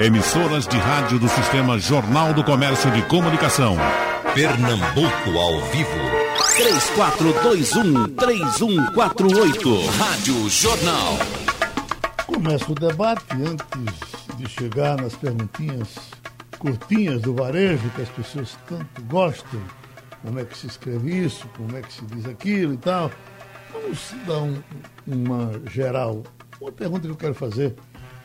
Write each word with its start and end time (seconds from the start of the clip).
Emissoras 0.00 0.64
de 0.68 0.76
rádio 0.78 1.18
do 1.18 1.28
Sistema 1.28 1.76
Jornal 1.76 2.32
do 2.32 2.44
Comércio 2.44 2.88
de 2.92 3.02
Comunicação. 3.02 3.76
Pernambuco 4.32 5.36
ao 5.36 5.60
vivo. 5.72 5.90
3421-3148. 8.14 9.86
Rádio 9.98 10.48
Jornal. 10.48 11.18
Começa 12.28 12.70
o 12.70 12.76
debate 12.76 13.26
antes 13.32 14.36
de 14.36 14.48
chegar 14.48 14.96
nas 15.02 15.16
perguntinhas 15.16 15.88
curtinhas 16.60 17.20
do 17.20 17.34
varejo 17.34 17.90
que 17.96 18.02
as 18.02 18.08
pessoas 18.10 18.56
tanto 18.68 19.02
gostam. 19.08 19.60
Como 20.22 20.38
é 20.38 20.44
que 20.44 20.56
se 20.56 20.68
escreve 20.68 21.24
isso? 21.24 21.48
Como 21.56 21.76
é 21.76 21.82
que 21.82 21.92
se 21.92 22.04
diz 22.04 22.24
aquilo 22.24 22.74
e 22.74 22.78
tal? 22.78 23.10
Vamos 23.72 24.14
dar 24.24 24.42
um, 24.42 24.62
uma 25.08 25.60
geral. 25.68 26.22
Uma 26.60 26.70
pergunta 26.70 27.00
que 27.00 27.12
eu 27.12 27.16
quero 27.16 27.34
fazer 27.34 27.74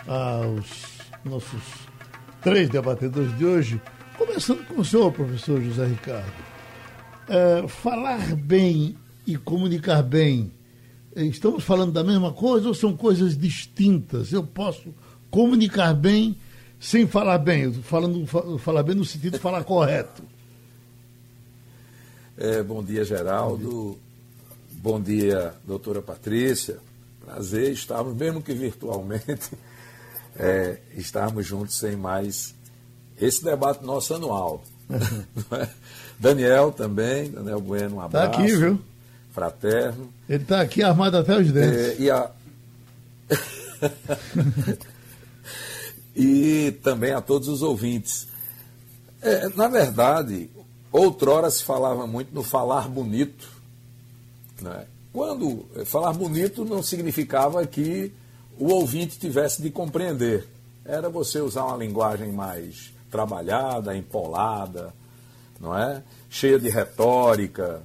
aos 0.07 0.92
nossos 1.25 1.61
três 2.41 2.69
debatedores 2.69 3.35
de 3.37 3.45
hoje, 3.45 3.81
começando 4.17 4.65
com 4.67 4.81
o 4.81 4.85
senhor, 4.85 5.11
professor 5.11 5.61
José 5.61 5.85
Ricardo. 5.85 6.31
É, 7.27 7.67
falar 7.67 8.35
bem 8.35 8.97
e 9.25 9.37
comunicar 9.37 10.03
bem, 10.03 10.51
estamos 11.15 11.63
falando 11.63 11.91
da 11.91 12.03
mesma 12.03 12.33
coisa 12.33 12.67
ou 12.67 12.73
são 12.73 12.95
coisas 12.95 13.37
distintas? 13.37 14.33
Eu 14.33 14.43
posso 14.43 14.93
comunicar 15.31 15.93
bem 15.93 16.35
sem 16.79 17.07
falar 17.07 17.37
bem, 17.37 17.71
falando 17.71 18.25
falar 18.59 18.83
bem 18.83 18.95
no 18.95 19.05
sentido 19.05 19.33
de 19.33 19.39
falar 19.39 19.63
correto. 19.63 20.21
É, 22.37 22.61
bom 22.61 22.83
dia, 22.83 23.05
Geraldo. 23.05 23.97
Bom 24.71 24.99
dia. 24.99 25.31
bom 25.31 25.37
dia, 25.39 25.53
doutora 25.65 26.01
Patrícia. 26.01 26.77
Prazer 27.25 27.71
estarmos, 27.71 28.13
mesmo 28.15 28.41
que 28.41 28.53
virtualmente, 28.53 29.49
é, 30.37 30.77
estarmos 30.95 31.45
juntos 31.45 31.77
sem 31.77 31.95
mais 31.95 32.53
esse 33.19 33.43
debate 33.43 33.83
nosso 33.83 34.13
anual. 34.13 34.63
Daniel 36.19 36.71
também, 36.71 37.29
Daniel 37.29 37.59
Bueno, 37.59 37.97
um 37.97 38.01
abraço. 38.01 38.31
Está 38.31 38.41
aqui, 38.41 38.55
viu? 38.55 38.79
Fraterno. 39.31 40.13
Ele 40.29 40.43
está 40.43 40.61
aqui 40.61 40.83
armado 40.83 41.17
até 41.17 41.37
os 41.37 41.51
dentes. 41.51 41.77
É, 41.77 42.01
e, 42.01 42.11
a... 42.11 42.31
e 46.15 46.71
também 46.83 47.11
a 47.11 47.21
todos 47.21 47.47
os 47.47 47.61
ouvintes. 47.61 48.27
É, 49.21 49.49
na 49.49 49.67
verdade, 49.67 50.49
outrora 50.91 51.49
se 51.49 51.63
falava 51.63 52.05
muito 52.05 52.33
no 52.33 52.43
falar 52.43 52.87
bonito. 52.87 53.49
Né? 54.61 54.85
Quando 55.11 55.65
falar 55.85 56.13
bonito 56.13 56.63
não 56.63 56.83
significava 56.83 57.65
que 57.65 58.13
o 58.59 58.71
ouvinte 58.71 59.19
tivesse 59.19 59.61
de 59.61 59.69
compreender. 59.69 60.47
Era 60.85 61.09
você 61.09 61.39
usar 61.39 61.65
uma 61.65 61.77
linguagem 61.77 62.31
mais 62.31 62.93
trabalhada, 63.09 63.95
empolada, 63.95 64.93
não 65.59 65.77
é? 65.77 66.03
Cheia 66.29 66.59
de 66.59 66.69
retórica. 66.69 67.83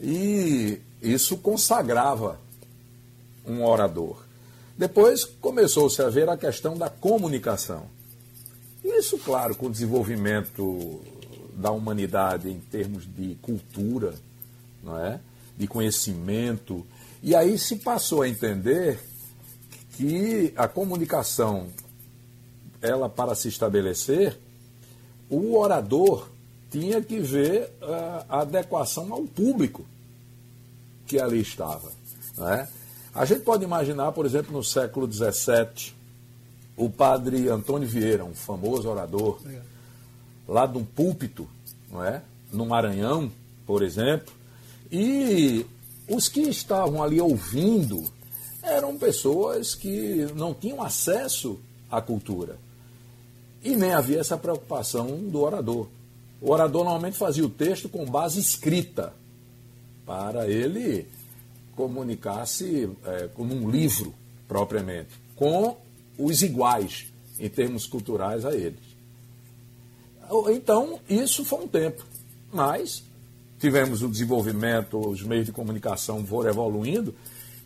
E 0.00 0.80
isso 1.02 1.36
consagrava 1.36 2.38
um 3.46 3.64
orador. 3.64 4.22
Depois 4.76 5.24
começou-se 5.24 6.00
a 6.02 6.08
ver 6.08 6.28
a 6.28 6.36
questão 6.36 6.76
da 6.76 6.88
comunicação. 6.88 7.86
Isso, 8.82 9.18
claro, 9.18 9.54
com 9.54 9.66
o 9.66 9.70
desenvolvimento 9.70 11.00
da 11.54 11.70
humanidade 11.70 12.50
em 12.50 12.58
termos 12.58 13.04
de 13.06 13.36
cultura, 13.36 14.14
não 14.82 14.98
é? 14.98 15.20
de 15.56 15.66
conhecimento. 15.66 16.84
E 17.22 17.34
aí 17.34 17.58
se 17.58 17.76
passou 17.76 18.22
a 18.22 18.28
entender 18.28 18.98
que 19.96 20.52
a 20.56 20.68
comunicação, 20.68 21.68
ela 22.80 23.08
para 23.08 23.34
se 23.34 23.48
estabelecer, 23.48 24.38
o 25.30 25.56
orador 25.56 26.28
tinha 26.70 27.00
que 27.00 27.20
ver 27.20 27.70
a 28.28 28.40
adequação 28.40 29.12
ao 29.12 29.22
público 29.22 29.84
que 31.06 31.20
ali 31.20 31.40
estava. 31.40 31.90
Né? 32.36 32.68
A 33.14 33.24
gente 33.24 33.42
pode 33.42 33.62
imaginar, 33.64 34.10
por 34.12 34.26
exemplo, 34.26 34.52
no 34.52 34.64
século 34.64 35.10
XVII, 35.10 35.94
o 36.76 36.90
padre 36.90 37.48
Antônio 37.48 37.86
Vieira, 37.86 38.24
um 38.24 38.34
famoso 38.34 38.88
orador, 38.88 39.40
lá 40.48 40.66
de 40.66 40.78
um 40.78 40.84
púlpito, 40.84 41.48
não 41.90 42.04
é? 42.04 42.22
no 42.52 42.66
Maranhão, 42.66 43.30
por 43.64 43.82
exemplo, 43.82 44.34
e 44.90 45.64
os 46.08 46.28
que 46.28 46.40
estavam 46.42 47.02
ali 47.02 47.20
ouvindo 47.20 48.04
eram 48.64 48.98
pessoas 48.98 49.74
que 49.74 50.26
não 50.34 50.54
tinham 50.54 50.82
acesso 50.82 51.60
à 51.90 52.00
cultura. 52.00 52.58
E 53.62 53.76
nem 53.76 53.92
havia 53.92 54.20
essa 54.20 54.36
preocupação 54.36 55.06
do 55.06 55.42
orador. 55.42 55.86
O 56.40 56.50
orador 56.50 56.84
normalmente 56.84 57.16
fazia 57.16 57.44
o 57.44 57.50
texto 57.50 57.88
com 57.88 58.04
base 58.04 58.40
escrita, 58.40 59.14
para 60.04 60.48
ele 60.48 61.06
comunicar-se 61.74 62.90
é, 63.04 63.28
como 63.28 63.54
um 63.54 63.70
livro, 63.70 64.14
propriamente, 64.46 65.10
com 65.34 65.76
os 66.18 66.42
iguais 66.42 67.06
em 67.38 67.48
termos 67.48 67.86
culturais 67.86 68.44
a 68.44 68.54
eles. 68.54 68.94
Então, 70.52 71.00
isso 71.08 71.44
foi 71.44 71.60
um 71.60 71.68
tempo. 71.68 72.04
Mas 72.52 73.02
tivemos 73.58 74.02
o 74.02 74.08
desenvolvimento, 74.08 74.98
os 74.98 75.22
meios 75.22 75.46
de 75.46 75.52
comunicação 75.52 76.24
foram 76.24 76.50
evoluindo 76.50 77.14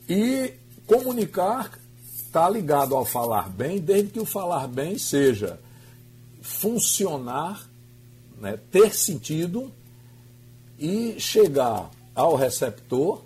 e 0.08 0.54
Comunicar 0.88 1.78
está 2.16 2.48
ligado 2.48 2.96
ao 2.96 3.04
falar 3.04 3.50
bem, 3.50 3.78
desde 3.78 4.10
que 4.10 4.18
o 4.18 4.24
falar 4.24 4.66
bem 4.66 4.96
seja 4.96 5.60
funcionar, 6.40 7.68
né, 8.40 8.58
ter 8.72 8.94
sentido 8.94 9.70
e 10.78 11.20
chegar 11.20 11.90
ao 12.14 12.36
receptor, 12.36 13.22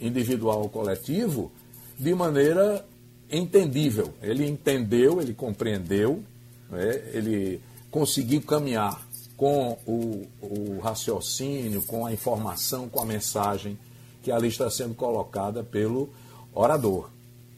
individual 0.00 0.62
ou 0.62 0.68
coletivo, 0.68 1.50
de 1.98 2.14
maneira 2.14 2.86
entendível. 3.28 4.14
Ele 4.22 4.46
entendeu, 4.46 5.20
ele 5.20 5.34
compreendeu, 5.34 6.22
né, 6.70 7.02
ele 7.12 7.60
conseguiu 7.90 8.40
caminhar 8.42 9.04
com 9.36 9.76
o, 9.84 10.24
o 10.40 10.78
raciocínio, 10.80 11.82
com 11.82 12.06
a 12.06 12.12
informação, 12.12 12.88
com 12.88 13.00
a 13.00 13.04
mensagem 13.04 13.76
que 14.22 14.30
ali 14.30 14.46
está 14.46 14.70
sendo 14.70 14.94
colocada 14.94 15.64
pelo 15.64 16.08
orador. 16.54 17.10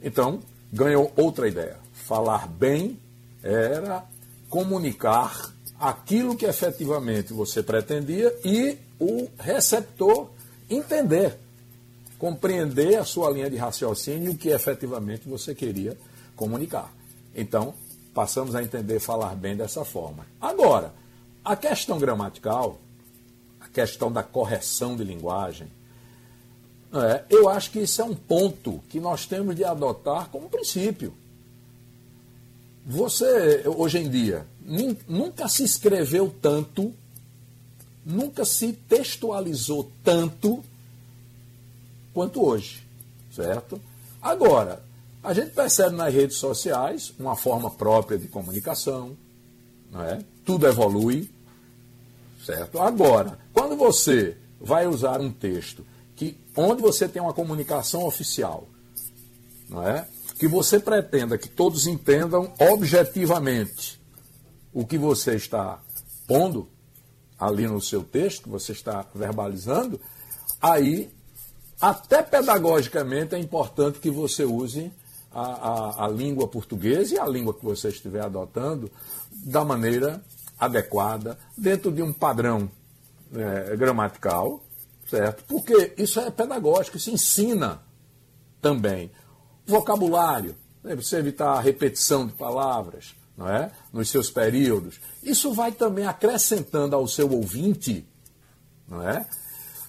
Então, 0.02 0.40
ganhou 0.72 1.12
outra 1.16 1.48
ideia. 1.48 1.76
Falar 1.92 2.46
bem 2.48 2.98
era 3.42 4.04
comunicar 4.48 5.52
aquilo 5.78 6.36
que 6.36 6.46
efetivamente 6.46 7.32
você 7.32 7.62
pretendia 7.62 8.34
e 8.44 8.78
o 8.98 9.28
receptor 9.38 10.30
entender, 10.68 11.38
compreender 12.18 12.96
a 12.96 13.04
sua 13.04 13.30
linha 13.30 13.50
de 13.50 13.56
raciocínio 13.56 14.30
e 14.30 14.34
o 14.34 14.38
que 14.38 14.48
efetivamente 14.48 15.28
você 15.28 15.54
queria 15.54 15.96
comunicar. 16.34 16.92
Então, 17.34 17.74
passamos 18.14 18.54
a 18.54 18.62
entender 18.62 18.98
falar 18.98 19.34
bem 19.34 19.56
dessa 19.56 19.84
forma. 19.84 20.26
Agora, 20.40 20.94
a 21.44 21.54
questão 21.54 21.98
gramatical, 21.98 22.78
a 23.60 23.68
questão 23.68 24.10
da 24.10 24.22
correção 24.22 24.96
de 24.96 25.04
linguagem, 25.04 25.68
é, 27.02 27.24
eu 27.30 27.48
acho 27.48 27.70
que 27.70 27.80
isso 27.80 28.00
é 28.00 28.04
um 28.04 28.14
ponto 28.14 28.82
que 28.88 29.00
nós 29.00 29.26
temos 29.26 29.56
de 29.56 29.64
adotar 29.64 30.28
como 30.28 30.48
princípio. 30.48 31.12
Você, 32.84 33.64
hoje 33.66 33.98
em 33.98 34.08
dia, 34.08 34.46
nunca 35.08 35.48
se 35.48 35.64
escreveu 35.64 36.32
tanto, 36.40 36.92
nunca 38.04 38.44
se 38.44 38.72
textualizou 38.72 39.90
tanto 40.04 40.62
quanto 42.14 42.44
hoje, 42.44 42.82
certo? 43.34 43.80
Agora, 44.22 44.82
a 45.22 45.34
gente 45.34 45.50
percebe 45.50 45.96
nas 45.96 46.14
redes 46.14 46.36
sociais 46.36 47.12
uma 47.18 47.34
forma 47.34 47.70
própria 47.70 48.16
de 48.16 48.28
comunicação, 48.28 49.16
não 49.90 50.02
é? 50.02 50.20
tudo 50.44 50.68
evolui, 50.68 51.28
certo? 52.44 52.78
Agora, 52.78 53.36
quando 53.52 53.76
você 53.76 54.36
vai 54.60 54.86
usar 54.86 55.20
um 55.20 55.32
texto 55.32 55.84
onde 56.56 56.80
você 56.82 57.08
tem 57.08 57.20
uma 57.20 57.34
comunicação 57.34 58.04
oficial, 58.04 58.68
não 59.68 59.86
é? 59.86 60.06
que 60.38 60.46
você 60.46 60.78
pretenda 60.78 61.38
que 61.38 61.48
todos 61.48 61.86
entendam 61.86 62.52
objetivamente 62.58 64.00
o 64.72 64.86
que 64.86 64.98
você 64.98 65.34
está 65.34 65.80
pondo 66.26 66.68
ali 67.38 67.66
no 67.66 67.80
seu 67.80 68.02
texto, 68.02 68.44
que 68.44 68.48
você 68.48 68.72
está 68.72 69.06
verbalizando, 69.14 70.00
aí, 70.60 71.10
até 71.80 72.22
pedagogicamente, 72.22 73.34
é 73.34 73.38
importante 73.38 73.98
que 73.98 74.10
você 74.10 74.44
use 74.44 74.92
a, 75.32 75.40
a, 75.40 76.04
a 76.04 76.08
língua 76.08 76.46
portuguesa 76.48 77.14
e 77.14 77.18
a 77.18 77.26
língua 77.26 77.54
que 77.54 77.64
você 77.64 77.88
estiver 77.88 78.22
adotando 78.22 78.90
da 79.30 79.64
maneira 79.64 80.22
adequada, 80.58 81.38
dentro 81.56 81.90
de 81.92 82.02
um 82.02 82.12
padrão 82.12 82.70
é, 83.34 83.76
gramatical, 83.76 84.62
certo? 85.08 85.44
Porque 85.44 85.94
isso 85.96 86.20
é 86.20 86.30
pedagógico, 86.30 86.96
isso 86.96 87.10
ensina 87.10 87.82
também. 88.60 89.10
Vocabulário, 89.66 90.56
né? 90.82 90.94
você 90.94 91.16
evitar 91.16 91.52
a 91.52 91.60
repetição 91.60 92.26
de 92.26 92.32
palavras, 92.32 93.14
não 93.36 93.48
é? 93.48 93.70
nos 93.92 94.08
seus 94.08 94.30
períodos. 94.30 95.00
Isso 95.22 95.52
vai 95.52 95.72
também 95.72 96.06
acrescentando 96.06 96.94
ao 96.94 97.06
seu 97.06 97.30
ouvinte 97.30 98.06
não 98.88 99.02
é? 99.02 99.26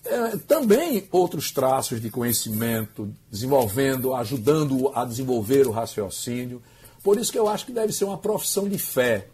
é 0.05 0.37
também 0.37 1.07
outros 1.11 1.51
traços 1.51 2.01
de 2.01 2.09
conhecimento, 2.09 3.13
desenvolvendo, 3.29 4.13
ajudando 4.15 4.91
a 4.95 5.05
desenvolver 5.05 5.67
o 5.67 5.71
raciocínio. 5.71 6.61
Por 7.03 7.17
isso 7.17 7.31
que 7.31 7.39
eu 7.39 7.47
acho 7.47 7.65
que 7.65 7.71
deve 7.71 7.93
ser 7.93 8.05
uma 8.05 8.17
profissão 8.17 8.67
de 8.67 8.77
fé. 8.77 9.27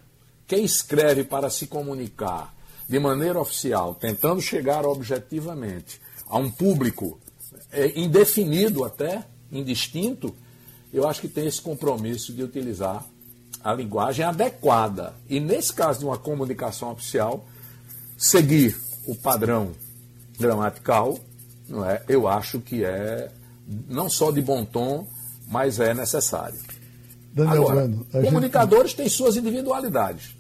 Quem 0.46 0.64
escreve 0.66 1.24
para 1.24 1.50
se 1.50 1.68
comunicar 1.68 2.53
de 2.88 3.00
maneira 3.00 3.40
oficial, 3.40 3.96
tentando 3.96 4.42
chegar 4.42 4.86
objetivamente 4.86 6.02
a 6.28 6.38
um 6.38 6.50
público 6.50 7.20
é, 7.72 8.00
indefinido 8.00 8.84
até, 8.84 9.24
indistinto, 9.52 10.34
eu 10.94 11.08
acho 11.08 11.22
que 11.22 11.28
tem 11.28 11.48
esse 11.48 11.62
compromisso 11.62 12.34
de 12.34 12.44
utilizar 12.44 13.04
a 13.64 13.74
linguagem 13.74 14.26
adequada. 14.26 15.14
E 15.30 15.40
nesse 15.40 15.74
caso 15.74 16.00
de 16.00 16.06
uma 16.06 16.18
comunicação 16.18 16.92
oficial, 16.92 17.46
seguir 18.18 18.78
o 19.06 19.16
padrão 19.16 19.72
gramatical, 20.40 21.18
não 21.68 21.90
é? 21.90 22.04
eu 22.08 22.28
acho 22.28 22.60
que 22.60 22.84
é 22.84 23.32
não 23.88 24.10
só 24.10 24.32
de 24.32 24.42
bom 24.42 24.66
tom, 24.66 25.08
mas 25.48 25.80
é 25.80 25.94
necessário. 25.94 26.60
Daniel 27.34 27.70
Agora, 27.70 27.90
comunicadores 28.12 28.92
gente... 28.92 28.98
têm 28.98 29.10
suas 29.10 29.38
individualidades. 29.38 30.36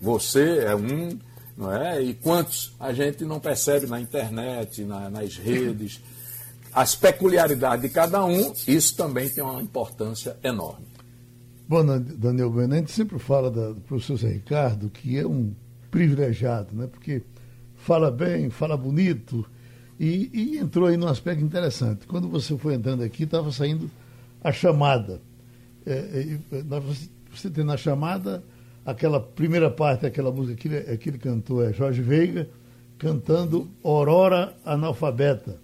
Você 0.00 0.58
é 0.58 0.74
um, 0.74 1.18
não 1.58 1.72
é? 1.72 2.00
E 2.00 2.14
quantos 2.14 2.72
a 2.78 2.92
gente 2.92 3.24
não 3.24 3.40
percebe 3.40 3.86
na 3.86 4.00
internet, 4.00 4.84
na, 4.84 5.10
nas 5.10 5.36
redes, 5.36 6.00
as 6.72 6.94
peculiaridades 6.94 7.82
de 7.82 7.88
cada 7.88 8.24
um, 8.24 8.52
isso 8.68 8.96
também 8.96 9.28
tem 9.28 9.42
uma 9.42 9.60
importância 9.60 10.36
enorme. 10.44 10.86
Bom, 11.66 11.84
Daniel 11.84 12.50
Bueno, 12.50 12.74
a 12.74 12.76
gente 12.78 12.92
sempre 12.92 13.18
fala 13.18 13.50
da, 13.50 13.72
do 13.72 13.80
professor 13.80 14.16
Zé 14.16 14.28
Ricardo, 14.28 14.88
que 14.88 15.18
é 15.18 15.26
um 15.26 15.52
privilegiado, 15.90 16.74
né? 16.76 16.86
porque 16.86 17.22
fala 17.74 18.10
bem, 18.10 18.48
fala 18.50 18.76
bonito, 18.76 19.44
e, 19.98 20.30
e 20.32 20.58
entrou 20.58 20.86
aí 20.86 20.96
num 20.96 21.08
aspecto 21.08 21.44
interessante. 21.44 22.06
Quando 22.06 22.28
você 22.28 22.56
foi 22.56 22.74
entrando 22.74 23.02
aqui, 23.02 23.24
estava 23.24 23.50
saindo 23.50 23.90
a 24.42 24.52
chamada. 24.52 25.20
É, 25.84 25.92
é, 25.92 26.38
você 27.32 27.50
tem 27.50 27.64
na 27.64 27.76
chamada 27.76 28.44
aquela 28.88 29.20
primeira 29.20 29.70
parte, 29.70 30.06
aquela 30.06 30.32
música 30.32 30.56
que 30.56 30.66
ele, 30.66 30.96
que 30.96 31.10
ele 31.10 31.18
cantou, 31.18 31.62
é 31.62 31.74
Jorge 31.74 32.00
Veiga, 32.00 32.48
cantando 32.96 33.68
Aurora 33.84 34.54
Analfabeta. 34.64 35.60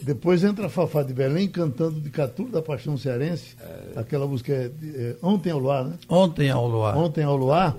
Depois 0.00 0.42
entra 0.42 0.64
a 0.66 0.68
Fafá 0.70 1.02
de 1.02 1.12
Belém 1.12 1.48
cantando 1.48 2.00
de 2.00 2.08
Catu 2.08 2.44
da 2.48 2.62
Paixão 2.62 2.96
Cearense, 2.96 3.54
é... 3.60 4.00
aquela 4.00 4.26
música 4.26 4.54
é, 4.54 4.70
é, 4.82 5.16
Ontem 5.22 5.50
ao 5.50 5.58
Luar, 5.58 5.84
né? 5.84 5.98
Ontem 6.08 6.48
ao 6.48 6.66
Luar. 6.66 6.96
Ontem 6.96 7.24
ao 7.24 7.36
Luar. 7.36 7.76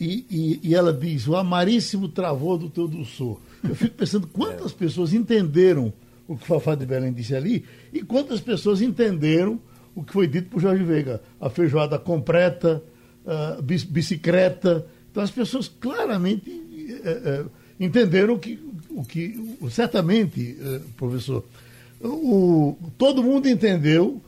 E, 0.00 0.24
e, 0.30 0.60
e, 0.70 0.74
ela 0.74 0.92
diz: 0.92 1.28
O 1.28 1.36
amaríssimo 1.36 2.08
travou 2.08 2.56
do 2.56 2.70
teu 2.70 2.88
doçor. 2.88 3.38
Eu 3.62 3.74
fico 3.74 3.94
pensando 3.94 4.26
quantas 4.26 4.72
pessoas 4.72 5.12
entenderam 5.12 5.92
o 6.26 6.34
que 6.34 6.46
Fafá 6.46 6.74
de 6.74 6.86
Belém 6.86 7.12
disse 7.12 7.34
ali 7.34 7.64
e 7.92 8.02
quantas 8.02 8.40
pessoas 8.40 8.80
entenderam 8.80 9.60
o 9.94 10.02
que 10.02 10.12
foi 10.14 10.26
dito 10.26 10.48
por 10.48 10.60
Jorge 10.60 10.82
Veiga. 10.82 11.20
A 11.38 11.50
feijoada 11.50 11.98
completa, 11.98 12.82
a 13.28 13.62
bicicleta. 13.62 14.86
Então 15.10 15.22
as 15.22 15.30
pessoas 15.30 15.68
claramente 15.68 16.50
é, 17.04 17.44
entenderam 17.78 18.38
que, 18.38 18.58
o 18.90 19.04
que 19.04 19.56
certamente, 19.70 20.56
é, 20.60 20.80
professor, 20.96 21.44
o, 22.00 22.76
todo 22.96 23.22
mundo 23.22 23.48
entendeu, 23.48 24.20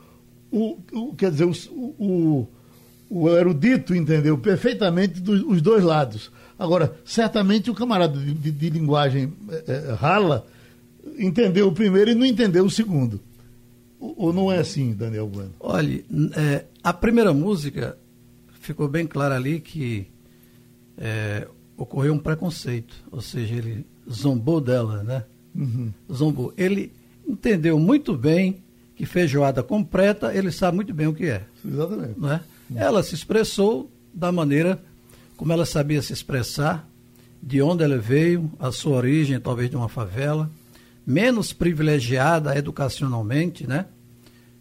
o, 0.53 0.79
o 0.93 1.15
quer 1.15 1.31
dizer, 1.31 1.45
o, 1.45 1.55
o 1.99 2.49
o 3.11 3.29
erudito 3.29 3.93
entendeu 3.93 4.39
perfeitamente 4.39 5.21
dos, 5.21 5.43
os 5.43 5.61
dois 5.61 5.83
lados. 5.83 6.31
Agora, 6.57 6.95
certamente 7.05 7.69
o 7.69 7.75
camarada 7.75 8.17
de, 8.17 8.33
de, 8.33 8.53
de 8.53 8.71
linguagem 8.71 9.33
rala 9.99 10.47
entendeu 11.19 11.67
o 11.67 11.73
primeiro 11.73 12.13
e 12.13 12.15
não 12.15 12.25
entendeu 12.25 12.65
o 12.65 12.71
segundo. 12.71 13.21
Ou, 13.99 14.15
ou 14.17 14.33
não 14.33 14.53
é 14.53 14.59
assim, 14.59 14.93
Daniel 14.93 15.27
Bueno? 15.27 15.51
Olha, 15.59 16.05
é, 16.37 16.65
a 16.85 16.93
primeira 16.93 17.35
música 17.35 17.99
ficou 18.61 18.87
bem 18.87 19.07
claro 19.07 19.35
ali 19.35 19.59
que 19.59 20.07
é, 20.97 21.49
ocorreu 21.77 22.15
um 22.15 22.19
preconceito, 22.19 22.95
ou 23.11 23.21
seja, 23.21 23.55
ele 23.57 23.85
zombou 24.09 24.61
dela, 24.61 25.03
né? 25.03 25.25
Uhum. 25.55 25.93
Zombou. 26.13 26.55
Ele 26.57 26.93
entendeu 27.27 27.79
muito 27.79 28.17
bem 28.17 28.63
que 28.95 29.05
feijoada 29.05 29.63
completa, 29.63 30.33
ele 30.35 30.53
sabe 30.53 30.77
muito 30.77 30.95
bem 30.95 31.07
o 31.07 31.15
que 31.15 31.27
é. 31.27 31.43
Exatamente. 31.65 32.21
Não 32.21 32.33
é? 32.33 32.43
Ela 32.77 33.03
se 33.03 33.15
expressou 33.15 33.91
da 34.15 34.31
maneira 34.31 34.81
como 35.41 35.55
ela 35.55 35.65
sabia 35.65 36.03
se 36.03 36.13
expressar, 36.13 36.87
de 37.43 37.63
onde 37.63 37.83
ela 37.83 37.97
veio, 37.97 38.53
a 38.59 38.71
sua 38.71 38.99
origem, 38.99 39.41
talvez 39.41 39.71
de 39.71 39.77
uma 39.77 39.89
favela, 39.89 40.51
menos 41.07 41.51
privilegiada 41.51 42.55
educacionalmente, 42.59 43.67
né? 43.67 43.87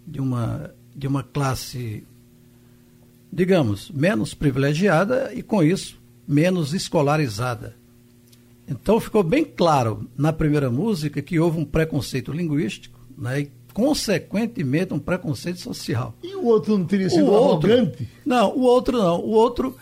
De 0.07 0.21
uma, 0.21 0.73
de 0.95 1.05
uma 1.05 1.21
classe, 1.21 2.05
digamos, 3.31 3.91
menos 3.91 4.33
privilegiada 4.33 5.31
e, 5.33 5.41
com 5.41 5.63
isso, 5.63 5.99
menos 6.27 6.73
escolarizada. 6.73 7.75
Então 8.67 8.99
ficou 8.99 9.23
bem 9.23 9.43
claro 9.43 10.07
na 10.15 10.31
primeira 10.31 10.69
música 10.69 11.21
que 11.21 11.39
houve 11.39 11.59
um 11.59 11.65
preconceito 11.65 12.31
linguístico, 12.31 12.99
né? 13.17 13.41
E 13.41 13.51
consequentemente, 13.73 14.93
um 14.93 14.99
preconceito 14.99 15.59
social. 15.59 16.13
E 16.21 16.35
o 16.35 16.45
outro 16.45 16.77
não 16.77 16.85
teria 16.85 17.09
sido 17.09 17.25
o 17.25 17.31
outro, 17.31 17.71
arrogante? 17.71 18.07
Não, 18.25 18.55
o 18.55 18.61
outro 18.61 18.97
não. 18.97 19.19
O 19.21 19.29
outro 19.29 19.75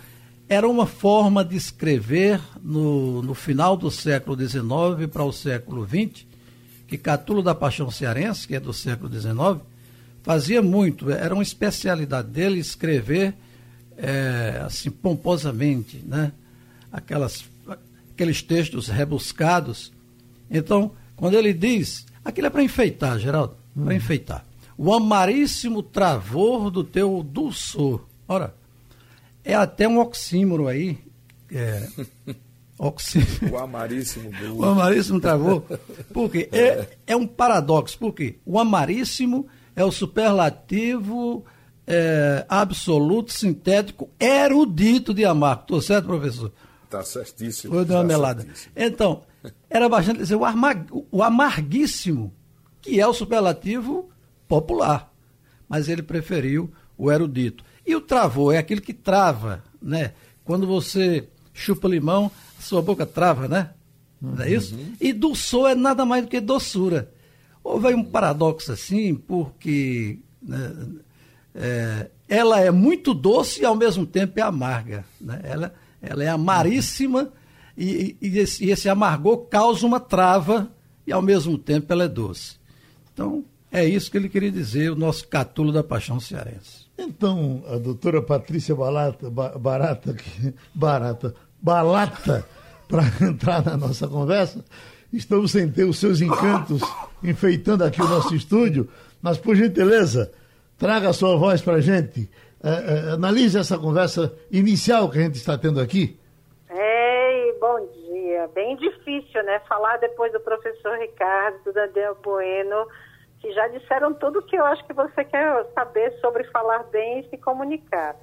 era 0.48 0.68
uma 0.68 0.86
forma 0.86 1.44
de 1.44 1.56
escrever 1.56 2.40
no, 2.64 3.22
no 3.22 3.34
final 3.34 3.76
do 3.76 3.92
século 3.92 4.38
XIX 4.38 5.10
para 5.12 5.24
o 5.24 5.34
século 5.34 5.86
XX, 5.86 6.26
que 6.88 6.98
Catulo 6.98 7.44
da 7.44 7.54
Paixão 7.54 7.92
Cearense, 7.92 8.48
que 8.48 8.56
é 8.56 8.60
do 8.60 8.72
século 8.72 9.12
XIX, 9.12 9.62
fazia 10.28 10.62
muito, 10.62 11.10
era 11.10 11.34
uma 11.34 11.42
especialidade 11.42 12.28
dele 12.28 12.60
escrever 12.60 13.34
é, 13.96 14.62
assim 14.66 14.92
pomposamente, 14.92 16.04
né? 16.06 16.34
Aquelas, 16.92 17.46
aqueles 18.14 18.42
textos 18.42 18.90
rebuscados. 18.90 19.90
Então, 20.52 20.92
quando 21.16 21.36
ele 21.36 21.54
diz, 21.54 22.06
aquilo 22.26 22.48
é 22.48 22.50
para 22.50 22.62
enfeitar, 22.62 23.18
Geraldo 23.18 23.56
hum. 23.74 23.86
para 23.86 23.96
enfeitar. 23.96 24.46
O 24.78 24.94
amaríssimo 24.94 25.82
travor 25.82 26.70
do 26.70 26.84
teu 26.84 27.24
dulçor. 27.24 28.06
Ora, 28.28 28.54
é 29.46 29.56
até 29.56 29.88
um 29.88 29.98
oxímoro 29.98 30.68
aí. 30.68 30.98
É, 31.50 31.88
oxímoro. 32.78 33.54
O 33.54 33.58
amaríssimo 33.58 34.30
O 34.60 34.66
amaríssimo 34.66 35.22
travor. 35.22 35.64
Porque 36.14 36.50
é, 36.52 36.98
é 37.08 37.16
um 37.16 37.26
paradoxo. 37.26 37.98
Porque 37.98 38.36
o 38.46 38.60
amaríssimo 38.60 39.48
é 39.78 39.86
o 39.86 39.92
superlativo 39.92 41.46
é, 41.86 42.44
absoluto, 42.50 43.32
sintético, 43.32 44.10
erudito 44.20 45.14
de 45.14 45.24
amar. 45.24 45.60
Estou 45.62 45.80
certo, 45.80 46.08
professor? 46.08 46.52
Está 46.84 47.04
certíssimo. 47.04 47.76
Vou 47.76 47.86
dar 47.86 47.98
uma 47.98 48.02
tá 48.02 48.08
melada. 48.08 48.42
Certíssimo. 48.42 48.74
Então, 48.76 49.22
era 49.70 49.88
bastante 49.88 50.18
dizer 50.18 50.36
o, 50.36 50.44
amar, 50.44 50.84
o 51.12 51.22
amarguíssimo 51.22 52.34
que 52.82 53.00
é 53.00 53.06
o 53.06 53.14
superlativo 53.14 54.10
popular. 54.48 55.14
Mas 55.70 55.88
ele 55.88 56.02
preferiu 56.02 56.72
o 56.98 57.12
erudito. 57.12 57.64
E 57.86 57.96
o 57.96 58.02
travou 58.02 58.52
é 58.52 58.58
aquele 58.58 58.82
que 58.82 58.94
trava, 58.94 59.64
né? 59.80 60.14
Quando 60.44 60.66
você 60.66 61.30
chupa 61.54 61.88
limão, 61.88 62.32
a 62.58 62.62
sua 62.64 62.82
boca 62.82 63.06
trava, 63.06 63.48
né? 63.48 63.72
Não 64.20 64.42
é 64.42 64.52
isso? 64.52 64.74
Uhum. 64.74 64.94
E 65.00 65.14
doçor 65.14 65.70
é 65.70 65.76
nada 65.76 66.04
mais 66.04 66.24
do 66.24 66.30
que 66.30 66.40
doçura. 66.40 67.12
Houve 67.68 67.88
aí 67.88 67.96
um 67.96 68.04
paradoxo 68.04 68.72
assim, 68.72 69.14
porque 69.14 70.20
né, 70.42 70.74
é, 71.54 72.10
ela 72.30 72.62
é 72.62 72.72
muito 72.72 73.14
doce 73.14 73.62
e 73.62 73.66
ao 73.66 73.76
mesmo 73.76 74.06
tempo 74.06 74.40
é 74.40 74.42
amarga. 74.42 75.04
Né? 75.20 75.42
Ela, 75.44 75.74
ela 76.02 76.24
é 76.24 76.30
amaríssima 76.30 77.30
e, 77.78 78.16
e, 78.22 78.40
esse, 78.40 78.64
e 78.64 78.72
esse 78.72 78.88
amargor 78.88 79.48
causa 79.48 79.86
uma 79.86 80.00
trava 80.00 80.72
e 81.06 81.12
ao 81.12 81.22
mesmo 81.22 81.58
tempo 81.58 81.92
ela 81.92 82.06
é 82.06 82.08
doce. 82.08 82.56
Então, 83.14 83.44
é 83.70 83.84
isso 83.84 84.10
que 84.10 84.16
ele 84.16 84.30
queria 84.30 84.52
dizer, 84.52 84.90
o 84.90 84.96
nosso 84.96 85.28
catulo 85.28 85.74
da 85.74 85.84
paixão 85.84 86.22
cearense. 86.22 86.88
Então, 86.98 87.64
a 87.68 87.78
doutora 87.78 88.22
Patrícia 88.22 88.74
Balata, 88.74 89.30
Barata, 89.30 90.16
Barata, 90.74 91.36
Balata, 91.62 92.48
para 92.88 93.04
entrar 93.28 93.66
na 93.66 93.76
nossa 93.76 94.08
conversa, 94.08 94.64
estamos 95.12 95.52
sem 95.52 95.72
ter 95.72 95.84
os 95.84 96.00
seus 96.00 96.22
encantos 96.22 96.82
enfeitando 97.24 97.84
aqui 97.84 98.02
o 98.02 98.08
nosso 98.08 98.36
estúdio, 98.36 98.90
mas 99.22 99.38
por 99.38 99.56
gentileza, 99.56 100.32
traga 100.78 101.10
a 101.10 101.14
sua 101.14 101.38
voz 101.38 101.62
para 101.62 101.76
a 101.76 101.82
gente. 101.82 102.30
É, 102.64 102.70
é, 102.70 103.12
analise 103.12 103.58
essa 103.58 103.78
conversa 103.78 104.34
inicial 104.52 105.10
que 105.10 105.20
a 105.20 105.22
gente 105.22 105.36
está 105.36 105.58
tendo 105.58 105.80
aqui. 105.80 106.20
Ei, 106.70 107.54
bom 107.60 107.80
dia. 108.10 108.48
Bem 108.54 108.76
difícil, 108.78 109.44
né? 109.44 109.60
Falar 109.68 109.98
depois 109.98 110.32
do 110.34 110.40
professor 110.40 110.98
Ricardo, 110.98 111.64
do 111.64 111.74
Daniel 111.74 112.18
Bueno 112.24 112.88
que 113.40 113.52
já 113.54 113.68
disseram 113.68 114.14
tudo 114.14 114.42
que 114.42 114.56
eu 114.56 114.66
acho 114.66 114.86
que 114.86 114.94
você 114.94 115.24
quer 115.24 115.66
saber 115.74 116.12
sobre 116.20 116.44
falar 116.46 116.84
bem 116.86 117.20
e 117.20 117.30
se 117.30 117.38
comunicar. 117.38 118.16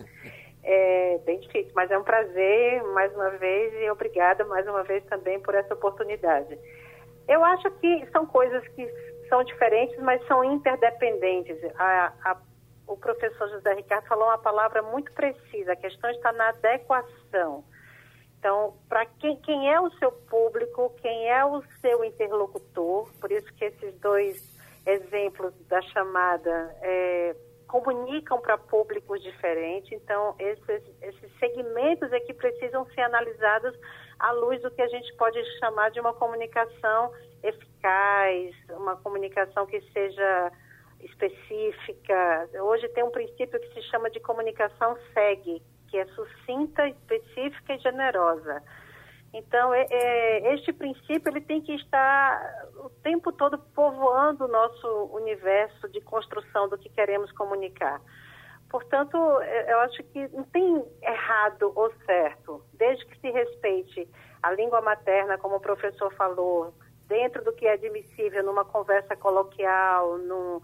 É 0.67 1.19
bem 1.27 1.41
difícil, 1.41 1.73
mas 1.75 1.91
é 1.91 1.99
um 1.99 2.03
prazer 2.03 2.83
mais 2.95 3.15
uma 3.15 3.31
vez 3.31 3.75
e 3.75 3.91
obrigada 3.91 4.45
mais 4.45 4.67
uma 4.67 4.83
vez 4.83 5.05
também 5.05 5.39
por 5.41 5.55
essa 5.55 5.75
oportunidade. 5.75 6.59
Eu 7.29 7.45
acho 7.45 7.71
que 7.73 8.07
são 8.11 8.25
coisas 8.27 8.67
que 8.69 8.89
são 9.29 9.45
diferentes, 9.45 9.99
mas 9.99 10.27
são 10.27 10.43
interdependentes. 10.43 11.59
A, 11.77 12.13
a, 12.25 12.37
o 12.87 12.97
professor 12.97 13.49
José 13.51 13.75
Ricardo 13.75 14.07
falou 14.07 14.27
uma 14.27 14.39
palavra 14.39 14.83
muito 14.83 15.13
precisa, 15.13 15.73
a 15.73 15.77
questão 15.77 16.11
está 16.11 16.33
na 16.33 16.49
adequação. 16.49 17.65
Então, 18.39 18.75
para 18.89 19.07
quem, 19.07 19.37
quem 19.41 19.73
é 19.73 19.81
o 19.81 19.91
seu 19.93 20.13
público, 20.13 20.95
quem 21.01 21.31
é 21.31 21.45
o 21.45 21.63
seu 21.81 22.05
interlocutor, 22.05 23.11
por 23.19 23.33
isso 23.33 23.53
que 23.55 23.65
esses 23.65 23.99
dois 24.01 24.37
exemplos 24.87 25.55
da 25.67 25.81
chamada 25.81 26.77
é, 26.83 27.35
comunicam 27.75 28.41
para 28.41 28.57
públicos 28.57 29.21
diferentes. 29.21 29.91
Então, 29.91 30.37
esses, 30.39 30.83
esses 31.03 31.39
segmentos 31.41 32.13
é 32.13 32.21
que 32.21 32.33
precisam 32.33 32.87
ser 32.95 33.01
analisados 33.01 33.77
à 34.21 34.31
luz 34.31 34.63
do 34.63 34.71
que 34.71 34.81
a 34.81 34.87
gente 34.87 35.13
pode 35.17 35.43
chamar 35.59 35.91
de 35.91 35.99
uma 35.99 36.15
comunicação 36.15 37.13
eficaz, 37.43 38.55
uma 38.71 38.95
comunicação 38.99 39.67
que 39.67 39.81
seja 39.93 40.53
específica. 41.01 42.49
Hoje 42.63 42.89
tem 42.91 43.03
um 43.03 43.11
princípio 43.11 43.59
que 43.59 43.75
se 43.75 43.83
chama 43.91 44.09
de 44.09 44.21
comunicação 44.21 44.97
SEG, 45.13 45.61
que 45.89 45.99
é 45.99 46.07
sucinta, 46.07 46.87
específica 46.87 47.75
e 47.75 47.79
generosa. 47.79 48.63
Então, 49.35 49.75
é, 49.75 49.85
é, 49.91 50.55
este 50.55 50.73
princípio 50.73 51.29
ele 51.29 51.41
tem 51.41 51.61
que 51.61 51.75
estar 51.75 52.69
o 52.77 52.89
tempo 53.03 53.33
todo 53.33 53.59
povoando 53.75 54.45
o 54.45 54.49
nosso 54.49 55.11
universo 55.13 55.89
de 55.89 56.01
construção 56.01 56.69
do 56.69 56.79
que 56.79 56.89
queremos 56.89 57.33
comunicar. 57.33 58.01
Portanto, 58.71 59.17
é, 59.41 59.73
eu 59.73 59.81
acho 59.81 60.05
que 60.05 60.29
não 60.29 60.45
tem 60.45 60.85
errado 61.03 61.73
ou 61.75 61.93
certo, 62.07 62.65
desde 62.75 63.05
que 63.07 63.19
se 63.19 63.29
respeite 63.29 64.09
a 64.41 64.53
língua 64.53 64.81
materna, 64.81 65.37
como 65.37 65.57
o 65.57 65.61
professor 65.61 66.15
falou, 66.15 66.73
dentro 67.09 67.43
do 67.43 67.53
que 67.53 67.67
é 67.67 67.73
admissível 67.73 68.45
numa 68.45 68.65
conversa 68.65 69.17
coloquial, 69.17 70.17
num, 70.19 70.61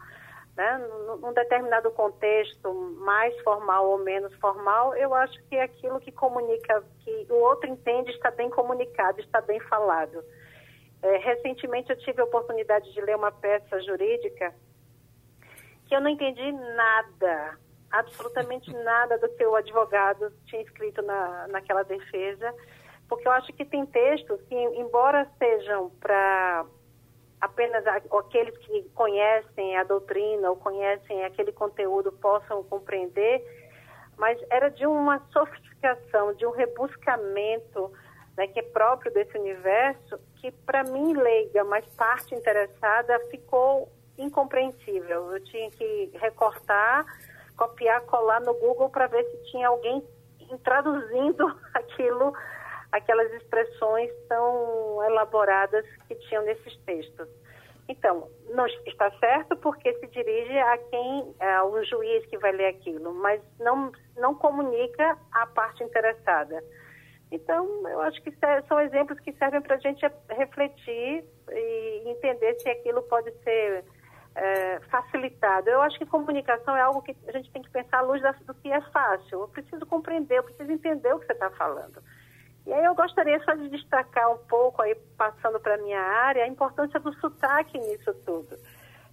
né, 0.61 0.79
num 1.23 1.33
determinado 1.33 1.91
contexto 1.93 2.71
mais 2.99 3.35
formal 3.41 3.89
ou 3.89 3.97
menos 3.97 4.31
formal, 4.35 4.95
eu 4.95 5.15
acho 5.15 5.43
que 5.45 5.57
é 5.57 5.63
aquilo 5.63 5.99
que 6.01 6.13
comunica, 6.13 6.85
que 6.99 7.27
o 7.31 7.37
outro 7.37 7.71
entende, 7.71 8.11
está 8.11 8.31
bem 8.31 8.51
comunicado, 8.51 9.21
está 9.21 9.41
bem 9.41 9.59
falado. 9.61 10.23
É, 11.03 11.17
recentemente 11.17 11.89
eu 11.89 11.99
tive 12.01 12.21
a 12.21 12.25
oportunidade 12.25 12.93
de 12.93 13.01
ler 13.01 13.17
uma 13.17 13.33
peça 13.33 13.81
jurídica 13.81 14.55
que 15.87 15.95
eu 15.95 16.01
não 16.03 16.11
entendi 16.11 16.53
nada, 16.53 17.59
absolutamente 17.91 18.71
nada 18.85 19.17
do 19.17 19.31
que 19.31 19.47
o 19.47 19.57
advogado 19.57 20.31
tinha 20.45 20.61
escrito 20.61 21.01
na, 21.01 21.49
naquela 21.49 21.85
defesa, 21.85 22.55
porque 23.09 23.27
eu 23.27 23.33
acho 23.33 23.51
que 23.55 23.65
tem 23.65 23.87
textos 23.87 24.39
que, 24.43 24.55
embora 24.55 25.27
sejam 25.39 25.89
para 25.99 26.67
apenas 27.41 27.85
aqueles 27.87 28.57
que 28.59 28.83
conhecem 28.95 29.77
a 29.77 29.85
doutrina 29.85 30.51
ou 30.51 30.57
conhecem 30.57 31.25
aquele 31.25 31.53
conteúdo 31.53 32.13
possam 32.13 32.63
compreender, 32.65 33.43
mas 34.17 34.39
era 34.51 34.69
de 34.69 34.87
uma 34.87 35.19
sofisticação, 35.33 36.35
de 36.35 36.45
um 36.45 36.51
rebuscamento 36.51 37.91
né, 38.37 38.47
que 38.47 38.61
é 38.61 38.63
próprio 38.63 39.13
desse 39.13 39.37
universo, 39.39 40.19
que 40.37 40.51
para 40.51 40.85
mim, 40.85 41.15
leiga, 41.15 41.65
mas 41.65 41.85
parte 41.97 42.35
interessada, 42.35 43.19
ficou 43.31 43.91
incompreensível. 44.19 45.33
Eu 45.33 45.45
tinha 45.45 45.71
que 45.71 46.11
recortar, 46.15 47.05
copiar, 47.57 48.03
colar 48.03 48.41
no 48.41 48.55
Google 48.55 48.91
para 48.91 49.07
ver 49.07 49.25
se 49.25 49.51
tinha 49.51 49.69
alguém 49.69 50.03
traduzindo 50.63 51.47
aquilo 51.73 52.33
aquelas 52.93 53.33
expressões 53.35 54.11
tão 54.29 55.03
elaboradas 55.05 55.85
que 56.09 56.15
tinham 56.17 56.45
nesses 56.45 56.77
textos. 56.79 57.29
Então, 57.89 58.29
não 58.51 58.67
está 58.87 59.11
certo 59.19 59.57
porque 59.57 59.93
se 59.95 60.07
dirige 60.07 60.57
a 60.59 60.79
quem, 60.79 61.35
ao 61.59 61.85
juiz 61.85 62.25
que 62.27 62.39
vai 62.39 62.53
ler 62.53 62.67
aquilo, 62.67 63.13
mas 63.15 63.43
não, 63.59 63.91
não 64.17 64.35
comunica 64.35 65.19
à 65.33 65.47
parte 65.47 65.83
interessada. 65.83 66.63
Então, 67.33 67.89
eu 67.89 68.01
acho 68.03 68.21
que 68.23 68.33
são 68.69 68.81
exemplos 68.81 69.19
que 69.21 69.33
servem 69.33 69.61
para 69.61 69.77
a 69.77 69.79
gente 69.79 70.05
refletir 70.29 71.25
e 71.51 72.03
entender 72.07 72.61
se 72.61 72.69
aquilo 72.69 73.03
pode 73.03 73.33
ser 73.43 73.85
é, 74.35 74.81
facilitado. 74.91 75.69
Eu 75.69 75.83
acho 75.83 75.99
que 75.99 76.07
comunicação 76.07 76.77
é 76.77 76.81
algo 76.81 77.03
que 77.03 77.17
a 77.27 77.33
gente 77.33 77.51
tem 77.51 77.63
que 77.63 77.71
pensar 77.71 77.99
à 77.99 78.03
luz 78.03 78.23
do 78.47 78.55
que 78.55 78.71
é 78.71 78.81
fácil. 78.93 79.41
Eu 79.41 79.49
preciso 79.49 79.85
compreender, 79.87 80.39
eu 80.39 80.45
preciso 80.45 80.71
entender 80.71 81.13
o 81.13 81.19
que 81.21 81.27
você 81.27 81.33
está 81.33 81.51
falando. 81.51 82.03
E 82.71 82.73
aí 82.73 82.85
eu 82.85 82.95
gostaria 82.95 83.43
só 83.43 83.53
de 83.55 83.69
destacar 83.69 84.33
um 84.33 84.39
pouco, 84.47 84.81
aí 84.81 84.95
passando 85.19 85.59
para 85.59 85.75
a 85.75 85.79
minha 85.79 86.01
área, 86.01 86.45
a 86.45 86.47
importância 86.47 87.01
do 87.01 87.13
sotaque 87.15 87.77
nisso 87.77 88.15
tudo. 88.25 88.57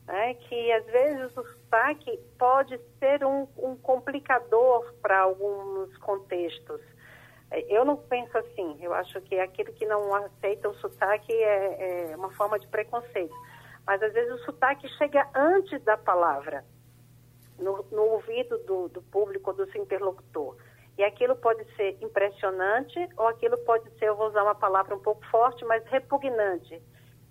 Né? 0.06 0.36
Que 0.36 0.72
às 0.74 0.86
vezes 0.86 1.36
o 1.36 1.44
sotaque 1.44 2.20
pode 2.38 2.80
ser 3.00 3.26
um, 3.26 3.48
um 3.58 3.76
complicador 3.76 4.94
para 5.02 5.22
alguns 5.22 5.98
contextos. 5.98 6.80
Eu 7.68 7.84
não 7.84 7.98
penso 7.98 8.38
assim, 8.38 8.78
eu 8.80 8.94
acho 8.94 9.20
que 9.22 9.40
aquele 9.40 9.72
que 9.72 9.88
não 9.88 10.14
aceita 10.14 10.70
o 10.70 10.76
sotaque 10.76 11.34
é, 11.34 12.12
é 12.12 12.16
uma 12.16 12.30
forma 12.36 12.60
de 12.60 12.68
preconceito. 12.68 13.34
Mas 13.88 14.04
às 14.04 14.14
vezes 14.14 14.40
o 14.40 14.46
sotaque 14.46 14.88
chega 15.00 15.28
antes 15.34 15.84
da 15.84 15.98
palavra, 15.98 16.64
no, 17.58 17.84
no 17.92 18.04
ouvido 18.04 18.60
do, 18.60 18.88
do 18.90 19.02
público, 19.02 19.52
do 19.52 19.68
seu 19.72 19.82
interlocutor. 19.82 20.58
E 20.98 21.04
aquilo 21.04 21.36
pode 21.36 21.64
ser 21.76 21.98
impressionante 22.02 23.08
ou 23.18 23.28
aquilo 23.28 23.58
pode 23.60 23.88
ser, 24.00 24.08
eu 24.08 24.16
vou 24.16 24.28
usar 24.30 24.44
uma 24.44 24.56
palavra 24.56 24.96
um 24.96 25.00
pouco 25.00 25.24
forte, 25.28 25.64
mas 25.66 25.86
repugnante, 25.86 26.82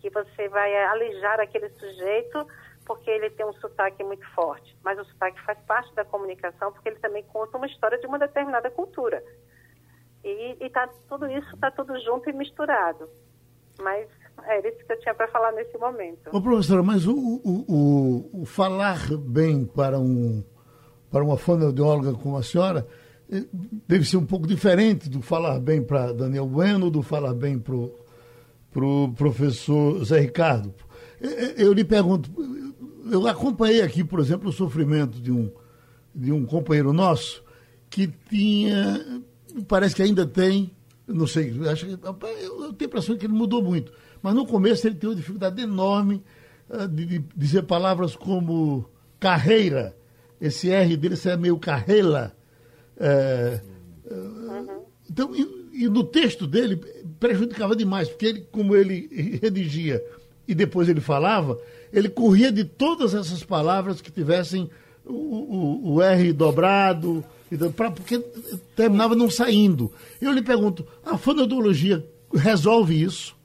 que 0.01 0.09
você 0.09 0.49
vai 0.49 0.75
alijar 0.87 1.41
aquele 1.41 1.69
sujeito 1.71 2.47
porque 2.85 3.11
ele 3.11 3.29
tem 3.31 3.45
um 3.45 3.53
sotaque 3.55 4.05
muito 4.05 4.25
forte. 4.31 4.77
Mas 4.85 4.97
o 4.99 5.05
sotaque 5.05 5.43
faz 5.43 5.59
parte 5.67 5.93
da 5.97 6.05
comunicação 6.05 6.71
porque 6.71 6.89
ele 6.89 7.01
também 7.01 7.25
conta 7.25 7.57
uma 7.57 7.67
história 7.67 7.99
de 7.99 8.07
uma 8.07 8.19
determinada 8.19 8.71
cultura. 8.71 9.23
E, 10.23 10.57
e 10.61 10.71
tá, 10.71 10.89
tudo 11.09 11.27
isso 11.27 11.53
está 11.53 11.69
tudo 11.73 11.99
junto 12.01 12.31
e 12.31 12.33
misturado. 12.33 13.09
Mas 13.81 14.09
é 14.45 14.69
isso 14.69 14.85
que 14.87 14.93
eu 14.93 15.01
tinha 15.01 15.15
para 15.15 15.27
falar 15.29 15.51
nesse 15.53 15.77
momento. 15.77 16.31
Ô, 16.33 16.41
professora, 16.41 16.85
mas 16.85 17.05
o, 17.05 17.15
o, 17.15 17.65
o, 17.69 18.43
o 18.43 18.47
falar 18.47 19.09
bem 19.19 19.67
para, 19.67 19.99
um, 19.99 20.45
para 21.11 21.25
uma 21.25 21.37
fonoaudióloga 21.37 22.15
como 22.15 22.37
a 22.37 22.43
senhora 22.45 22.87
deve 23.89 24.05
ser 24.05 24.17
um 24.17 24.27
pouco 24.27 24.47
diferente 24.47 25.09
do 25.09 25.21
falar 25.21 25.59
bem 25.59 25.83
para 25.83 26.13
Daniel 26.13 26.47
Bueno, 26.47 26.91
do 26.91 27.03
falar 27.03 27.35
bem 27.35 27.59
para 27.59 27.75
o 27.75 28.07
pro 28.77 29.11
professor 29.17 30.05
Zé 30.05 30.21
Ricardo. 30.21 30.75
Eu 31.57 31.73
lhe 31.73 31.83
pergunto, 31.83 32.31
eu 33.11 33.27
acompanhei 33.27 33.81
aqui, 33.81 34.05
por 34.05 34.21
exemplo, 34.21 34.51
o 34.51 34.53
sofrimento 34.53 35.19
de 35.19 35.33
um, 35.33 35.51
de 36.15 36.31
um 36.31 36.45
companheiro 36.45 36.93
nosso 36.93 37.43
que 37.89 38.07
tinha, 38.29 39.23
parece 39.67 39.95
que 39.95 40.03
ainda 40.03 40.27
tem, 40.27 40.71
não 41.09 41.27
sei, 41.27 41.55
acho 41.71 41.87
eu 41.87 41.97
tenho 42.75 42.75
a 42.81 42.85
impressão 42.85 43.17
que 43.17 43.25
ele 43.25 43.33
mudou 43.33 43.63
muito, 43.63 43.93
mas 44.21 44.35
no 44.35 44.47
começo 44.47 44.87
ele 44.87 44.97
teve 44.97 45.07
uma 45.07 45.17
dificuldade 45.17 45.63
enorme 45.63 46.23
de, 46.91 47.07
de, 47.07 47.25
dizer 47.35 47.63
palavras 47.63 48.15
como 48.15 48.85
carreira, 49.19 49.97
esse 50.39 50.71
R 50.71 50.99
dele 50.99 51.17
é 51.25 51.37
meio 51.39 51.59
carreira, 51.59 52.37
é, 52.99 53.61
uhum. 54.11 54.87
Então, 55.11 55.35
e, 55.35 55.85
e, 55.85 55.89
no 55.89 56.05
texto 56.05 56.47
dele 56.47 56.77
prejudicava 57.21 57.77
demais, 57.77 58.09
porque 58.09 58.27
ele, 58.27 58.41
como 58.51 58.75
ele 58.75 59.39
redigia 59.43 60.03
e 60.49 60.55
depois 60.55 60.89
ele 60.89 61.01
falava, 61.01 61.59
ele 61.93 62.09
corria 62.09 62.51
de 62.51 62.65
todas 62.65 63.15
essas 63.15 63.43
palavras 63.43 64.01
que 64.01 64.11
tivessem 64.11 64.71
o, 65.05 65.13
o, 65.13 65.95
o 65.95 66.03
R 66.03 66.33
dobrado, 66.33 67.25
pra, 67.75 67.91
porque 67.91 68.19
terminava 68.75 69.15
não 69.15 69.31
saindo. 69.31 69.93
Eu 70.21 70.33
lhe 70.33 70.43
pergunto, 70.43 70.87
a 71.05 71.17
fonoaudiologia 71.17 72.05
resolve 72.35 73.01
isso? 73.01 73.36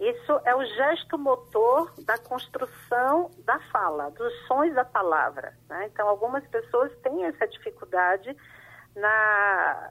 Isso 0.00 0.40
é 0.46 0.56
o 0.56 0.64
gesto 0.64 1.18
motor 1.18 1.92
da 2.06 2.16
construção 2.16 3.30
da 3.44 3.60
fala, 3.70 4.10
dos 4.10 4.32
sons 4.46 4.74
da 4.74 4.84
palavra. 4.84 5.52
Né? 5.68 5.90
Então, 5.92 6.08
algumas 6.08 6.46
pessoas 6.46 6.90
têm 7.02 7.26
essa 7.26 7.46
dificuldade 7.46 8.34
na, 8.96 9.90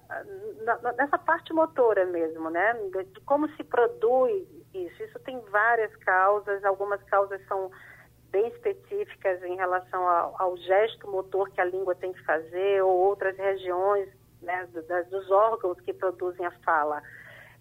na, 0.64 0.94
nessa 0.94 1.18
parte 1.20 1.54
motora 1.54 2.08
mesmo, 2.08 2.50
né? 2.50 2.74
De 2.92 3.22
como 3.22 3.48
se 3.50 3.64
produz 3.64 4.48
isso. 4.74 5.04
Isso 5.04 5.20
tem 5.20 5.40
várias 5.52 5.96
causas, 5.98 6.66
algumas 6.66 7.02
causas 7.04 7.40
são 7.48 7.72
bem 8.32 8.48
específicas 8.48 9.44
em 9.44 9.56
relação 9.56 10.08
ao, 10.08 10.36
ao 10.42 10.58
gesto 10.58 11.08
motor 11.08 11.50
que 11.52 11.62
a 11.62 11.66
língua 11.66 11.94
tem 11.94 12.14
que 12.14 12.24
fazer, 12.24 12.82
ou 12.82 12.98
outras 12.98 13.38
regiões 13.38 14.10
né, 14.42 14.68
dos 15.10 15.30
órgãos 15.30 15.80
que 15.82 15.94
produzem 15.94 16.46
a 16.46 16.52
fala. 16.64 17.02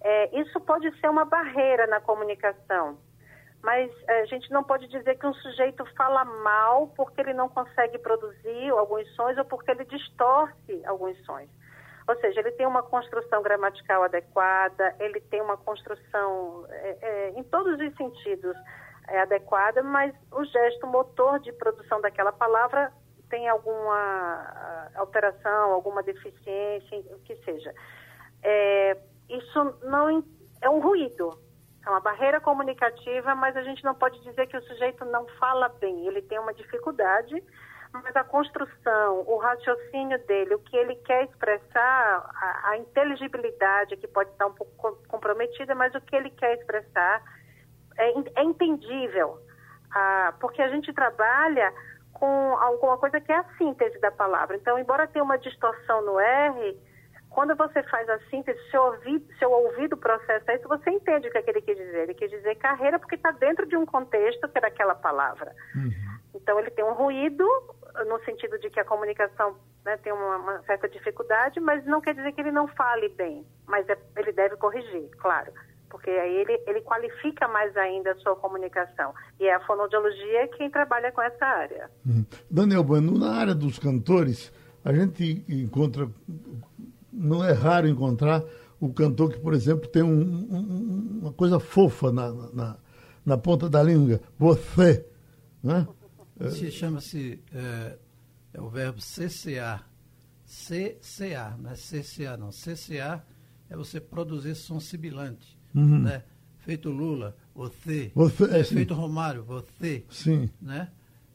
É, 0.01 0.41
isso 0.41 0.61
pode 0.61 0.91
ser 1.01 1.09
uma 1.09 1.25
barreira 1.25 1.87
na 1.87 2.01
comunicação, 2.01 2.99
mas 3.63 3.91
eh, 4.07 4.21
a 4.21 4.27
gente 4.27 4.51
não 4.53 4.63
pode 4.63 4.87
dizer 4.87 5.19
que 5.19 5.27
um 5.27 5.35
sujeito 5.35 5.85
fala 5.97 6.25
mal 6.25 6.89
porque 6.97 7.21
ele 7.21 7.35
não 7.35 7.49
consegue 7.49 7.99
produzir 7.99 8.71
alguns 8.71 9.09
sons 9.17 9.37
ou 9.37 9.45
porque 9.45 9.71
ele 9.73 9.85
distorce 9.85 10.83
alguns 10.87 11.19
sons. 11.25 11.51
Ou 12.07 12.17
seja, 12.21 12.41
ele 12.41 12.53
tem 12.53 12.67
uma 12.67 12.83
construção 12.83 13.43
gramatical 13.43 14.05
adequada, 14.05 14.95
ele 14.99 15.21
tem 15.21 15.43
uma 15.43 15.57
construção 15.59 16.65
é, 16.71 16.99
é, 17.03 17.31
em 17.31 17.43
todos 17.43 17.79
os 17.79 17.97
sentidos 17.97 18.57
é, 19.09 19.21
adequada, 19.21 19.83
mas 19.83 20.15
o 20.33 20.45
gesto 20.45 20.87
motor 20.87 21.39
de 21.41 21.53
produção 21.53 22.01
daquela 22.01 22.33
palavra 22.33 22.93
tem 23.29 23.47
alguma 23.47 24.89
alteração, 24.95 25.73
alguma 25.73 26.03
deficiência, 26.03 26.99
o 27.11 27.19
que 27.25 27.37
seja. 27.45 27.75
É, 28.43 28.97
isso 29.29 29.77
não 29.83 30.25
é 30.63 30.71
um 30.71 30.81
ruído, 30.81 31.39
é 31.87 31.91
uma 31.91 32.01
barreira 32.01 32.41
comunicativa, 32.41 33.35
mas 33.35 33.57
a 33.57 33.63
gente 33.63 33.85
não 33.85 33.95
pode 33.95 34.21
dizer 34.23 34.47
que 34.47 34.57
o 34.57 34.63
sujeito 34.63 35.05
não 35.05 35.27
fala 35.39 35.69
bem. 35.69 36.07
Ele 36.07 36.23
tem 36.23 36.39
uma 36.39 36.53
dificuldade, 36.53 37.43
mas 37.93 38.15
a 38.15 38.25
construção, 38.25 39.25
o 39.27 39.39
raciocínio 39.39 40.19
dele, 40.27 40.55
o 40.55 40.59
que 40.59 40.77
ele 40.77 40.97
quer 40.97 41.25
expressar, 41.25 42.31
a, 42.35 42.71
a 42.71 42.77
inteligibilidade 42.77 43.97
que 43.97 44.07
pode 44.07 44.31
estar 44.31 44.47
um 44.47 44.53
pouco 44.53 44.99
comprometida, 45.09 45.75
mas 45.75 45.95
o 45.95 46.01
que 46.01 46.15
ele 46.15 46.31
quer 46.31 46.59
expressar 46.59 47.23
é, 47.97 48.41
é 48.41 48.43
entendível. 48.43 49.39
Ah, 49.91 50.35
porque 50.41 50.61
a 50.61 50.69
gente 50.69 50.93
trabalha 50.93 51.73
com 52.13 52.57
alguma 52.59 52.99
coisa 52.99 53.21
que 53.21 53.33
é 53.33 53.37
a 53.37 53.57
síntese 53.57 53.99
da 54.01 54.11
palavra. 54.11 54.57
Então, 54.57 54.79
embora 54.79 55.07
tenha 55.07 55.25
uma 55.25 55.39
distorção 55.39 56.03
no 56.03 56.19
R, 56.19 56.77
quando 57.39 57.55
você 57.55 57.85
faz 57.85 58.09
a 58.09 58.19
síntese, 58.31 58.59
seu 58.69 58.83
ouvido, 58.83 59.25
seu 59.39 59.49
ouvido 59.49 59.97
processa 59.97 60.55
isso, 60.55 60.67
você 60.67 60.91
entende 60.91 61.29
o 61.29 61.31
que, 61.31 61.39
é 61.39 61.43
que 61.43 61.51
ele 61.51 61.61
quer 61.61 61.75
dizer. 61.75 62.03
Ele 62.03 62.15
quer 62.15 62.27
dizer 62.27 62.57
carreira 62.57 62.99
porque 62.99 63.15
está 63.15 63.31
dentro 63.31 63.65
de 63.65 63.77
um 63.77 63.87
contexto 63.87 64.49
que 64.49 64.59
é 64.59 64.61
daquela 64.61 64.97
palavra. 64.97 65.55
Uhum. 65.73 65.93
Então, 66.35 66.59
ele 66.59 66.69
tem 66.73 66.85
um 66.85 66.95
ruído, 66.95 67.47
no 68.09 68.19
sentido 68.25 68.59
de 68.59 68.69
que 68.71 68.81
a 68.81 68.85
comunicação 68.85 69.55
né, 69.85 69.97
tem 69.99 70.13
uma, 70.13 70.37
uma, 70.37 70.63
certa 70.63 70.89
dificuldade, 70.89 71.61
mas 71.61 71.87
não 71.87 72.01
quer 72.01 72.17
dizer 72.17 72.33
que 72.33 72.41
ele 72.41 72.51
não 72.51 72.67
fale 72.67 73.09
bem. 73.11 73.47
Mas 73.69 73.89
é, 73.89 73.97
ele 74.17 74.33
deve 74.33 74.57
corrigir, 74.57 75.09
claro. 75.21 75.53
Porque 75.91 76.11
aí 76.11 76.39
ele, 76.39 76.61
ele 76.67 76.81
qualifica 76.81 77.47
mais 77.47 77.77
ainda 77.77 78.11
a 78.11 78.17
sua 78.17 78.35
comunicação. 78.35 79.15
E 79.39 79.47
é 79.47 79.55
a 79.55 79.61
fonoaudiologia 79.61 80.49
quem 80.57 80.69
trabalha 80.73 81.13
com 81.13 81.23
essa 81.23 81.47
área. 81.47 81.89
Uhum. 82.05 82.27
Daniel 82.51 82.83
Bueno, 82.83 83.17
na 83.17 83.31
área 83.37 83.55
dos 83.55 83.79
cantores, 83.79 84.53
a 84.85 84.93
gente 84.93 85.45
encontra 85.49 86.09
não 87.19 87.45
é 87.45 87.53
raro 87.53 87.89
encontrar 87.89 88.45
o 88.81 88.93
cantor 88.93 89.33
que, 89.33 89.39
por 89.39 89.53
exemplo, 89.53 89.89
tem 89.89 90.03
um, 90.03 90.21
um, 90.21 91.19
uma 91.23 91.33
coisa 91.33 91.59
fofa 91.59 92.13
na, 92.13 92.33
na, 92.53 92.79
na, 93.27 93.37
ponta 93.37 93.69
da 93.69 93.83
língua, 93.83 94.21
você. 94.39 95.05
Né? 95.63 95.87
Se 96.51 96.71
chama-se, 96.71 97.41
é, 97.53 97.99
é, 98.55 98.61
o 98.61 98.69
verbo 98.69 99.01
CCA. 99.01 99.83
CCA, 100.47 101.57
não 101.59 101.71
é 101.71 101.75
CCA 101.75 102.37
não. 102.39 102.51
CCA 102.51 103.23
é 103.69 103.77
você 103.77 104.01
produzir 104.01 104.55
som 104.55 104.81
sibilante. 104.81 105.59
Uhum. 105.75 106.03
Né? 106.03 106.23
Feito 106.59 106.89
Lula, 106.91 107.37
você. 107.55 108.13
você 108.15 108.45
é, 108.45 108.65
feito 108.65 108.95
Romário, 108.95 109.43
você. 109.43 110.05
Sim. 110.09 110.49
Né? 110.63 110.89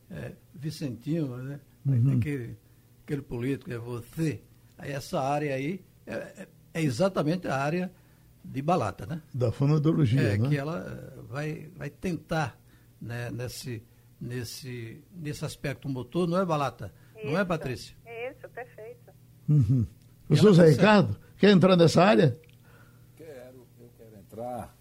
É, 0.10 0.32
Vicentinho, 0.56 1.36
né? 1.38 1.60
Uhum. 1.86 2.18
Aquele, 2.18 2.58
aquele 3.04 3.22
político 3.22 3.72
é 3.72 3.78
você 3.78 4.42
essa 4.78 5.22
área 5.22 5.56
aí 5.56 5.84
é, 6.06 6.48
é, 6.74 6.82
exatamente 6.82 7.48
a 7.48 7.56
área 7.56 7.92
de 8.44 8.62
balata, 8.62 9.06
né? 9.06 9.22
Da 9.34 9.52
fonoaudiologia, 9.52 10.22
é, 10.22 10.38
né? 10.38 10.50
que 10.50 10.58
ela 10.58 10.86
eh, 10.86 11.22
vai, 11.30 11.70
vai 11.78 11.90
tentar, 11.90 12.60
né, 13.02 13.32
nesse, 13.32 13.82
nesse, 14.20 15.02
nesse 15.16 15.46
aspecto 15.46 15.88
motor, 15.88 16.28
não 16.28 16.38
é 16.38 16.46
balata, 16.46 16.94
isso, 17.16 17.26
não 17.26 17.40
é, 17.40 17.46
Patrícia? 17.46 17.96
Isso, 18.06 18.50
perfeito. 18.50 19.12
Uhum. 19.48 19.88
Professor 20.28 20.54
Zé 20.54 20.70
Ricardo, 20.70 21.18
quer 21.38 21.52
entrar 21.52 21.78
nessa 21.78 22.04
área? 22.04 22.38
Quero, 23.16 23.66
eu 23.80 23.90
quero 23.98 24.18
entrar. 24.18 24.76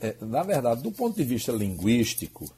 É, 0.00 0.16
na 0.20 0.42
verdade, 0.42 0.82
do 0.82 0.92
ponto 0.92 1.16
de 1.16 1.24
vista 1.24 1.50
linguístico, 1.50 2.54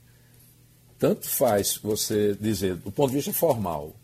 tanto 0.99 1.29
faz 1.29 1.77
você 1.77 2.35
dizer, 2.35 2.77
do 2.77 2.91
ponto 2.91 3.11
de 3.11 3.17
vista 3.17 3.33
formal, 3.33 3.95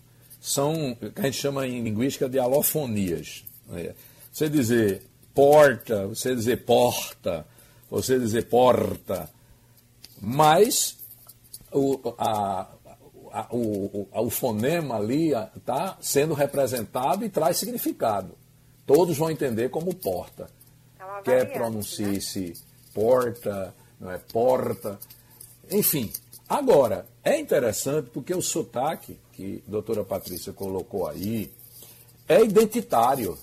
são 0.41 0.93
o 0.93 0.97
que 0.97 1.21
a 1.21 1.25
gente 1.25 1.37
chama 1.37 1.67
em 1.67 1.83
linguística 1.83 2.29
de 2.29 2.39
alofonias. 2.39 3.45
Né? 3.69 3.95
Você 4.33 4.49
dizer 4.49 5.03
porta, 5.35 6.07
você 6.07 6.35
dizer 6.35 6.65
porta, 6.65 7.47
você 7.91 8.19
dizer 8.19 8.47
porta, 8.47 9.29
mas 10.21 10.97
o, 11.73 12.15
a, 12.19 12.69
a, 13.33 13.47
o, 13.51 14.09
o 14.13 14.31
fonema 14.31 14.97
ali 14.97 15.33
está 15.57 15.99
sendo 16.01 16.35
representado 16.35 17.25
e 17.25 17.29
traz 17.29 17.59
significado. 17.59 18.35
Todos 18.87 19.19
vão 19.19 19.31
entender 19.31 19.69
como 19.69 19.95
porta. 19.95 20.49
É 20.99 21.23
Quer 21.23 21.53
pronuncie-se 21.53 22.41
né? 22.41 22.55
porta, 22.95 23.75
não 24.01 24.11
é 24.11 24.19
porta. 24.19 24.99
Enfim, 25.71 26.11
agora, 26.49 27.07
é 27.23 27.39
interessante 27.39 28.11
porque 28.11 28.35
o 28.35 28.41
sotaque 28.41 29.19
que 29.33 29.63
a 29.67 29.71
doutora 29.71 30.05
Patrícia 30.05 30.53
colocou 30.53 31.07
aí 31.07 31.53
é 32.29 32.43
identitário. 32.43 33.37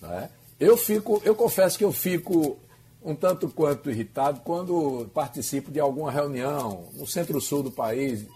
Né? 0.00 0.30
Eu, 0.58 0.76
fico, 0.76 1.22
eu 1.24 1.34
confesso 1.34 1.78
que 1.78 1.84
eu 1.84 1.92
fico 1.92 2.58
um 3.02 3.14
tanto 3.14 3.48
quanto 3.48 3.90
irritado 3.90 4.40
quando 4.40 5.08
participo 5.14 5.70
de 5.70 5.78
alguma 5.78 6.10
reunião 6.10 6.88
no 6.94 7.06
centro-sul 7.06 7.62
do 7.62 7.70
país, 7.70 8.26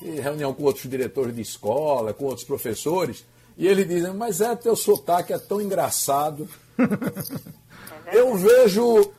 reunião 0.00 0.52
com 0.52 0.64
outros 0.64 0.90
diretores 0.90 1.34
de 1.34 1.42
escola, 1.42 2.12
com 2.12 2.24
outros 2.24 2.44
professores, 2.44 3.24
e 3.56 3.66
eles 3.66 3.86
dizem, 3.86 4.12
mas 4.14 4.40
é 4.40 4.56
teu 4.56 4.74
sotaque 4.74 5.32
é 5.32 5.38
tão 5.38 5.60
engraçado. 5.60 6.48
eu 8.12 8.34
vejo, 8.34 9.12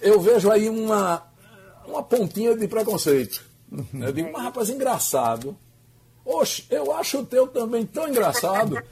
eu 0.00 0.20
vejo 0.20 0.50
aí 0.50 0.68
uma, 0.68 1.26
uma 1.86 2.02
pontinha 2.02 2.54
de 2.54 2.68
preconceito. 2.68 3.55
Eu 3.70 4.12
digo, 4.12 4.30
mas 4.32 4.42
rapaz, 4.42 4.70
engraçado. 4.70 5.56
Oxe, 6.24 6.66
eu 6.70 6.92
acho 6.92 7.18
o 7.20 7.26
teu 7.26 7.46
também 7.46 7.86
tão 7.86 8.08
engraçado. 8.08 8.76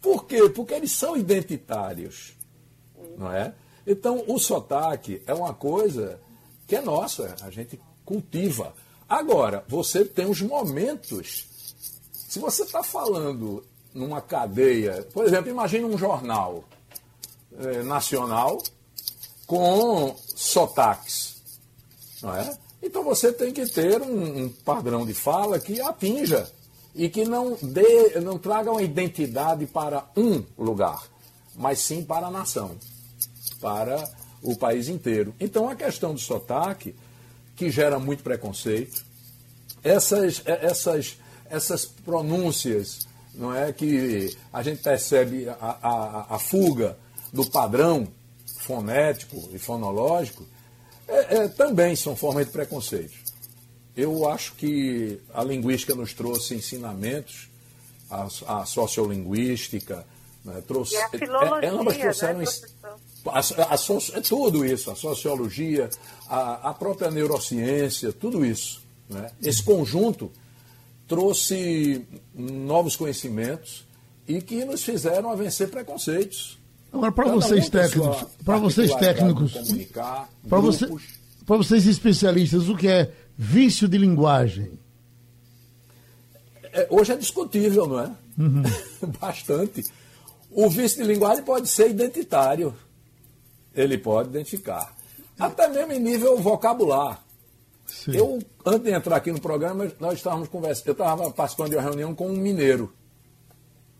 Por 0.00 0.26
quê? 0.26 0.48
Porque 0.48 0.74
eles 0.74 0.92
são 0.92 1.16
identitários. 1.16 2.34
Não 3.16 3.32
é? 3.32 3.54
Então, 3.86 4.24
o 4.26 4.38
sotaque 4.38 5.22
é 5.26 5.34
uma 5.34 5.54
coisa 5.54 6.20
que 6.66 6.76
é 6.76 6.80
nossa, 6.80 7.36
a 7.42 7.50
gente 7.50 7.80
cultiva. 8.04 8.74
Agora, 9.08 9.64
você 9.68 10.04
tem 10.04 10.26
os 10.26 10.40
momentos. 10.40 11.46
Se 12.12 12.38
você 12.38 12.62
está 12.62 12.82
falando 12.82 13.64
numa 13.92 14.20
cadeia, 14.20 15.06
por 15.12 15.24
exemplo, 15.24 15.50
imagine 15.50 15.84
um 15.84 15.98
jornal 15.98 16.64
eh, 17.58 17.82
nacional 17.82 18.62
com 19.46 20.16
sotaques. 20.34 21.31
Não 22.22 22.36
é? 22.36 22.56
Então 22.82 23.02
você 23.02 23.32
tem 23.32 23.52
que 23.52 23.66
ter 23.66 24.00
um, 24.00 24.44
um 24.44 24.48
padrão 24.48 25.04
de 25.04 25.14
fala 25.14 25.58
que 25.58 25.80
atinja 25.80 26.50
e 26.94 27.08
que 27.08 27.24
não, 27.24 27.56
dê, 27.60 28.20
não 28.20 28.38
traga 28.38 28.70
uma 28.70 28.82
identidade 28.82 29.66
para 29.66 30.04
um 30.16 30.44
lugar, 30.58 31.02
mas 31.54 31.80
sim 31.80 32.04
para 32.04 32.26
a 32.26 32.30
nação, 32.30 32.76
para 33.60 34.08
o 34.42 34.56
país 34.56 34.88
inteiro. 34.88 35.34
Então 35.40 35.68
a 35.68 35.74
questão 35.74 36.14
do 36.14 36.20
sotaque, 36.20 36.94
que 37.56 37.70
gera 37.70 37.98
muito 37.98 38.22
preconceito, 38.22 39.04
essas, 39.82 40.42
essas, 40.44 41.18
essas 41.48 41.84
pronúncias 41.84 43.06
não 43.34 43.54
é 43.54 43.72
que 43.72 44.36
a 44.52 44.62
gente 44.62 44.82
percebe 44.82 45.48
a, 45.48 45.78
a, 45.82 46.34
a 46.36 46.38
fuga 46.38 46.98
do 47.32 47.46
padrão 47.46 48.06
fonético 48.58 49.48
e 49.52 49.58
fonológico, 49.58 50.46
é, 51.12 51.36
é, 51.36 51.48
também 51.48 51.94
são 51.94 52.16
formas 52.16 52.46
de 52.46 52.52
preconceito. 52.52 53.14
Eu 53.96 54.28
acho 54.28 54.54
que 54.54 55.20
a 55.34 55.44
linguística 55.44 55.94
nos 55.94 56.14
trouxe 56.14 56.54
ensinamentos, 56.54 57.48
a, 58.10 58.26
a 58.46 58.66
sociolinguística, 58.66 60.06
né, 60.44 60.62
trouxe, 60.66 60.94
e 60.94 60.98
a 60.98 61.08
filologia, 61.10 61.68
é, 61.68 61.72
ambas 61.72 61.96
trouxeram 61.96 62.38
né, 62.40 62.44
a, 63.26 63.38
a, 63.38 64.18
é 64.18 64.20
tudo 64.20 64.64
isso, 64.64 64.90
a 64.90 64.96
sociologia, 64.96 65.88
a, 66.28 66.70
a 66.70 66.74
própria 66.74 67.10
neurociência, 67.10 68.12
tudo 68.12 68.44
isso. 68.44 68.82
Né? 69.08 69.30
Esse 69.42 69.62
conjunto 69.62 70.32
trouxe 71.06 72.04
novos 72.34 72.96
conhecimentos 72.96 73.86
e 74.26 74.40
que 74.40 74.64
nos 74.64 74.82
fizeram 74.82 75.30
a 75.30 75.34
vencer 75.34 75.68
preconceitos. 75.68 76.58
Agora, 76.92 77.10
para 77.10 77.30
vocês 77.30 77.68
técnicos, 77.70 78.26
para 78.44 78.58
vocês 78.58 78.94
técnicos, 78.94 79.52
para 80.48 80.60
você, 80.60 80.86
vocês 81.46 81.86
especialistas, 81.86 82.68
o 82.68 82.76
que 82.76 82.86
é 82.86 83.10
vício 83.36 83.88
de 83.88 83.96
linguagem? 83.96 84.78
É, 86.72 86.86
hoje 86.90 87.12
é 87.12 87.16
discutível, 87.16 87.86
não 87.86 88.00
é? 88.00 88.10
Uhum. 88.38 88.62
Bastante. 89.20 89.82
O 90.50 90.68
vício 90.68 91.02
de 91.02 91.10
linguagem 91.10 91.42
pode 91.44 91.68
ser 91.68 91.90
identitário. 91.90 92.74
Ele 93.74 93.96
pode 93.96 94.28
identificar. 94.28 94.94
até 95.38 95.68
mesmo 95.68 95.92
em 95.92 96.00
nível 96.00 96.38
vocabular. 96.38 97.22
Sim. 97.86 98.16
Eu, 98.16 98.38
antes 98.64 98.84
de 98.84 98.90
entrar 98.90 99.16
aqui 99.16 99.32
no 99.32 99.40
programa, 99.40 99.90
nós 99.98 100.14
estávamos 100.14 100.48
conversando, 100.48 100.88
eu 100.88 100.92
estava 100.92 101.30
participando 101.30 101.70
de 101.70 101.76
uma 101.76 101.82
reunião 101.82 102.14
com 102.14 102.28
um 102.28 102.36
mineiro. 102.36 102.92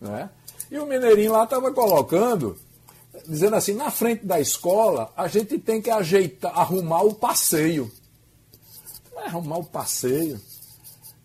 Né? 0.00 0.28
E 0.70 0.78
o 0.78 0.86
mineirinho 0.86 1.32
lá 1.32 1.44
estava 1.44 1.72
colocando, 1.72 2.56
dizendo 3.26 3.56
assim, 3.56 3.74
na 3.74 3.90
frente 3.90 4.24
da 4.24 4.40
escola, 4.40 5.12
a 5.16 5.28
gente 5.28 5.58
tem 5.58 5.80
que 5.80 5.90
ajeitar, 5.90 6.58
arrumar 6.58 7.02
o 7.02 7.14
passeio. 7.14 7.90
É 9.16 9.26
arrumar 9.26 9.58
o 9.58 9.64
passeio. 9.64 10.40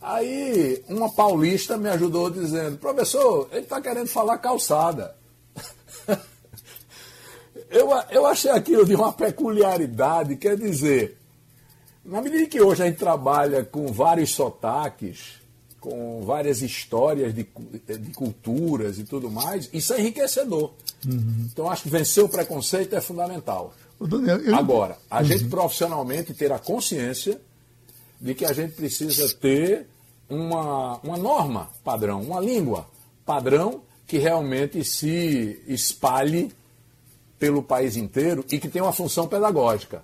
Aí 0.02 0.84
uma 0.88 1.10
paulista 1.10 1.78
me 1.78 1.90
ajudou 1.90 2.30
dizendo, 2.30 2.78
professor, 2.78 3.50
ele 3.52 3.62
está 3.62 3.82
querendo 3.82 4.08
falar 4.08 4.38
calçada. 4.38 5.16
eu, 7.70 7.90
eu 8.12 8.26
achei 8.26 8.52
aquilo 8.52 8.86
de 8.86 8.96
uma 8.96 9.12
peculiaridade, 9.12 10.36
quer 10.36 10.56
dizer, 10.56 11.18
na 12.06 12.22
medida 12.22 12.46
que 12.46 12.62
hoje 12.62 12.84
a 12.84 12.86
gente 12.86 13.00
trabalha 13.00 13.66
com 13.66 13.92
vários 13.92 14.32
sotaques, 14.32 15.42
com 15.88 16.22
várias 16.22 16.62
histórias 16.62 17.34
de, 17.34 17.48
de 17.88 18.12
culturas 18.14 19.00
e 19.00 19.04
tudo 19.04 19.32
mais, 19.32 19.70
isso 19.72 19.94
é 19.94 20.02
enriquecedor. 20.02 20.74
Uhum. 21.06 21.48
Então 21.52 21.70
acho 21.70 21.84
que 21.84 21.90
vencer 21.90 22.24
o 22.24 22.30
preconceito 22.30 22.94
é 22.94 23.00
fundamental. 23.00 23.74
Daniel, 24.00 24.38
eu... 24.40 24.56
Agora, 24.56 24.98
a 25.10 25.20
uhum. 25.20 25.24
gente 25.24 25.46
profissionalmente 25.46 26.34
ter 26.34 26.52
a 26.52 26.60
consciência 26.60 27.40
de 28.20 28.36
que 28.36 28.46
a 28.46 28.52
gente 28.52 28.74
precisa 28.74 29.34
ter 29.36 29.88
uma, 30.30 31.00
uma 31.04 31.18
norma 31.18 31.70
padrão, 31.84 32.22
uma 32.22 32.40
língua 32.40 32.86
padrão 33.26 33.82
que 34.06 34.18
realmente 34.18 34.84
se 34.84 35.62
espalhe 35.68 36.52
pelo 37.40 37.64
país 37.64 37.96
inteiro 37.96 38.44
e 38.52 38.60
que 38.60 38.68
tenha 38.68 38.84
uma 38.84 38.94
função 38.94 39.28
pedagógica 39.28 40.04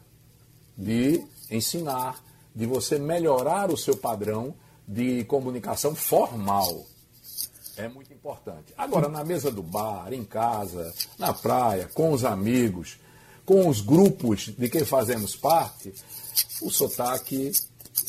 de 0.78 1.24
ensinar, 1.52 2.24
de 2.56 2.65
você 2.65 2.98
melhorar 2.98 3.69
o 3.69 3.78
seu 3.78 3.98
padrão 3.98 4.54
de 4.88 5.24
comunicação 5.26 5.96
formal. 5.96 6.86
É 7.76 7.88
muito 7.88 8.13
importante. 8.13 8.74
Agora, 8.78 9.08
na 9.08 9.24
mesa 9.24 9.52
do 9.52 9.63
bar, 9.63 10.13
em 10.13 10.24
casa, 10.24 10.93
na 11.17 11.34
praia, 11.34 11.89
com 11.93 12.12
os 12.12 12.24
amigos, 12.24 13.00
com 13.46 13.67
os 13.67 13.82
grupos 13.82 14.54
de 14.58 14.69
quem 14.69 14.86
fazemos 14.86 15.36
parte, 15.36 15.93
o 16.62 16.69
sotaque 16.69 17.52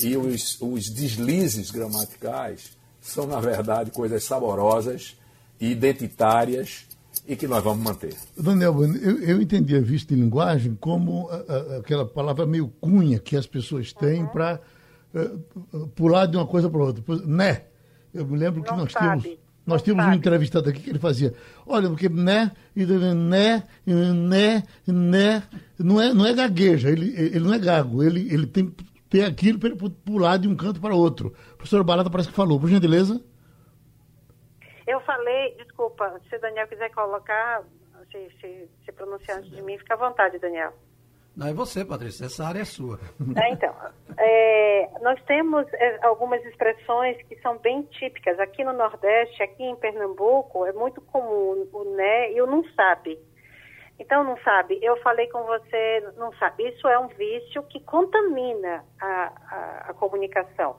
e 0.00 0.16
os, 0.16 0.60
os 0.60 0.90
deslizes 0.90 1.70
gramaticais 1.70 2.76
são, 3.00 3.26
na 3.26 3.40
verdade, 3.40 3.90
coisas 3.90 4.24
saborosas, 4.24 5.16
identitárias 5.60 6.87
e 7.26 7.37
que 7.37 7.46
nós 7.46 7.62
vamos 7.62 7.82
manter. 7.82 8.14
Daniel, 8.37 8.82
eu, 8.84 9.22
eu 9.22 9.42
entendi 9.42 9.76
a 9.76 9.80
vista 9.80 10.14
de 10.14 10.20
linguagem 10.20 10.76
como 10.78 11.28
a, 11.30 11.37
a, 11.37 11.76
aquela 11.78 12.06
palavra 12.06 12.46
meio 12.46 12.68
cunha 12.80 13.18
que 13.18 13.37
as 13.37 13.46
pessoas 13.46 13.92
têm 13.92 14.22
uhum. 14.22 14.28
para 14.28 14.60
pular 15.94 16.27
de 16.27 16.37
uma 16.37 16.46
coisa 16.46 16.68
para 16.68 16.83
outra. 16.83 17.03
Né? 17.27 17.64
Eu 18.12 18.27
me 18.27 18.38
lembro 18.38 18.62
que 18.62 18.70
Não 18.70 18.79
nós 18.79 18.92
sabe. 18.92 19.22
tínhamos. 19.22 19.44
Nós 19.66 19.83
tínhamos 19.83 20.05
um 20.05 20.12
entrevistado 20.12 20.68
aqui 20.68 20.83
que 20.83 20.90
ele 20.90 20.98
fazia, 20.98 21.33
olha, 21.66 21.88
porque 21.88 22.07
né, 22.07 22.53
né, 22.77 23.62
né, 23.87 24.62
né, 24.87 25.42
não 25.79 25.98
é, 25.98 26.12
não 26.12 26.27
é 26.27 26.35
gagueja, 26.35 26.90
ele, 26.90 27.14
ele 27.16 27.40
não 27.40 27.55
é 27.55 27.59
gago, 27.59 28.03
ele, 28.03 28.31
ele 28.31 28.46
tem 28.46 28.70
ter 29.14 29.24
aquilo 29.24 29.61
para 29.61 29.68
ele 29.68 29.79
pular 30.05 30.37
de 30.38 30.48
um 30.48 30.57
canto 30.57 30.81
para 30.81 30.94
outro. 30.94 31.29
O 31.53 31.57
professor 31.57 31.85
Barata 31.85 32.11
parece 32.11 32.29
que 32.29 32.35
falou, 32.35 32.59
por 32.59 32.68
gentileza. 32.68 33.24
Eu 34.87 35.00
falei, 35.00 35.55
desculpa, 35.57 36.20
se 36.29 36.37
o 36.37 36.40
Daniel 36.40 36.66
quiser 36.66 36.90
colocar, 36.90 37.62
se, 38.11 38.29
se, 38.40 38.68
se 38.85 38.92
pronunciar 38.92 39.38
antes 39.38 39.50
de 39.53 39.62
mim, 39.62 39.79
fica 39.79 39.94
à 39.94 39.96
vontade, 39.96 40.38
Daniel. 40.40 40.74
Não, 41.36 41.48
é 41.48 41.52
você, 41.52 41.84
Patrícia, 41.84 42.26
essa 42.26 42.44
área 42.46 42.60
é 42.60 42.64
sua. 42.64 42.98
É, 43.36 43.50
então, 43.50 43.74
é, 44.16 44.88
nós 45.02 45.20
temos 45.24 45.66
é, 45.74 46.06
algumas 46.06 46.44
expressões 46.44 47.20
que 47.26 47.36
são 47.40 47.58
bem 47.58 47.82
típicas. 47.82 48.38
Aqui 48.38 48.62
no 48.62 48.72
Nordeste, 48.72 49.42
aqui 49.42 49.64
em 49.64 49.74
Pernambuco, 49.76 50.64
é 50.64 50.72
muito 50.72 51.00
comum 51.00 51.66
o 51.72 51.84
né 51.96 52.32
e 52.32 52.40
o 52.40 52.46
não 52.46 52.62
sabe. 52.74 53.18
Então, 53.98 54.24
não 54.24 54.36
sabe, 54.38 54.78
eu 54.82 54.96
falei 55.02 55.28
com 55.28 55.42
você, 55.44 56.12
não 56.16 56.32
sabe. 56.34 56.68
Isso 56.68 56.86
é 56.88 56.98
um 56.98 57.08
vício 57.08 57.62
que 57.64 57.80
contamina 57.80 58.84
a, 59.00 59.32
a, 59.50 59.90
a 59.90 59.94
comunicação. 59.94 60.76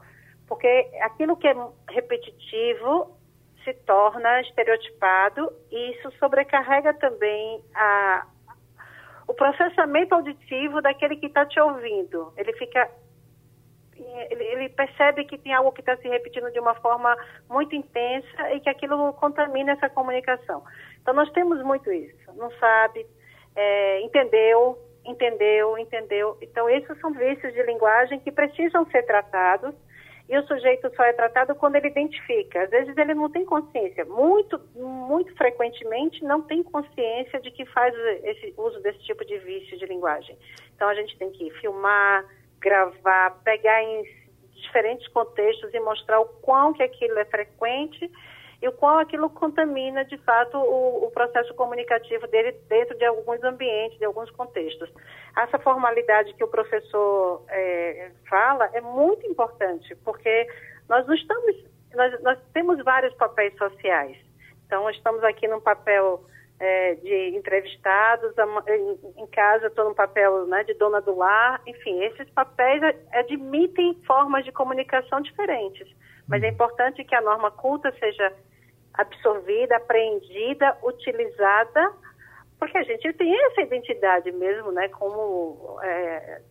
Porque 0.48 0.68
aquilo 1.02 1.36
que 1.38 1.48
é 1.48 1.56
repetitivo 1.90 3.18
se 3.64 3.74
torna 3.86 4.42
estereotipado 4.42 5.52
e 5.72 5.92
isso 5.92 6.12
sobrecarrega 6.20 6.94
também 6.94 7.64
a, 7.74 8.28
processamento 9.36 10.16
auditivo 10.16 10.82
daquele 10.82 11.16
que 11.18 11.28
está 11.28 11.46
te 11.46 11.60
ouvindo. 11.60 12.34
Ele 12.38 12.54
fica. 12.54 12.90
Ele, 14.30 14.68
percebe 14.70 15.24
que 15.24 15.38
tem 15.38 15.54
algo 15.54 15.72
que 15.72 15.80
está 15.80 15.96
se 15.98 16.08
repetindo 16.08 16.52
de 16.52 16.60
uma 16.60 16.76
forma 16.76 17.16
muito 17.50 17.74
intensa 17.76 18.52
e 18.54 18.60
que 18.60 18.70
aquilo 18.70 19.14
contamina 19.14 19.72
essa 19.72 19.90
comunicação. 19.90 20.64
Então, 21.02 21.14
nós 21.14 21.32
temos 21.32 21.64
muito 21.64 21.90
isso. 21.92 22.34
Não 22.36 22.52
sabe, 22.60 23.06
é, 23.56 24.02
entendeu, 24.02 24.78
entendeu, 25.06 25.78
entendeu. 25.78 26.38
Então, 26.42 26.70
esses 26.70 27.00
são 27.00 27.14
vícios 27.14 27.54
de 27.54 27.64
linguagem 27.64 28.20
que 28.20 28.34
precisam 28.34 28.86
ser 28.88 29.04
tratados 29.04 29.74
e 30.28 30.38
o 30.38 30.48
sujeito 30.48 30.92
só 30.96 31.04
é 31.04 31.14
tratado 31.14 31.54
quando 31.56 31.76
ele 31.76 31.88
identifica. 31.88 32.64
Às 32.64 32.70
vezes 32.70 32.98
ele 32.98 33.14
não 33.14 33.30
tem 33.30 33.46
consciência, 33.46 34.06
muito, 34.06 34.60
muito 34.76 35.36
frequentemente 35.36 36.24
não 36.24 36.42
tem 36.42 36.64
consciência 36.64 37.40
de 37.40 37.52
que 37.52 37.66
faz 37.68 37.94
esse 38.24 38.54
uso 38.58 38.80
desse 38.82 39.00
tipo 39.00 39.24
de 39.26 39.38
vício 39.40 39.78
de 39.78 39.86
linguagem. 39.86 40.38
Então 40.76 40.90
a 40.90 40.96
gente 40.96 41.18
tem 41.18 41.32
que 41.32 41.52
filmar, 41.62 42.26
gravar, 42.60 43.42
pegar 43.44 43.84
em 43.84 44.04
diferentes 44.56 45.08
contextos 45.10 45.74
e 45.74 45.80
mostrar 45.80 46.20
o 46.20 46.26
quão 46.42 46.74
que 46.74 46.82
aquilo 46.82 47.20
é 47.20 47.26
frequente 47.26 48.12
e 48.62 48.68
o 48.68 48.72
qual 48.72 49.00
aquilo 49.00 49.30
contamina, 49.30 50.06
de 50.06 50.18
fato, 50.20 50.58
o, 50.58 51.06
o, 51.06 51.12
processo 51.12 51.54
comunicativo 51.56 52.28
dele 52.28 52.54
dentro 52.68 52.98
de 52.98 53.06
alguns 53.06 53.44
ambientes, 53.44 53.98
de 53.98 54.06
alguns 54.06 54.30
contextos. 54.32 54.90
Essa 55.38 55.60
formalidade 55.60 56.34
que 56.34 56.44
o 56.44 56.48
professor 56.48 57.44
é, 57.50 58.12
fala 58.30 58.70
é 58.74 58.82
muito 58.82 59.26
importante, 59.28 59.96
porque 60.04 60.48
nós 60.88 61.06
não 61.06 61.14
estamos, 61.14 61.56
nós, 61.94 62.22
nós 62.22 62.40
temos 62.54 62.84
vários 62.84 63.14
papéis 63.16 63.56
sociais. 63.58 64.18
Então, 64.66 64.90
estamos 64.90 65.24
aqui 65.24 65.48
num 65.48 65.62
papel 65.62 66.24
é, 66.60 66.96
de 66.96 67.36
entrevistados, 67.36 68.34
em, 69.18 69.28
casa 69.28 69.68
estou 69.68 69.90
no 69.90 69.96
papel 69.96 70.48
né, 70.48 70.64
de 70.64 70.74
dona 70.76 71.02
do 71.02 71.16
lar, 71.16 71.62
enfim, 71.68 72.02
esses 72.04 72.30
papéis 72.30 72.82
admitem 73.12 74.00
formas 74.06 74.46
de 74.46 74.52
comunicação 74.52 75.22
diferentes. 75.22 75.88
Mas 76.28 76.44
é 76.44 76.50
importante 76.50 77.04
que 77.04 77.16
a 77.16 77.22
norma 77.22 77.52
culta 77.52 77.94
seja 78.00 78.34
absorvida, 78.94 79.78
apreendida, 79.78 80.78
utilizada, 80.84 81.92
porque 82.58 82.78
a 82.78 82.84
gente 82.84 83.14
tem 83.14 83.46
essa 83.48 83.62
identidade 83.62 84.32
mesmo, 84.32 84.72
né, 84.72 84.88
como, 84.90 85.80
é, 85.84 86.42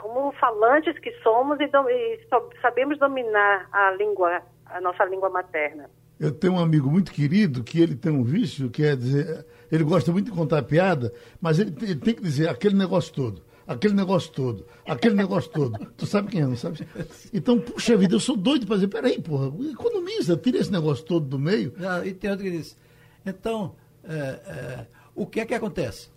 como 0.00 0.32
falantes 0.32 0.98
que 0.98 1.12
somos 1.22 1.60
e, 1.60 1.66
do, 1.66 1.88
e 1.90 2.20
sabemos 2.60 2.98
dominar 2.98 3.68
a 3.70 3.90
língua, 3.92 4.42
a 4.66 4.80
nossa 4.80 5.04
língua 5.04 5.28
materna. 5.28 5.90
Eu 6.18 6.32
tenho 6.32 6.54
um 6.54 6.60
amigo 6.60 6.90
muito 6.90 7.12
querido 7.12 7.62
que 7.62 7.80
ele 7.80 7.96
tem 7.96 8.12
um 8.12 8.22
vício, 8.22 8.70
que 8.70 8.84
é 8.84 8.96
dizer, 8.96 9.44
ele 9.70 9.84
gosta 9.84 10.10
muito 10.12 10.30
de 10.30 10.36
contar 10.36 10.62
piada, 10.62 11.12
mas 11.40 11.58
ele, 11.58 11.74
ele 11.82 12.00
tem 12.00 12.14
que 12.14 12.22
dizer 12.22 12.48
aquele 12.48 12.76
negócio 12.76 13.12
todo 13.12 13.51
aquele 13.72 13.94
negócio 13.94 14.30
todo, 14.32 14.66
aquele 14.86 15.14
negócio 15.14 15.50
todo. 15.50 15.78
Tu 15.96 16.06
sabe 16.06 16.30
quem 16.30 16.40
é, 16.40 16.46
não 16.46 16.56
sabe? 16.56 16.86
Então, 17.32 17.58
puxa 17.58 17.96
vida, 17.96 18.14
eu 18.14 18.20
sou 18.20 18.36
doido 18.36 18.66
para 18.66 18.76
dizer, 18.76 18.88
peraí, 18.88 19.20
porra, 19.20 19.52
economiza, 19.70 20.36
tira 20.36 20.58
esse 20.58 20.70
negócio 20.72 21.04
todo 21.04 21.26
do 21.26 21.38
meio. 21.38 21.72
Ah, 21.78 22.04
e 22.04 22.12
tem 22.12 22.30
outro 22.30 22.44
que 22.44 22.50
diz, 22.50 22.76
então, 23.24 23.74
é, 24.04 24.14
é, 24.14 24.86
o 25.14 25.26
que 25.26 25.40
é 25.40 25.46
que 25.46 25.54
acontece? 25.54 26.10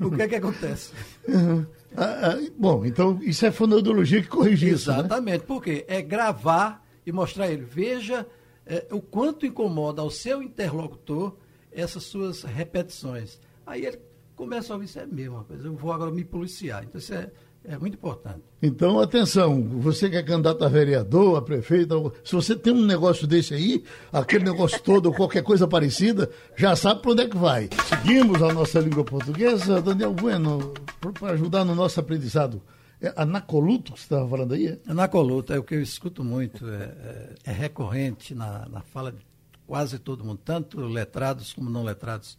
O 0.00 0.10
que 0.10 0.22
é 0.22 0.28
que 0.28 0.36
acontece? 0.36 0.92
Uhum. 1.28 1.66
Ah, 1.94 2.30
ah, 2.30 2.50
bom, 2.56 2.86
então 2.86 3.18
isso 3.20 3.44
é 3.44 3.50
fonoaudiologia 3.52 4.22
que 4.22 4.28
corrige 4.28 4.70
isso. 4.70 4.90
Né? 4.90 5.00
Exatamente, 5.00 5.40
né? 5.40 5.44
porque 5.46 5.84
é 5.86 6.00
gravar 6.00 6.82
e 7.04 7.12
mostrar 7.12 7.50
ele. 7.50 7.66
Veja 7.66 8.26
é, 8.64 8.86
o 8.90 9.02
quanto 9.02 9.44
incomoda 9.44 10.00
ao 10.00 10.10
seu 10.10 10.42
interlocutor 10.42 11.36
essas 11.70 12.04
suas 12.04 12.44
repetições. 12.44 13.38
Aí 13.66 13.84
ele 13.84 13.98
começa 14.34 14.72
a 14.72 14.76
ouvir, 14.76 14.86
isso 14.86 14.98
é 14.98 15.06
mesmo, 15.06 15.44
coisa, 15.44 15.66
eu 15.66 15.74
vou 15.74 15.92
agora 15.92 16.10
me 16.10 16.24
policiar. 16.24 16.84
Então, 16.84 16.98
isso 16.98 17.14
é, 17.14 17.30
é 17.64 17.78
muito 17.78 17.94
importante. 17.94 18.42
Então, 18.60 19.00
atenção, 19.00 19.62
você 19.62 20.10
que 20.10 20.16
é 20.16 20.22
candidato 20.22 20.64
a 20.64 20.68
vereador, 20.68 21.36
a 21.36 21.42
prefeito, 21.42 22.12
se 22.24 22.34
você 22.34 22.56
tem 22.56 22.72
um 22.72 22.84
negócio 22.84 23.26
desse 23.26 23.54
aí, 23.54 23.84
aquele 24.12 24.44
negócio 24.44 24.80
todo 24.82 25.06
ou 25.06 25.14
qualquer 25.14 25.42
coisa 25.42 25.68
parecida, 25.68 26.30
já 26.56 26.74
sabe 26.74 27.02
para 27.02 27.12
onde 27.12 27.22
é 27.22 27.28
que 27.28 27.36
vai. 27.36 27.68
Seguimos 27.88 28.42
a 28.42 28.52
nossa 28.52 28.80
língua 28.80 29.04
portuguesa. 29.04 29.80
Daniel 29.80 30.12
Bueno, 30.12 30.74
para 31.18 31.34
ajudar 31.34 31.64
no 31.64 31.74
nosso 31.74 32.00
aprendizado. 32.00 32.62
É 33.00 33.12
anacoluto 33.16 33.92
que 33.92 33.98
você 33.98 34.04
estava 34.04 34.28
falando 34.28 34.54
aí? 34.54 34.68
É? 34.68 34.78
Anacoluto 34.86 35.52
é 35.52 35.58
o 35.58 35.64
que 35.64 35.74
eu 35.74 35.82
escuto 35.82 36.22
muito, 36.22 36.68
é, 36.68 36.84
é, 36.84 37.34
é 37.46 37.52
recorrente 37.52 38.32
na, 38.32 38.68
na 38.68 38.80
fala 38.80 39.10
de 39.10 39.26
quase 39.66 39.98
todo 39.98 40.24
mundo, 40.24 40.40
tanto 40.44 40.80
letrados 40.80 41.52
como 41.52 41.68
não 41.68 41.82
letrados 41.82 42.38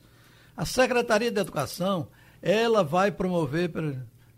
a 0.56 0.66
Secretaria 0.66 1.32
de 1.32 1.40
Educação, 1.40 2.08
ela 2.42 2.84
vai 2.84 3.12
promover 3.12 3.72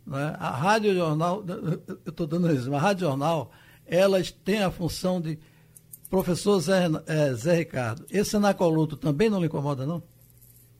Né? 0.05 0.35
A 0.39 0.51
Rádio 0.51 0.93
Jornal, 0.93 1.43
eu 1.47 2.11
estou 2.11 2.27
dando 2.27 2.53
isso, 2.53 2.73
a 2.73 2.79
Rádio 2.79 3.07
Jornal, 3.07 3.51
elas 3.85 4.31
têm 4.31 4.63
a 4.63 4.71
função 4.71 5.19
de. 5.19 5.39
Professor 6.09 6.59
Zé, 6.59 6.87
é, 7.07 7.33
Zé 7.33 7.55
Ricardo, 7.55 8.05
esse 8.11 8.35
anacoluto 8.37 8.95
também 8.95 9.29
não 9.29 9.39
lhe 9.39 9.47
incomoda, 9.47 9.85
não? 9.85 10.03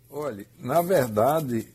Olha, 0.09 0.45
na 0.59 0.81
verdade, 0.83 1.67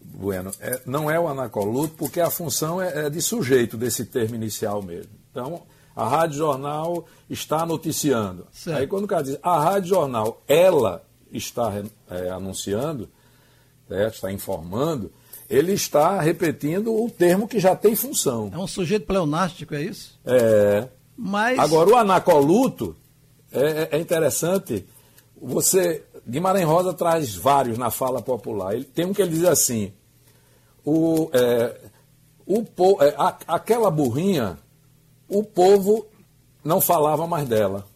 Bueno, 0.00 0.50
é, 0.60 0.80
não 0.84 1.10
é 1.10 1.18
o 1.18 1.28
anacoluto, 1.28 1.94
porque 1.96 2.20
a 2.20 2.30
função 2.30 2.80
é, 2.80 3.06
é, 3.06 3.10
de 3.10 3.20
sujeito 3.20 3.76
desse 3.76 4.04
termo 4.04 4.34
inicial 4.34 4.82
mesmo. 4.82 5.12
Então, 5.30 5.62
a 5.94 6.08
Rádio 6.08 6.38
Jornal 6.38 7.06
está 7.30 7.64
noticiando. 7.64 8.46
Certo. 8.50 8.78
Aí 8.78 8.86
quando 8.86 9.04
o 9.04 9.08
cara 9.08 9.22
diz, 9.22 9.38
a 9.42 9.60
Rádio 9.60 9.90
Jornal, 9.90 10.42
ela 10.48 11.04
está 11.32 11.72
é, 12.10 12.30
anunciando, 12.30 13.08
certo? 13.88 14.14
está 14.14 14.32
informando, 14.32 15.12
ele 15.48 15.72
está 15.72 16.20
repetindo 16.20 16.94
o 16.94 17.10
termo 17.10 17.48
que 17.48 17.58
já 17.58 17.76
tem 17.76 17.94
função. 17.94 18.50
É 18.52 18.58
um 18.58 18.66
sujeito 18.66 19.06
pleonástico, 19.06 19.74
é 19.74 19.82
isso? 19.82 20.18
É. 20.24 20.88
Mas... 21.16 21.58
Agora, 21.58 21.90
o 21.90 21.96
anacoluto 21.96 22.96
é, 23.52 23.96
é 23.96 24.00
interessante. 24.00 24.86
Você, 25.40 26.04
Guimarães 26.26 26.66
Rosa 26.66 26.94
traz 26.94 27.34
vários 27.34 27.76
na 27.76 27.90
fala 27.90 28.22
popular. 28.22 28.74
Ele, 28.74 28.84
tem 28.84 29.04
um 29.04 29.12
que 29.12 29.20
ele 29.20 29.32
diz 29.32 29.44
assim: 29.44 29.92
o, 30.84 31.28
é, 31.32 31.80
o, 32.46 32.64
é, 33.02 33.14
a, 33.16 33.36
aquela 33.48 33.90
burrinha, 33.90 34.58
o 35.28 35.42
povo 35.42 36.06
não 36.64 36.80
falava 36.80 37.26
mais 37.26 37.46
dela. 37.46 37.86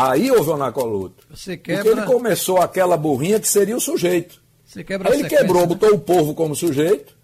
Aí 0.00 0.30
houve 0.30 0.48
o 0.48 0.54
anacoluto. 0.54 1.26
Você 1.28 1.58
quebra... 1.58 1.84
Porque 1.84 2.00
ele 2.00 2.06
começou 2.06 2.58
aquela 2.58 2.96
burrinha 2.96 3.38
que 3.38 3.46
seria 3.46 3.76
o 3.76 3.80
sujeito. 3.80 4.40
Você 4.64 4.82
quebra 4.82 5.12
Aí 5.12 5.20
ele 5.20 5.28
quebrou, 5.28 5.62
né? 5.62 5.66
botou 5.66 5.92
o 5.92 5.98
povo 5.98 6.34
como 6.34 6.56
sujeito 6.56 7.14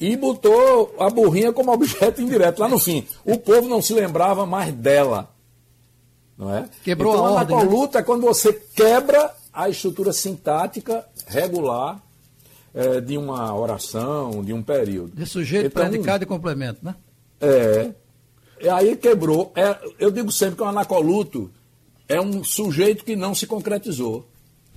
e 0.00 0.16
botou 0.16 0.94
a 0.98 1.10
burrinha 1.10 1.52
como 1.52 1.70
objeto 1.74 2.22
indireto 2.22 2.60
lá 2.60 2.68
no 2.68 2.78
fim. 2.78 3.06
O 3.26 3.36
povo 3.36 3.68
não 3.68 3.82
se 3.82 3.92
lembrava 3.92 4.46
mais 4.46 4.72
dela. 4.72 5.28
Não 6.38 6.54
é? 6.54 6.66
Quebrou 6.82 7.12
então, 7.12 7.26
a 7.26 7.30
ordem. 7.32 7.58
A 7.58 7.62
luta 7.62 7.98
né? 7.98 8.02
é 8.02 8.06
quando 8.06 8.22
você 8.22 8.54
quebra 8.54 9.34
a 9.52 9.68
estrutura 9.68 10.12
sintática 10.12 11.04
regular 11.26 12.00
é, 12.72 13.02
de 13.02 13.18
uma 13.18 13.54
oração, 13.54 14.42
de 14.42 14.54
um 14.54 14.62
período. 14.62 15.14
De 15.14 15.26
sujeito, 15.26 15.66
então, 15.66 15.82
predicado 15.82 16.24
e 16.24 16.26
complemento, 16.26 16.78
né? 16.82 16.94
É. 17.38 17.90
E 18.62 18.68
aí 18.68 18.96
quebrou. 18.96 19.52
É, 19.54 19.76
eu 19.98 20.10
digo 20.10 20.32
sempre 20.32 20.56
que 20.56 20.62
o 20.62 20.66
anacoluto 20.66 21.50
é 22.08 22.20
um 22.20 22.42
sujeito 22.42 23.04
que 23.04 23.14
não 23.14 23.34
se 23.34 23.46
concretizou. 23.46 24.26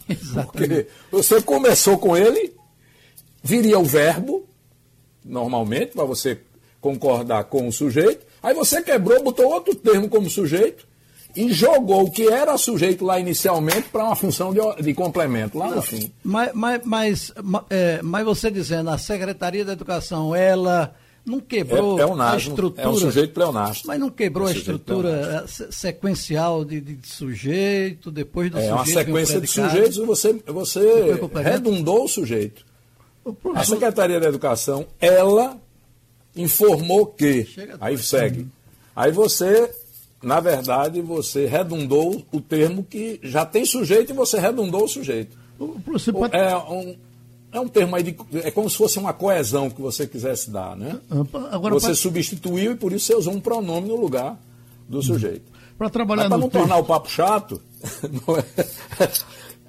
Exatamente. 0.08 0.52
Porque 0.52 0.88
você 1.12 1.42
começou 1.42 1.98
com 1.98 2.18
ele, 2.18 2.54
viria 3.42 3.80
o 3.80 3.86
verbo, 3.86 4.46
normalmente, 5.24 5.94
para 5.94 6.04
você 6.04 6.40
concordar 6.80 7.46
com 7.46 7.68
o 7.68 7.72
sujeito, 7.72 8.26
aí 8.42 8.54
você 8.54 8.82
quebrou, 8.82 9.24
botou 9.24 9.46
outro 9.46 9.76
termo 9.76 10.10
como 10.10 10.30
sujeito 10.30 10.88
e 11.36 11.54
jogou 11.54 12.04
o 12.04 12.12
que 12.12 12.28
era 12.28 12.58
sujeito 12.58 13.06
lá 13.06 13.20
inicialmente 13.20 13.88
para 13.90 14.04
uma 14.04 14.16
função 14.16 14.54
de, 14.54 14.84
de, 14.84 14.94
complemento 14.94 15.58
lá 15.58 15.70
no 15.70 15.82
fim. 15.82 16.12
Mas, 16.24 16.52
mas, 16.54 16.82
mas, 16.84 17.34
é, 17.70 18.02
mas 18.02 18.26
você 18.26 18.52
dizendo, 18.52 18.90
a 18.90 18.98
Secretaria 18.98 19.64
da 19.64 19.74
Educação, 19.74 20.36
ela 20.36 20.94
não 21.26 21.40
quebrou 21.40 22.00
é, 22.00 22.02
é 22.02 22.22
a 22.24 22.38
estrutura. 22.38 22.82
É 22.82 22.88
um 22.88 22.96
sujeito 22.96 23.34
pleonástico. 23.34 23.88
Mas 23.88 24.00
não 24.00 24.10
quebrou 24.10 24.48
é 24.48 24.52
a 24.52 24.56
estrutura 24.56 25.46
é, 25.46 25.72
sequencial 25.72 26.66
de, 26.66 26.82
de, 26.82 27.08
sujeito, 27.08 28.12
depois 28.12 28.50
do 28.50 28.58
é, 28.58 28.62
sujeito. 28.62 28.74
É 28.74 28.76
uma 28.76 28.86
sequência 28.86 29.42
de 29.42 29.48
sujeitos 29.48 29.98
e 29.98 30.02
você, 30.02 30.34
você 30.48 31.20
redundou 31.44 32.06
o 32.06 32.08
sujeito. 32.08 32.66
A 33.54 33.64
Secretaria 33.64 34.20
da 34.20 34.28
Educação, 34.28 34.88
ela 35.00 35.58
informou 36.36 37.06
que. 37.06 37.48
Aí 37.80 37.98
segue. 37.98 38.48
Aí 38.96 39.12
você, 39.12 39.70
na 40.24 40.40
verdade, 40.40 41.02
você 41.02 41.46
redundou 41.46 42.26
o 42.32 42.42
termo 42.42 42.84
que 42.84 43.20
já 43.22 43.46
tem 43.46 43.64
sujeito 43.64 44.12
e 44.12 44.16
você 44.16 44.40
redundou 44.40 44.86
o 44.86 44.88
sujeito. 44.88 45.38
Pode... 46.12 46.36
É 46.36 46.58
um 46.58 46.96
é 47.52 47.60
um 47.60 47.68
termo 47.68 47.96
aí 47.96 48.04
de, 48.04 48.16
é 48.44 48.52
como 48.52 48.70
se 48.70 48.78
fosse 48.78 48.98
uma 48.98 49.14
coesão 49.14 49.70
que 49.70 49.82
você 49.82 50.08
quisesse 50.08 50.50
dar, 50.50 50.76
né? 50.76 51.00
Agora, 51.52 51.74
você 51.74 51.94
substituiu 51.94 52.72
e 52.72 52.76
por 52.76 52.94
isso 52.94 53.08
você 53.08 53.16
usou 53.16 53.34
um 53.34 53.42
pronome 53.42 53.90
no 53.90 53.96
lugar 53.96 54.40
do 54.88 55.00
hum. 55.00 55.02
sujeito. 55.02 55.52
Para 55.78 55.90
trabalhar 55.90 56.30
para 56.30 56.38
não 56.38 56.48
texto. 56.48 56.60
tornar 56.60 56.78
o 56.78 56.84
papo 56.84 57.10
chato, 57.10 57.62
é, 59.00 59.10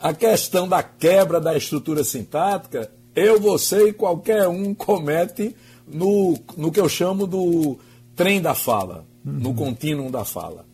a 0.00 0.12
questão 0.12 0.68
da 0.68 0.82
quebra 0.82 1.40
da 1.40 1.56
estrutura 1.56 2.04
sintática, 2.04 2.90
eu, 3.14 3.40
você 3.40 3.88
e 3.88 3.92
qualquer 3.92 4.46
um 4.46 4.74
comete 4.74 5.56
no, 5.86 6.38
no 6.56 6.70
que 6.70 6.80
eu 6.80 6.88
chamo 6.88 7.26
do 7.26 7.78
trem 8.14 8.40
da 8.40 8.54
fala, 8.54 9.06
uhum. 9.24 9.32
no 9.32 9.54
contínuo 9.54 10.10
da 10.10 10.24
fala. 10.24 10.66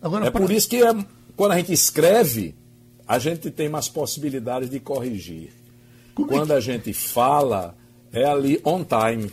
Agora, 0.00 0.26
é 0.26 0.30
pra... 0.30 0.40
por 0.40 0.50
isso 0.50 0.68
que 0.68 0.82
é, 0.82 0.94
quando 1.36 1.52
a 1.52 1.56
gente 1.58 1.72
escreve, 1.72 2.54
a 3.06 3.18
gente 3.18 3.50
tem 3.50 3.68
mais 3.68 3.88
possibilidades 3.88 4.70
de 4.70 4.80
corrigir. 4.80 5.59
Como 6.14 6.28
Quando 6.28 6.44
é 6.44 6.46
que... 6.46 6.52
a 6.52 6.60
gente 6.60 6.92
fala, 6.92 7.76
é 8.12 8.24
ali 8.24 8.60
on 8.64 8.84
time. 8.84 9.30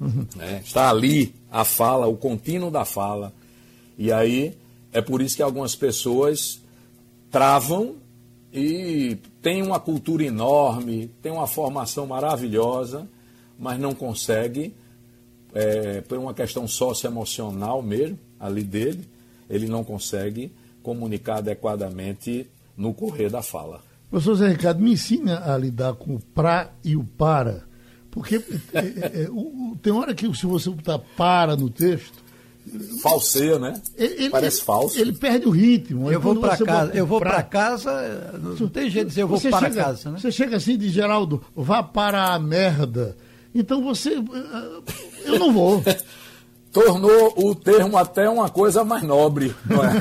Uhum. 0.00 0.26
Né? 0.36 0.62
Está 0.64 0.90
ali 0.90 1.34
a 1.50 1.64
fala, 1.64 2.06
o 2.06 2.16
contínuo 2.16 2.70
da 2.70 2.84
fala. 2.84 3.32
E 3.96 4.12
aí 4.12 4.56
é 4.92 5.00
por 5.00 5.20
isso 5.20 5.36
que 5.36 5.42
algumas 5.42 5.74
pessoas 5.74 6.60
travam 7.30 7.96
e 8.52 9.18
têm 9.42 9.62
uma 9.62 9.78
cultura 9.78 10.24
enorme, 10.24 11.10
têm 11.20 11.32
uma 11.32 11.46
formação 11.46 12.06
maravilhosa, 12.06 13.08
mas 13.58 13.78
não 13.78 13.94
consegue, 13.94 14.74
é, 15.54 16.00
por 16.02 16.18
uma 16.18 16.32
questão 16.32 16.66
socioemocional 16.66 17.82
mesmo, 17.82 18.18
ali 18.38 18.62
dele, 18.62 19.04
ele 19.50 19.66
não 19.66 19.82
consegue 19.82 20.52
comunicar 20.82 21.38
adequadamente 21.38 22.48
no 22.76 22.94
correr 22.94 23.28
da 23.28 23.42
fala. 23.42 23.82
Professor 24.10 24.34
Zé 24.36 24.48
Ricardo, 24.48 24.80
me 24.80 24.92
ensina 24.92 25.42
a 25.52 25.56
lidar 25.58 25.94
com 25.94 26.14
o 26.14 26.20
pra 26.34 26.70
e 26.82 26.96
o 26.96 27.04
para. 27.04 27.64
Porque 28.10 28.36
é, 28.72 28.78
é, 28.78 29.22
é, 29.24 29.28
o, 29.30 29.76
tem 29.82 29.92
hora 29.92 30.14
que 30.14 30.34
se 30.34 30.46
você 30.46 30.70
botar 30.70 30.98
para 30.98 31.56
no 31.56 31.68
texto. 31.68 32.26
Falseia, 33.02 33.58
né? 33.58 33.80
Ele, 33.96 34.28
Parece 34.28 34.62
falso. 34.62 34.98
Ele 34.98 35.12
perde 35.12 35.46
o 35.46 35.50
ritmo. 35.50 36.10
Eu 36.10 36.20
vou 36.20 36.36
para 36.36 36.56
casa, 36.56 36.92
eu 36.94 37.06
vou 37.06 37.18
para 37.18 37.42
casa, 37.42 38.40
não 38.58 38.68
tem 38.68 38.90
jeito 38.90 39.06
de 39.06 39.10
dizer 39.10 39.22
eu 39.22 39.28
vou 39.28 39.40
para 39.40 39.58
chega, 39.58 39.84
casa, 39.84 40.10
né? 40.10 40.18
Você 40.18 40.30
chega 40.30 40.56
assim 40.56 40.76
de 40.76 40.90
Geraldo, 40.90 41.42
vá 41.54 41.82
para 41.82 42.34
a 42.34 42.38
merda. 42.38 43.16
Então 43.54 43.82
você. 43.82 44.22
Eu 45.24 45.38
não 45.38 45.52
vou. 45.52 45.82
Tornou 46.72 47.32
o 47.36 47.54
termo 47.54 47.96
até 47.96 48.28
uma 48.28 48.50
coisa 48.50 48.84
mais 48.84 49.02
nobre, 49.02 49.54
não 49.64 49.82
é? 49.82 49.92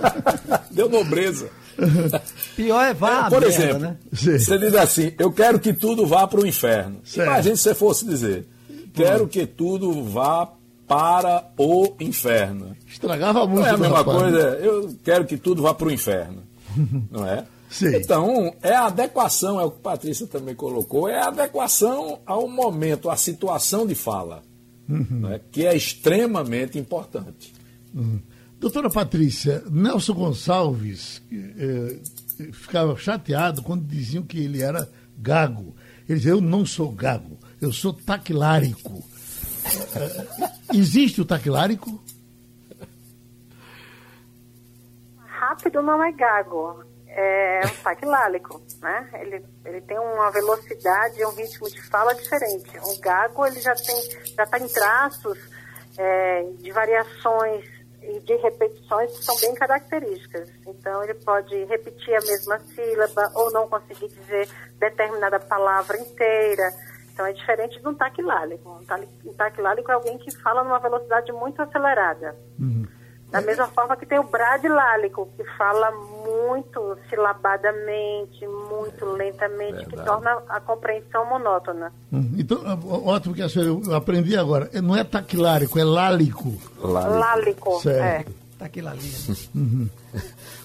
Deu 0.72 0.88
nobreza. 0.88 1.50
Pior 2.56 2.82
é 2.84 2.94
vá 2.94 3.26
é, 3.26 3.30
Por 3.30 3.40
merda, 3.40 3.46
exemplo, 3.46 3.78
né? 3.78 3.96
você 4.10 4.58
diz 4.58 4.74
assim, 4.74 5.12
eu 5.18 5.32
quero 5.32 5.60
que 5.60 5.72
tudo 5.72 6.06
vá 6.06 6.26
para 6.26 6.40
o 6.40 6.46
inferno. 6.46 7.00
Certo. 7.04 7.28
Imagine 7.28 7.56
se 7.56 7.62
você 7.62 7.74
fosse 7.74 8.04
dizer, 8.04 8.46
quero 8.92 9.24
hum. 9.24 9.28
que 9.28 9.46
tudo 9.46 10.02
vá 10.04 10.52
para 10.86 11.52
o 11.58 11.94
inferno. 12.00 12.74
Estragava 12.86 13.46
muito. 13.46 13.60
Não 13.60 13.66
é 13.66 13.70
a 13.70 13.76
mesma 13.76 13.98
rapaz, 13.98 14.18
coisa, 14.18 14.50
né? 14.50 14.66
eu 14.66 14.96
quero 15.04 15.24
que 15.26 15.36
tudo 15.36 15.62
vá 15.62 15.74
para 15.74 15.86
o 15.86 15.92
inferno. 15.92 16.42
Não 17.10 17.26
é? 17.26 17.44
Sim. 17.70 17.94
Então, 17.94 18.54
é 18.62 18.74
a 18.74 18.86
adequação, 18.86 19.60
é 19.60 19.64
o 19.64 19.70
que 19.70 19.78
a 19.78 19.82
Patrícia 19.82 20.26
também 20.26 20.54
colocou, 20.54 21.06
é 21.06 21.18
a 21.18 21.28
adequação 21.28 22.20
ao 22.24 22.48
momento, 22.48 23.10
à 23.10 23.16
situação 23.16 23.86
de 23.86 23.94
fala, 23.94 24.42
uhum. 24.88 25.30
é? 25.30 25.40
que 25.52 25.66
é 25.66 25.76
extremamente 25.76 26.78
importante. 26.78 27.52
Uhum. 27.94 28.20
Doutora 28.58 28.90
Patrícia, 28.90 29.62
Nelson 29.70 30.14
Gonçalves 30.14 31.22
eh, 31.30 32.00
ficava 32.52 32.96
chateado 32.96 33.62
quando 33.62 33.86
diziam 33.86 34.24
que 34.24 34.42
ele 34.42 34.60
era 34.60 34.90
gago. 35.16 35.76
Ele 36.08 36.18
dizia, 36.18 36.32
eu 36.32 36.40
não 36.40 36.66
sou 36.66 36.90
gago, 36.90 37.38
eu 37.60 37.72
sou 37.72 37.92
taquilárico. 37.92 39.04
Eh, 39.94 40.50
existe 40.74 41.20
o 41.20 41.24
taquilárico? 41.24 42.02
Rápido 45.24 45.80
não 45.80 46.02
é 46.02 46.10
gago, 46.10 46.82
é 47.06 47.60
um 47.64 47.82
taquilárico, 47.82 48.60
né? 48.82 49.08
Ele, 49.20 49.44
ele 49.64 49.80
tem 49.82 49.98
uma 50.00 50.32
velocidade, 50.32 51.24
um 51.24 51.30
ritmo 51.30 51.70
de 51.70 51.80
fala 51.82 52.12
diferente. 52.12 52.76
O 52.82 53.00
gago, 53.00 53.46
ele 53.46 53.60
já 53.60 53.74
tem, 53.76 54.34
já 54.36 54.42
está 54.42 54.58
em 54.58 54.66
traços 54.66 55.38
é, 55.96 56.42
de 56.58 56.72
variações 56.72 57.77
e 58.08 58.20
de 58.20 58.34
repetições 58.36 59.16
que 59.16 59.24
são 59.24 59.36
bem 59.40 59.54
características. 59.54 60.50
Então, 60.66 61.04
ele 61.04 61.14
pode 61.14 61.64
repetir 61.64 62.14
a 62.14 62.20
mesma 62.20 62.58
sílaba 62.60 63.30
ou 63.34 63.52
não 63.52 63.68
conseguir 63.68 64.08
dizer 64.08 64.48
determinada 64.78 65.38
palavra 65.38 65.98
inteira. 65.98 66.70
Então, 67.12 67.26
é 67.26 67.32
diferente 67.32 67.80
de 67.80 67.88
um 67.88 67.94
taquilálico. 67.94 68.80
Um 69.24 69.32
taquilálico 69.34 69.90
é 69.90 69.94
alguém 69.94 70.18
que 70.18 70.30
fala 70.38 70.64
numa 70.64 70.78
velocidade 70.78 71.32
muito 71.32 71.60
acelerada. 71.60 72.36
Uhum. 72.58 72.86
Da 73.30 73.40
mesma 73.42 73.66
forma 73.68 73.94
que 73.96 74.06
tem 74.06 74.18
o 74.18 74.22
bradilálico, 74.24 75.28
que 75.36 75.44
fala 75.58 75.90
muito 75.90 76.96
silabadamente, 77.10 78.46
muito 78.46 79.04
lentamente, 79.04 79.72
Verdade. 79.72 79.90
que 79.90 79.96
torna 80.04 80.42
a 80.48 80.60
compreensão 80.60 81.26
monótona. 81.28 81.92
Hum, 82.12 82.34
Então, 82.38 82.58
ótimo 83.04 83.34
que 83.34 83.42
a 83.42 83.48
senhora, 83.48 83.70
eu 83.86 83.94
aprendi 83.94 84.36
agora. 84.36 84.70
É, 84.72 84.80
Não 84.80 84.96
é 84.96 85.04
taquilárico, 85.04 85.78
é 85.78 85.84
lálico. 85.84 86.54
Lálico. 86.80 87.18
Lálico, 87.18 87.80
Certo. 87.82 88.32
Tá 88.58 88.64
aquilo 88.64 88.88
ali. 88.88 89.12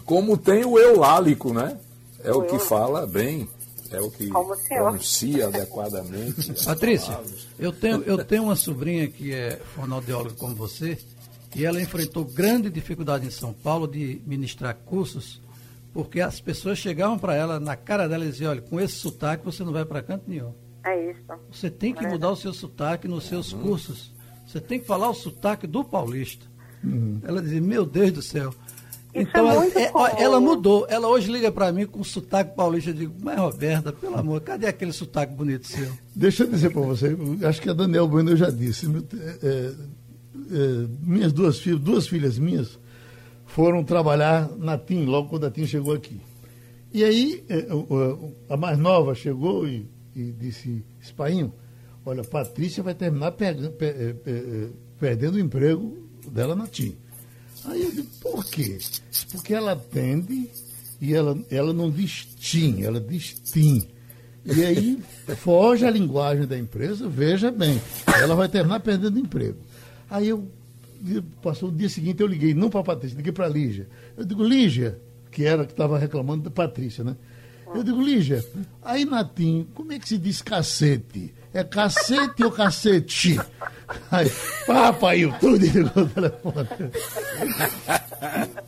Como 0.06 0.38
tem 0.38 0.66
o 0.66 0.80
eulálico, 0.80 1.54
né? 1.54 1.78
É 2.24 2.32
o 2.32 2.40
O 2.40 2.44
que 2.44 2.56
eu- 2.56 2.60
fala 2.60 3.06
bem, 3.06 3.48
é 3.92 4.00
o 4.02 4.10
que 4.10 4.30
Como 4.30 4.54
o 4.54 4.56
senhor. 4.56 4.84
pronuncia 4.86 5.48
adequadamente. 5.48 6.54
Patrícia, 6.66 7.20
eu 7.60 7.72
tenho, 7.72 8.02
eu 8.04 8.24
tenho 8.24 8.44
uma 8.44 8.56
sobrinha 8.56 9.08
que 9.08 9.34
é 9.34 9.60
fonoaudióloga 9.76 10.36
como 10.40 10.56
você, 10.56 10.98
e 11.56 11.66
ela 11.66 11.82
enfrentou 11.82 12.26
grande 12.26 12.70
dificuldade 12.70 13.26
em 13.28 13.32
São 13.32 13.54
Paulo 13.54 13.88
de 13.88 14.22
ministrar 14.26 14.76
cursos, 14.76 15.42
porque 15.94 16.20
as 16.20 16.40
pessoas 16.40 16.80
chegavam 16.80 17.20
para 17.20 17.36
ela, 17.36 17.60
na 17.60 17.76
cara 17.76 18.08
dela, 18.08 18.26
e 18.26 18.30
diziam, 18.30 18.52
olha, 18.52 18.62
com 18.62 18.80
esse 18.80 18.96
sotaque 18.96 19.46
você 19.46 19.64
não 19.64 19.72
vai 19.72 19.86
para 19.86 20.02
canto 20.02 20.24
nenhum. 20.28 20.54
É 20.86 21.12
isso. 21.12 21.22
Você 21.52 21.70
tem 21.70 21.94
que 21.94 22.06
mudar 22.06 22.32
o 22.32 22.36
seu 22.36 22.54
sotaque 22.54 23.08
nos 23.08 23.26
seus 23.26 23.54
cursos. 23.54 24.12
Você 24.46 24.60
tem 24.60 24.80
que 24.80 24.86
falar 24.86 25.10
o 25.10 25.14
sotaque 25.14 25.66
do 25.66 25.84
paulista. 25.84 26.46
Ela 27.24 27.42
dizia, 27.42 27.62
meu 27.62 27.86
Deus 27.86 28.12
do 28.12 28.22
céu. 28.22 28.54
Isso 29.14 29.30
então, 29.30 29.50
é 29.50 29.56
ela, 29.56 30.10
é, 30.20 30.24
ela 30.24 30.40
mudou. 30.40 30.86
Ela 30.90 31.08
hoje 31.08 31.32
liga 31.32 31.52
para 31.52 31.72
mim 31.72 31.86
com 31.86 32.04
sotaque 32.04 32.56
paulista. 32.56 32.90
Eu 32.90 32.96
digo, 32.96 33.14
mas 33.22 33.38
Roberta, 33.38 33.94
pelo 33.94 34.18
amor, 34.18 34.42
cadê 34.42 34.66
aquele 34.66 34.92
sotaque 34.92 35.34
bonito 35.34 35.68
seu? 35.68 35.90
Deixa 36.16 36.44
eu 36.44 36.50
dizer 36.50 36.72
para 36.72 36.82
você, 36.82 37.16
acho 37.48 37.62
que 37.62 37.70
a 37.70 37.74
Daniel 37.74 38.08
Bueno 38.08 38.32
eu 38.32 38.38
já 38.38 38.50
disse. 38.50 38.88
meu, 38.88 39.04
é, 39.44 39.74
é, 40.36 40.88
minhas 41.02 41.32
duas 41.34 41.60
filhas, 41.60 41.80
duas 41.80 42.08
filhas 42.08 42.38
minhas 42.40 42.80
foram 43.46 43.84
trabalhar 43.84 44.50
na 44.58 44.78
TIM, 44.78 45.06
logo 45.06 45.30
quando 45.30 45.46
a 45.46 45.52
TIM 45.52 45.66
chegou 45.68 45.94
aqui. 45.94 46.20
E 46.94 47.04
aí 47.04 47.44
o- 47.72 48.32
a 48.50 48.56
mais 48.58 48.78
nova 48.78 49.14
chegou 49.16 49.68
e, 49.68 49.88
e 50.16 50.32
disse, 50.32 50.84
Espainho, 51.02 51.54
olha, 52.06 52.24
Patrícia 52.24 52.82
vai 52.84 52.94
terminar 52.96 53.32
pe- 53.32 53.46
é, 53.46 54.14
pe- 54.14 54.70
perdendo 55.00 55.36
o 55.36 55.40
emprego 55.40 55.98
dela 56.32 56.56
na 56.56 56.68
TIM. 56.68 56.96
Aí 57.66 57.82
eu 57.84 57.92
digo, 57.92 58.08
por 58.22 58.44
quê? 58.46 58.78
Porque 59.32 59.54
ela 59.54 59.72
atende 59.74 60.50
e 61.02 61.14
ela, 61.14 61.38
ela 61.50 61.74
não 61.74 61.90
diz 61.90 62.26
TIM, 62.40 62.84
ela 62.84 63.00
diz 63.00 63.34
TIM. 63.40 63.88
E 64.46 64.64
aí 64.64 65.00
foge 65.38 65.86
a 65.86 65.90
linguagem 65.92 66.46
da 66.46 66.58
empresa, 66.58 67.08
veja 67.08 67.50
bem, 67.52 67.82
ela 68.22 68.36
vai 68.36 68.50
terminar 68.50 68.80
perdendo 68.82 69.18
emprego. 69.20 69.58
Aí 70.10 70.30
eu, 70.30 70.48
passou 71.42 71.70
o 71.70 71.72
dia 71.72 71.90
seguinte, 71.90 72.22
eu 72.22 72.28
liguei, 72.28 72.54
não 72.54 72.70
para 72.70 72.84
Patrícia, 72.84 73.16
liguei 73.16 73.34
para 73.34 73.48
Lígia. 73.48 73.88
Eu 74.18 74.26
digo, 74.26 74.44
Lígia, 74.44 75.00
que 75.32 75.46
era 75.46 75.66
que 75.66 75.72
estava 75.72 75.98
reclamando 75.98 76.44
da 76.44 76.52
Patrícia, 76.52 77.04
né? 77.04 77.16
Eu 77.74 77.84
digo, 77.84 78.02
Lígia, 78.02 78.46
aí 78.82 79.04
na 79.04 79.24
TIM, 79.24 79.68
como 79.74 79.92
é 79.92 80.00
que 80.00 80.08
se 80.08 80.18
diz 80.18 80.42
cacete? 80.42 81.34
É 81.54 81.64
cacete 81.64 82.44
ou 82.44 82.52
cacete? 82.52 83.40
Aí, 84.12 84.32
papai, 84.66 85.26
o 85.26 85.34
tudo 85.40 85.58
ligou 85.58 86.04
o 86.04 86.10
telefone. 86.10 86.68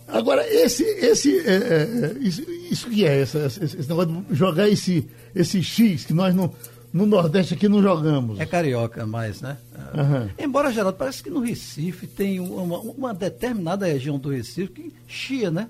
Agora, 0.08 0.48
esse, 0.48 0.84
esse, 0.84 1.40
é, 1.40 1.54
é, 1.54 2.06
é, 2.06 2.18
isso, 2.20 2.42
isso 2.72 2.90
que 2.90 3.06
é, 3.06 3.22
essa, 3.22 3.46
esse, 3.46 3.64
esse 3.64 3.90
negócio 3.90 4.22
de 4.22 4.36
jogar 4.36 4.70
esse, 4.70 5.08
esse 5.34 5.64
X 5.64 6.06
que 6.06 6.14
nós 6.14 6.34
no, 6.34 6.54
no 6.96 7.06
Nordeste 7.06 7.54
aqui 7.54 7.68
não 7.68 7.82
jogamos. 7.82 8.40
É 8.40 8.46
carioca 8.46 9.06
mais, 9.06 9.42
né? 9.42 9.58
Aham. 9.94 10.30
Embora, 10.40 10.72
Geraldo, 10.72 10.98
parece 10.98 11.22
que 11.22 11.30
no 11.30 11.42
Recife 11.42 12.08
tem 12.08 12.40
uma, 12.40 12.80
uma 12.80 13.14
determinada 13.14 13.86
região 13.86 14.18
do 14.18 14.30
Recife 14.30 14.72
que 14.72 14.94
chia, 15.08 15.52
né? 15.52 15.68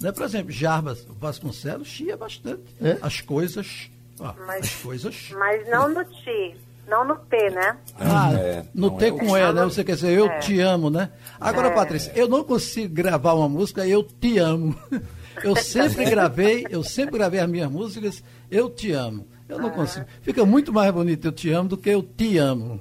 né? 0.00 0.10
Por 0.10 0.24
exemplo, 0.24 0.50
Jarbas, 0.50 1.06
Vasconcelos 1.20 1.86
chia 1.88 2.16
bastante. 2.16 2.62
É? 2.80 2.96
As 3.02 3.20
coisas. 3.20 3.90
ó, 4.18 4.32
Mas- 4.46 4.64
as 4.64 4.74
coisas. 4.82 5.30
Mas 5.38 5.68
não 5.68 5.88
no 5.92 6.02
ti, 6.04 6.56
não 6.88 7.06
no 7.06 7.16
T, 7.16 7.50
né? 7.50 7.76
Ah, 7.98 8.32
É, 8.32 8.64
no 8.74 8.88
não 8.90 8.96
T 8.96 9.04
é 9.04 9.10
com 9.10 9.36
E, 9.36 9.52
né? 9.52 9.64
Você 9.64 9.84
quer 9.84 9.96
dizer, 9.96 10.12
eu 10.18 10.26
É. 10.26 10.38
te 10.38 10.58
amo, 10.60 10.88
né? 10.88 11.10
Agora, 11.38 11.70
Patrícia, 11.72 12.10
eu 12.16 12.26
não 12.26 12.42
consigo 12.42 12.92
gravar 12.94 13.34
uma 13.34 13.48
música 13.50 13.86
eu 13.86 14.02
te 14.02 14.38
amo. 14.38 14.74
Eu 15.42 15.56
sempre 15.56 16.04
gravei, 16.04 16.64
eu 16.70 16.84
sempre 16.84 17.18
gravei 17.18 17.40
as 17.40 17.48
minhas 17.50 17.68
músicas, 17.68 18.22
eu 18.48 18.70
te 18.70 18.92
amo. 18.92 19.26
Eu 19.48 19.58
não 19.58 19.70
consigo. 19.70 20.06
Fica 20.22 20.44
muito 20.44 20.72
mais 20.72 20.90
bonito 20.92 21.28
eu 21.28 21.32
te 21.32 21.50
amo 21.50 21.68
do 21.68 21.76
que 21.76 21.90
eu 21.90 22.02
te 22.02 22.38
amo. 22.38 22.80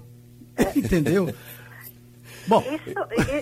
Entendeu? 0.76 1.28
Bom, 2.46 2.60
Isso, 2.60 3.00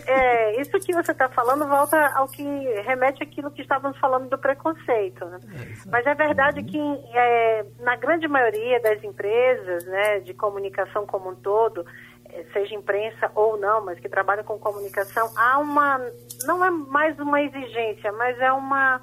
é, 0.07 0.61
isso 0.61 0.79
que 0.79 0.93
você 0.93 1.11
está 1.11 1.27
falando 1.29 1.67
volta 1.67 1.97
ao 2.13 2.27
que 2.27 2.43
remete 2.85 3.23
àquilo 3.23 3.49
que 3.49 3.63
estávamos 3.63 3.97
falando 3.97 4.29
do 4.29 4.37
preconceito. 4.37 5.25
Né? 5.25 5.39
Mas 5.87 6.05
é 6.05 6.13
verdade 6.13 6.63
que 6.63 6.79
é, 7.13 7.65
na 7.79 7.95
grande 7.95 8.27
maioria 8.27 8.79
das 8.79 9.03
empresas 9.03 9.85
né, 9.85 10.19
de 10.19 10.35
comunicação 10.35 11.07
como 11.07 11.31
um 11.31 11.35
todo, 11.35 11.83
eh, 12.29 12.45
seja 12.53 12.75
imprensa 12.75 13.31
ou 13.33 13.57
não, 13.57 13.83
mas 13.83 13.99
que 13.99 14.07
trabalham 14.07 14.43
com 14.43 14.59
comunicação, 14.59 15.31
há 15.35 15.57
uma. 15.57 15.99
não 16.45 16.63
é 16.63 16.69
mais 16.69 17.17
uma 17.19 17.41
exigência, 17.41 18.11
mas 18.11 18.39
é 18.39 18.51
uma 18.51 19.01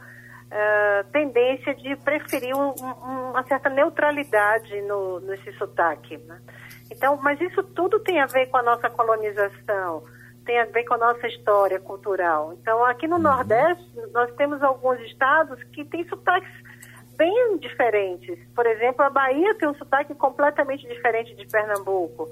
tendência 1.12 1.74
de 1.74 1.94
preferir 1.96 2.54
um- 2.56 2.74
um- 2.80 3.30
uma 3.30 3.42
certa 3.46 3.68
neutralidade 3.68 4.80
no, 4.82 5.20
nesse 5.20 5.52
sotaque. 5.58 6.16
Né? 6.18 6.40
Então, 6.90 7.18
mas 7.22 7.40
isso 7.40 7.62
tudo 7.62 8.00
tem 8.00 8.20
a 8.20 8.26
ver 8.26 8.46
com 8.46 8.56
a 8.56 8.62
nossa 8.62 8.88
colonização, 8.90 10.04
tem 10.46 10.58
a 10.58 10.64
ver 10.64 10.84
com 10.84 10.94
a 10.94 10.98
nossa 10.98 11.26
história 11.28 11.78
cultural. 11.78 12.54
Então, 12.54 12.84
aqui 12.84 13.06
no 13.06 13.18
Nordeste, 13.18 13.92
nós 14.12 14.30
temos 14.36 14.62
alguns 14.62 14.98
estados 15.00 15.62
que 15.74 15.84
têm 15.84 16.08
sotaques 16.08 16.50
bem 17.18 17.58
diferentes. 17.58 18.38
Por 18.54 18.64
exemplo, 18.64 19.02
a 19.04 19.10
Bahia 19.10 19.54
tem 19.58 19.68
um 19.68 19.74
sotaque 19.74 20.14
completamente 20.14 20.86
diferente 20.88 21.34
de 21.34 21.46
Pernambuco. 21.46 22.28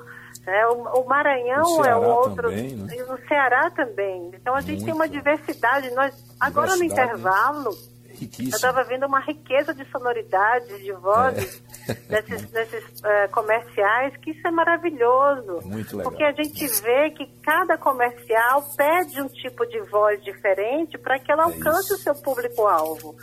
né? 0.46 0.66
O, 0.68 1.00
o 1.00 1.08
Maranhão 1.08 1.80
O 1.80 1.84
é 1.84 1.96
um 1.96 2.04
outro. 2.08 2.48
também, 2.48 2.76
né? 2.76 2.94
E 2.96 3.02
o 3.02 3.18
Ceará 3.26 3.68
também. 3.70 4.30
Então, 4.32 4.54
a 4.54 4.60
gente 4.60 4.84
tem 4.84 4.94
uma 4.94 5.00
Muito. 5.06 5.12
diversidade. 5.12 5.90
Nós, 5.92 6.14
agora, 6.40 6.68
no 6.76 6.82
Diversidade, 6.82 7.12
né? 7.22 7.30
Intervalo, 8.16 8.18
eu 8.18 8.20
Riquíssimo. 8.20 8.56
estava 8.56 8.84
vendo 8.84 9.06
uma 9.06 9.20
riqueza 9.20 9.74
de 9.74 9.84
sonoridades, 9.90 10.78
de 10.82 10.92
vozes 10.92 11.62
É. 11.88 11.94
desses, 12.20 12.50
desses 12.50 13.04
eh, 13.04 13.28
comerciais, 13.28 14.16
que 14.18 14.30
isso 14.30 14.46
é 14.46 14.50
maravilhoso. 14.50 15.60
Muito 15.64 15.96
legal. 15.96 16.10
Porque 16.10 16.24
a 16.24 16.32
gente 16.32 16.66
vê 16.82 17.10
que 17.10 17.26
cada 17.42 17.76
comercial 17.78 18.62
pede 18.76 19.20
um 19.20 19.28
tipo 19.28 19.64
de 19.66 19.80
voz 19.90 20.22
diferente 20.24 20.98
para 20.98 21.18
que 21.18 21.30
ela 21.30 21.42
É 21.42 21.46
alcance 21.46 21.92
isso. 21.92 21.94
o 21.94 21.98
seu 21.98 22.14
público-alvo. 22.14 23.14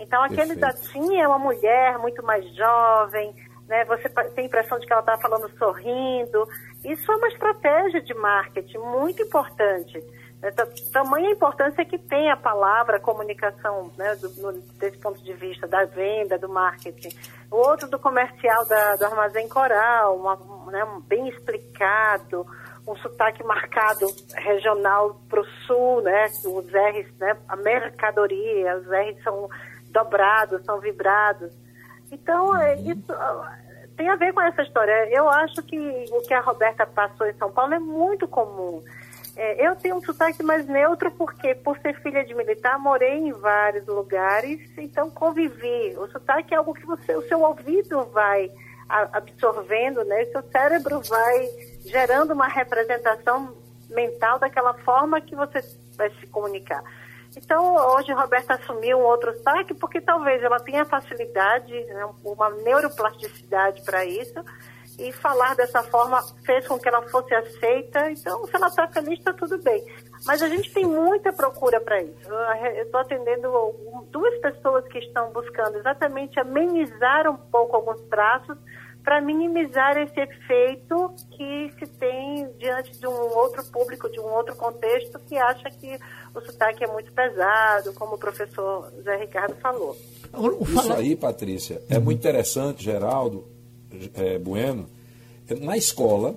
Então, 0.00 0.22
aquele 0.22 0.54
da. 0.56 0.72
TIM 0.72 1.16
é 1.20 1.26
uma 1.28 1.38
mulher 1.38 1.96
muito 1.98 2.22
mais 2.24 2.44
jovem, 2.56 3.34
né? 3.68 3.84
você 3.84 4.08
tem 4.34 4.44
a 4.44 4.46
impressão 4.46 4.78
de 4.78 4.86
que 4.86 4.92
ela 4.92 5.00
está 5.00 5.16
falando 5.18 5.48
sorrindo. 5.58 6.48
Isso 6.84 7.10
é 7.12 7.16
uma 7.16 7.28
estratégia 7.28 8.02
de 8.02 8.12
marketing 8.14 8.78
muito 8.78 9.22
importante. 9.22 10.02
É, 10.42 10.50
ta- 10.50 10.66
Tamanha 10.92 11.30
importância 11.30 11.84
que 11.84 11.96
tem 11.96 12.28
a 12.30 12.36
palavra, 12.36 12.98
comunicação, 12.98 13.92
né, 13.96 14.16
do, 14.16 14.28
desse 14.78 14.98
ponto 14.98 15.22
de 15.22 15.32
vista 15.34 15.68
da 15.68 15.84
venda, 15.84 16.36
do 16.36 16.48
marketing. 16.48 17.10
O 17.50 17.56
outro 17.56 17.88
do 17.88 17.98
comercial 17.98 18.66
da- 18.66 18.96
do 18.96 19.04
Armazém 19.04 19.48
Coral, 19.48 20.16
uma- 20.16 20.36
né, 20.72 20.84
bem 21.06 21.28
explicado, 21.28 22.44
um 22.88 22.96
sotaque 22.96 23.44
marcado 23.44 24.06
regional 24.34 25.14
para 25.28 25.40
o 25.40 25.44
sul, 25.66 26.02
né, 26.02 26.26
os 26.44 26.66
R's, 26.66 27.16
né, 27.18 27.36
a 27.48 27.54
mercadoria, 27.54 28.76
os 28.78 28.86
R's 28.88 29.22
são 29.22 29.48
dobrados, 29.90 30.64
são 30.64 30.80
vibrados. 30.80 31.52
Então, 32.10 32.54
é, 32.56 32.74
isso 32.80 33.12
ah, 33.12 33.56
tem 33.96 34.08
a 34.08 34.16
ver 34.16 34.32
com 34.32 34.40
essa 34.40 34.62
história. 34.62 35.08
Eu 35.10 35.28
acho 35.28 35.62
que 35.62 35.78
o 36.10 36.20
que 36.22 36.34
a 36.34 36.40
Roberta 36.40 36.84
passou 36.84 37.26
em 37.28 37.34
São 37.34 37.52
Paulo 37.52 37.74
é 37.74 37.78
muito 37.78 38.26
comum. 38.26 38.82
É, 39.34 39.66
eu 39.66 39.74
tenho 39.76 39.96
um 39.96 40.02
sotaque 40.02 40.42
mais 40.42 40.66
neutro 40.66 41.10
porque, 41.12 41.54
por 41.54 41.78
ser 41.78 41.98
filha 42.02 42.24
de 42.24 42.34
militar, 42.34 42.78
morei 42.78 43.18
em 43.18 43.32
vários 43.32 43.86
lugares, 43.86 44.60
então 44.76 45.10
convivi. 45.10 45.94
O 45.96 46.06
sotaque 46.08 46.52
é 46.52 46.58
algo 46.58 46.74
que 46.74 46.84
você, 46.84 47.14
o 47.14 47.26
seu 47.28 47.40
ouvido 47.40 48.04
vai 48.12 48.50
absorvendo, 48.88 50.04
né? 50.04 50.24
O 50.24 50.32
seu 50.32 50.42
cérebro 50.50 51.00
vai 51.00 51.48
gerando 51.86 52.34
uma 52.34 52.46
representação 52.46 53.56
mental 53.88 54.38
daquela 54.38 54.74
forma 54.74 55.20
que 55.20 55.34
você 55.34 55.60
vai 55.96 56.10
se 56.20 56.26
comunicar. 56.26 56.82
Então, 57.34 57.74
hoje, 57.74 58.12
Roberta 58.12 58.54
assumiu 58.54 58.98
um 58.98 59.04
outro 59.04 59.32
sotaque 59.38 59.72
porque 59.72 60.00
talvez 60.00 60.42
ela 60.42 60.60
tenha 60.60 60.84
facilidade, 60.84 61.72
né, 61.72 62.06
uma 62.22 62.50
neuroplasticidade 62.50 63.82
para 63.82 64.04
isso, 64.04 64.34
e 65.02 65.12
falar 65.12 65.54
dessa 65.56 65.82
forma 65.82 66.22
fez 66.44 66.66
com 66.66 66.78
que 66.78 66.88
ela 66.88 67.02
fosse 67.08 67.34
aceita. 67.34 68.10
Então, 68.10 68.46
se 68.46 68.54
ela 68.54 68.68
está 68.68 68.86
feliz, 68.88 69.18
está 69.18 69.32
tudo 69.32 69.58
bem. 69.58 69.84
Mas 70.24 70.40
a 70.40 70.48
gente 70.48 70.72
tem 70.72 70.84
muita 70.84 71.32
procura 71.32 71.80
para 71.80 72.00
isso. 72.00 72.28
Eu 72.76 72.84
estou 72.84 73.00
atendendo 73.00 73.50
duas 74.10 74.38
pessoas 74.38 74.86
que 74.86 74.98
estão 74.98 75.32
buscando 75.32 75.78
exatamente 75.78 76.38
amenizar 76.38 77.28
um 77.28 77.36
pouco 77.36 77.74
alguns 77.74 78.00
traços 78.02 78.56
para 79.02 79.20
minimizar 79.20 79.96
esse 79.98 80.20
efeito 80.20 81.12
que 81.32 81.74
se 81.76 81.86
tem 81.98 82.48
diante 82.56 82.96
de 83.00 83.06
um 83.06 83.36
outro 83.36 83.64
público, 83.72 84.08
de 84.08 84.20
um 84.20 84.32
outro 84.32 84.54
contexto, 84.54 85.18
que 85.26 85.36
acha 85.36 85.68
que 85.70 85.98
o 86.32 86.40
sotaque 86.40 86.84
é 86.84 86.86
muito 86.86 87.12
pesado, 87.12 87.92
como 87.94 88.14
o 88.14 88.18
professor 88.18 88.92
Zé 89.02 89.16
Ricardo 89.16 89.56
falou. 89.56 89.96
Isso 90.62 90.92
aí, 90.92 91.16
Patrícia, 91.16 91.82
é 91.90 91.98
muito 91.98 92.20
interessante, 92.20 92.84
Geraldo 92.84 93.50
é, 94.14 94.38
Bueno. 94.38 94.86
Na 95.60 95.76
escola, 95.76 96.36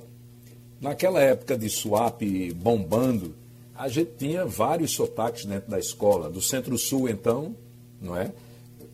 naquela 0.82 1.22
época 1.22 1.58
de 1.58 1.70
swap 1.70 2.22
bombando, 2.56 3.36
a 3.76 3.88
gente 3.88 4.12
tinha 4.18 4.46
vários 4.46 4.92
sotaques 4.92 5.46
dentro 5.46 5.70
da 5.70 5.80
escola. 5.80 6.30
Do 6.30 6.42
Centro-Sul, 6.42 7.10
então, 7.10 7.56
não 8.02 8.16
é? 8.18 8.32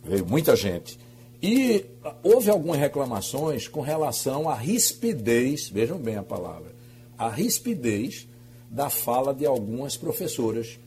Veio 0.04 0.26
muita 0.26 0.56
gente. 0.56 0.98
E 1.42 1.86
houve 2.24 2.50
algumas 2.50 2.78
reclamações 2.78 3.68
com 3.68 3.82
relação 3.82 4.48
à 4.48 4.54
rispidez, 4.54 5.70
vejam 5.70 5.98
bem 5.98 6.16
a 6.16 6.24
palavra, 6.24 6.72
a 7.18 7.30
rispidez 7.30 8.28
da 8.70 8.90
fala 8.90 9.34
de 9.34 9.46
algumas 9.46 9.98
professoras. 9.98 10.80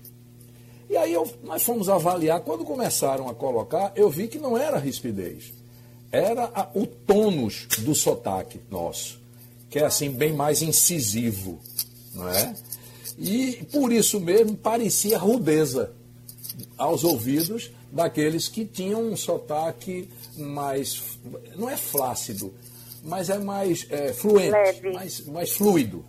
E 0.89 0.97
aí 0.97 1.13
eu, 1.13 1.29
nós 1.43 1.63
fomos 1.63 1.89
avaliar, 1.89 2.41
quando 2.41 2.65
começaram 2.65 3.29
a 3.29 3.35
colocar, 3.35 3.93
eu 3.97 4.09
vi 4.09 4.29
que 4.29 4.39
não 4.39 4.57
era 4.57 4.79
rispidez, 4.79 5.53
era 6.15 6.51
a, 6.55 6.69
o 6.75 6.87
tônus 6.87 7.67
do 7.79 7.95
sotaque 7.95 8.61
nosso, 8.71 9.21
que 9.69 9.81
é 9.81 9.85
assim 9.85 10.11
bem 10.11 10.33
mais 10.33 10.63
incisivo, 10.63 11.59
não 12.15 12.29
é? 12.29 12.55
E 13.19 13.65
por 13.73 13.93
isso 13.93 14.21
mesmo 14.21 14.57
parecia 14.57 15.19
rudeza 15.19 15.93
aos 16.79 17.03
ouvidos 17.03 17.73
daqueles 17.91 18.49
que 18.49 18.65
tinham 18.65 19.03
um 19.03 19.17
sotaque 19.17 20.09
mais. 20.37 21.19
não 21.57 21.69
é 21.69 21.77
flácido, 21.77 22.55
mas 23.03 23.29
é 23.29 23.39
mais 23.39 23.87
é, 23.91 24.13
fluente, 24.13 24.53
mais, 24.93 25.27
mais 25.27 25.53
fluido, 25.53 26.05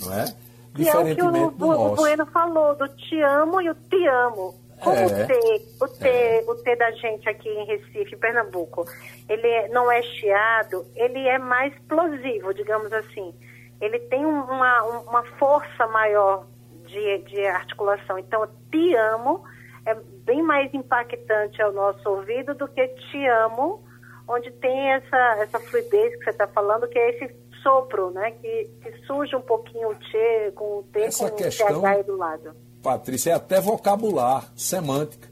não 0.00 0.12
é? 0.12 0.34
Que 0.74 0.88
é 0.88 0.98
o 0.98 1.14
que 1.14 1.22
o, 1.22 1.66
o, 1.66 1.92
o 1.92 1.94
Bueno 1.94 2.26
falou, 2.26 2.74
do 2.74 2.88
te 2.88 3.20
amo 3.22 3.60
e 3.62 3.70
o 3.70 3.74
te 3.74 4.06
amo. 4.08 4.54
Como 4.80 4.96
é, 4.96 5.06
o, 5.06 5.26
T, 5.26 5.62
o, 5.80 5.88
T, 5.88 6.08
é. 6.08 6.44
o 6.46 6.54
T 6.56 6.76
da 6.76 6.90
gente 6.92 7.28
aqui 7.28 7.48
em 7.48 7.64
Recife, 7.64 8.16
Pernambuco, 8.16 8.84
ele 9.28 9.46
é, 9.46 9.68
não 9.68 9.90
é 9.90 10.02
chiado, 10.02 10.86
ele 10.94 11.26
é 11.26 11.38
mais 11.38 11.72
explosivo, 11.74 12.52
digamos 12.52 12.92
assim. 12.92 13.34
Ele 13.80 13.98
tem 14.00 14.24
uma, 14.24 14.82
uma 14.82 15.22
força 15.38 15.86
maior 15.86 16.46
de, 16.86 17.18
de 17.18 17.46
articulação. 17.46 18.18
Então, 18.18 18.46
te 18.70 18.94
amo 18.94 19.44
é 19.86 19.94
bem 19.94 20.42
mais 20.42 20.72
impactante 20.74 21.62
ao 21.62 21.72
nosso 21.72 22.08
ouvido 22.08 22.54
do 22.54 22.66
que 22.66 22.86
te 22.88 23.26
amo, 23.28 23.84
onde 24.28 24.50
tem 24.50 24.92
essa, 24.92 25.36
essa 25.38 25.60
fluidez 25.60 26.16
que 26.16 26.24
você 26.24 26.30
está 26.30 26.48
falando, 26.48 26.88
que 26.88 26.98
é 26.98 27.10
esse 27.10 27.36
sopro, 27.62 28.10
né? 28.10 28.32
Que, 28.32 28.70
que 28.82 29.06
surge 29.06 29.36
um 29.36 29.40
pouquinho 29.40 29.90
o 29.90 29.94
T 29.94 30.52
com 30.56 30.78
o 30.78 30.82
T 30.92 31.00
essa 31.02 31.30
com 31.30 31.36
questão, 31.36 31.78
o 31.78 31.82
TH 31.82 31.88
aí 31.88 32.02
do 32.02 32.16
lado. 32.16 32.65
Patrícia, 32.86 33.30
é 33.30 33.34
até 33.34 33.60
vocabular, 33.60 34.52
semântica. 34.54 35.28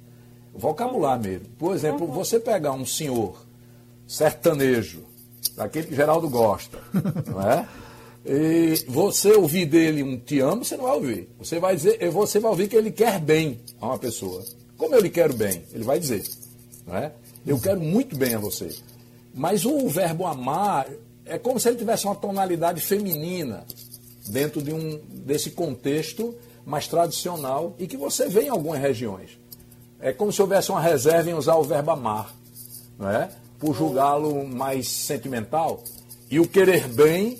Vocabular 0.53 1.21
mesmo. 1.21 1.47
Por 1.57 1.73
exemplo, 1.73 2.05
uhum. 2.05 2.13
você 2.13 2.41
pegar 2.41 2.73
um 2.73 2.85
senhor 2.85 3.47
sertanejo, 4.09 5.05
daquele 5.55 5.87
que 5.87 5.95
Geraldo 5.95 6.29
gosta, 6.29 6.81
não 7.31 7.41
é? 7.41 7.69
E 8.27 8.85
você 8.89 9.35
ouvir 9.35 9.67
dele 9.67 10.03
um 10.03 10.19
te 10.19 10.41
amo, 10.41 10.65
você 10.65 10.77
não 10.77 10.83
vai 10.83 10.95
ouvir. 10.95 11.29
Você 11.39 11.61
vai 11.61 11.77
dizer, 11.77 12.11
você 12.11 12.41
vai 12.41 12.51
ouvir 12.51 12.67
que 12.67 12.75
ele 12.75 12.91
quer 12.91 13.21
bem 13.21 13.61
a 13.81 13.87
uma 13.87 13.99
pessoa. 13.99 14.43
Como 14.77 14.93
eu 14.93 15.01
lhe 15.01 15.11
quero 15.11 15.33
bem? 15.33 15.63
Ele 15.73 15.85
vai 15.85 16.01
dizer. 16.01 16.25
Não 16.85 16.97
é? 16.97 17.13
Eu 17.47 17.61
quero 17.61 17.81
muito 17.81 18.17
bem 18.17 18.35
a 18.35 18.39
você. 18.39 18.75
Mas 19.33 19.65
o 19.65 19.89
verbo 19.89 20.27
amar 20.27 20.89
é 21.25 21.39
como 21.39 21.61
se 21.61 21.69
ele 21.69 21.79
tivesse 21.79 22.05
uma 22.05 22.17
tonalidade 22.17 22.81
feminina 22.81 23.65
dentro 24.27 24.61
de 24.61 24.73
um, 24.73 25.01
desse 25.09 25.53
contexto 25.53 26.35
mais 26.65 26.89
tradicional 26.89 27.75
e 27.79 27.87
que 27.87 27.97
você 27.97 28.29
vê 28.29 28.43
em 28.43 28.49
algumas 28.49 28.81
regiões. 28.81 29.39
É 30.01 30.12
como 30.12 30.33
se 30.33 30.43
houvesse 30.43 30.71
uma 30.71 30.81
reserva 30.81 31.31
em 31.31 31.35
usar 31.35 31.57
o 31.57 31.62
verbo 31.62 31.91
amar, 31.91 32.35
não 32.99 33.09
é? 33.09 33.31
por 33.65 33.75
julgá-lo 33.75 34.47
mais 34.47 34.89
sentimental. 34.89 35.83
E 36.31 36.39
o 36.39 36.47
querer 36.47 36.87
bem 36.89 37.39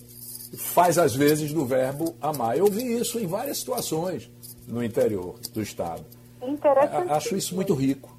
faz 0.57 0.97
às 0.97 1.14
vezes 1.14 1.53
do 1.53 1.66
verbo 1.66 2.14
amar. 2.20 2.57
Eu 2.57 2.66
vi 2.66 2.99
isso 2.99 3.18
em 3.18 3.27
várias 3.27 3.59
situações 3.59 4.31
no 4.66 4.83
interior 4.83 5.39
do 5.53 5.61
estado. 5.61 6.03
Interessante. 6.43 7.11
Acho 7.11 7.37
isso 7.37 7.55
muito 7.55 7.75
rico. 7.75 8.16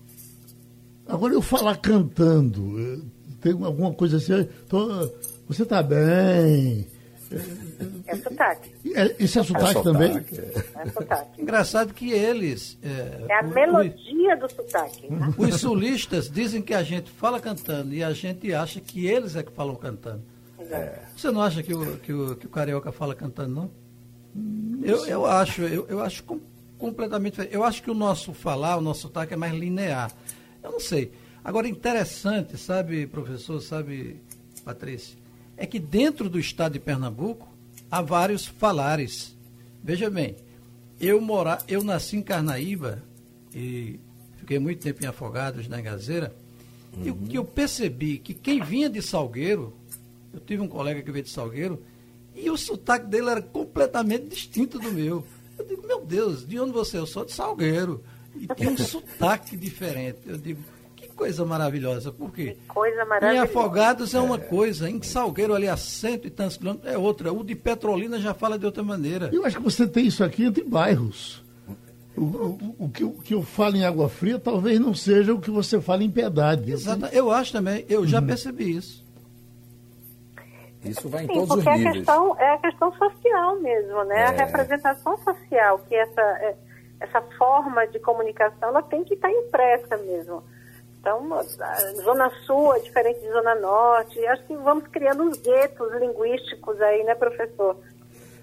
Agora 1.07 1.33
eu 1.33 1.41
falar 1.41 1.77
cantando, 1.77 2.79
eh, 2.79 2.99
tem 3.41 3.51
alguma 3.53 3.93
coisa 3.93 4.17
assim, 4.17 4.47
tô, 4.67 5.09
você 5.47 5.63
está 5.63 5.81
bem. 5.81 6.87
É 8.07 8.15
sotaque. 8.15 8.71
É, 8.93 9.15
isso 9.19 9.39
é 9.39 9.43
sotaque, 9.43 9.65
é 9.65 9.73
sotaque 9.73 9.83
também? 9.83 10.25
É 10.75 10.89
sotaque. 10.89 11.41
Engraçado 11.41 11.93
que 11.93 12.11
eles. 12.11 12.77
É, 12.81 13.25
é 13.29 13.39
a 13.39 13.41
o, 13.41 13.49
melodia 13.49 14.35
o, 14.35 14.39
do 14.39 14.49
sotaque. 14.49 15.11
Né? 15.11 15.33
Os 15.37 15.59
sulistas 15.59 16.29
dizem 16.29 16.61
que 16.61 16.73
a 16.73 16.83
gente 16.83 17.09
fala 17.11 17.39
cantando 17.39 17.93
e 17.93 18.03
a 18.03 18.13
gente 18.13 18.53
acha 18.53 18.79
que 18.79 19.07
eles 19.07 19.35
é 19.35 19.43
que 19.43 19.51
falam 19.51 19.75
cantando. 19.75 20.23
É. 20.59 20.99
Você 21.15 21.31
não 21.31 21.41
acha 21.41 21.61
que 21.61 21.73
o, 21.73 21.97
que 21.97 22.13
o, 22.13 22.35
que 22.35 22.45
o 22.45 22.49
Carioca 22.49 22.91
fala 22.91 23.13
cantando, 23.13 23.53
não? 23.53 23.71
Eu, 24.83 25.05
eu 25.05 25.25
acho, 25.25 25.61
eu, 25.61 25.85
eu 25.87 26.01
acho 26.01 26.23
com, 26.23 26.39
completamente 26.77 27.33
diferente. 27.33 27.55
Eu 27.55 27.63
acho 27.63 27.81
que 27.81 27.91
o 27.91 27.93
nosso 27.93 28.33
falar, 28.33 28.77
o 28.77 28.81
nosso 28.81 29.01
sotaque 29.01 29.33
é 29.33 29.37
mais 29.37 29.53
linear. 29.53 30.11
Eu 30.63 30.71
não 30.71 30.79
sei. 30.79 31.11
Agora, 31.43 31.67
interessante, 31.67 32.57
sabe, 32.57 33.05
professor, 33.05 33.61
sabe, 33.61 34.19
Patrícia, 34.63 35.17
é 35.55 35.65
que 35.65 35.79
dentro 35.79 36.27
do 36.29 36.39
estado 36.39 36.73
de 36.73 36.79
Pernambuco 36.79 37.54
há 37.95 38.01
vários 38.01 38.45
falares. 38.45 39.37
Veja 39.81 40.09
bem, 40.09 40.35
eu 40.99 41.21
morar, 41.21 41.63
eu 41.65 41.81
nasci 41.81 42.17
em 42.17 42.21
Carnaíba 42.21 43.01
e 43.53 43.97
fiquei 44.37 44.59
muito 44.59 44.81
tempo 44.81 45.01
em 45.01 45.07
Afogados, 45.07 45.69
na 45.69 45.79
Gazeira, 45.79 46.35
uhum. 46.93 47.05
e 47.05 47.11
o 47.11 47.15
que 47.15 47.37
eu 47.37 47.45
percebi 47.45 48.17
que 48.17 48.33
quem 48.33 48.61
vinha 48.61 48.89
de 48.89 49.01
Salgueiro 49.01 49.73
eu 50.33 50.41
tive 50.41 50.61
um 50.61 50.67
colega 50.67 51.01
que 51.01 51.09
veio 51.09 51.23
de 51.23 51.29
Salgueiro 51.29 51.81
e 52.35 52.49
o 52.49 52.57
sotaque 52.57 53.07
dele 53.07 53.29
era 53.29 53.41
completamente 53.41 54.27
distinto 54.27 54.77
do 54.77 54.91
meu. 54.91 55.25
Eu 55.57 55.65
digo, 55.65 55.87
meu 55.87 56.05
Deus, 56.05 56.45
de 56.45 56.59
onde 56.59 56.73
você 56.73 56.97
é? 56.97 56.99
Eu 56.99 57.07
sou 57.07 57.23
de 57.23 57.31
Salgueiro. 57.31 58.03
E 58.35 58.45
tem 58.45 58.67
um 58.67 58.75
sotaque 58.77 59.55
diferente. 59.55 60.19
Eu 60.25 60.37
digo, 60.37 60.61
coisa 61.15 61.45
maravilhosa. 61.45 62.11
Por 62.11 62.31
quê? 62.31 62.57
Que 62.59 62.67
coisa 62.67 63.05
maravilhosa. 63.05 63.35
Em 63.35 63.39
Afogados 63.39 64.13
é 64.13 64.19
uma 64.19 64.37
coisa, 64.37 64.89
em 64.89 65.01
Salgueiro, 65.01 65.55
ali 65.55 65.67
a 65.67 65.77
cento 65.77 66.27
e 66.27 66.29
tantos 66.29 66.57
quilômetros, 66.57 66.91
é 66.91 66.97
outra. 66.97 67.33
O 67.33 67.43
de 67.43 67.55
Petrolina 67.55 68.19
já 68.19 68.33
fala 68.33 68.59
de 68.59 68.65
outra 68.65 68.83
maneira. 68.83 69.29
Eu 69.33 69.45
acho 69.45 69.57
que 69.57 69.63
você 69.63 69.87
tem 69.87 70.07
isso 70.07 70.23
aqui 70.23 70.45
entre 70.45 70.63
bairros. 70.63 71.43
O, 72.15 72.21
o, 72.21 72.75
o, 72.79 72.89
que, 72.89 73.03
o 73.03 73.11
que 73.11 73.33
eu 73.33 73.43
falo 73.43 73.75
em 73.75 73.85
Água 73.85 74.07
Fria 74.07 74.39
talvez 74.39 74.79
não 74.79 74.93
seja 74.93 75.33
o 75.33 75.41
que 75.41 75.51
você 75.51 75.81
fala 75.81 76.03
em 76.03 76.09
Piedade. 76.09 76.71
Exato, 76.71 77.07
eu 77.07 77.29
acho 77.29 77.51
também, 77.51 77.85
eu 77.89 78.07
já 78.07 78.19
uhum. 78.19 78.27
percebi 78.27 78.77
isso. 78.77 79.03
Isso 80.85 81.09
vai 81.09 81.23
em 81.23 81.27
Sim, 81.27 81.33
todos 81.33 81.49
os 81.49 81.57
níveis. 81.57 81.81
Porque 81.81 81.87
a 81.87 81.91
questão 81.93 82.39
é 82.39 82.53
a 82.53 82.57
questão 82.59 82.93
social 82.93 83.59
mesmo, 83.59 84.03
né? 84.05 84.19
É. 84.19 84.25
A 84.27 84.31
representação 84.31 85.17
social, 85.17 85.79
que 85.89 85.95
essa, 85.95 86.21
é, 86.21 86.55
essa 86.99 87.21
forma 87.37 87.85
de 87.87 87.99
comunicação, 87.99 88.69
ela 88.69 88.83
tem 88.83 89.03
que 89.03 89.15
estar 89.15 89.31
impressa 89.31 89.97
mesmo. 89.97 90.43
Então, 91.05 91.29
Zona 92.03 92.31
Sul 92.47 92.73
é 92.73 92.79
diferente 92.79 93.19
de 93.19 93.31
Zona 93.31 93.53
Norte. 93.53 94.25
Acho 94.25 94.43
que 94.45 94.55
vamos 94.55 94.87
criando 94.87 95.21
uns 95.21 95.37
guetos 95.37 95.93
linguísticos 95.99 96.81
aí, 96.81 97.03
né, 97.03 97.13
professor? 97.13 97.77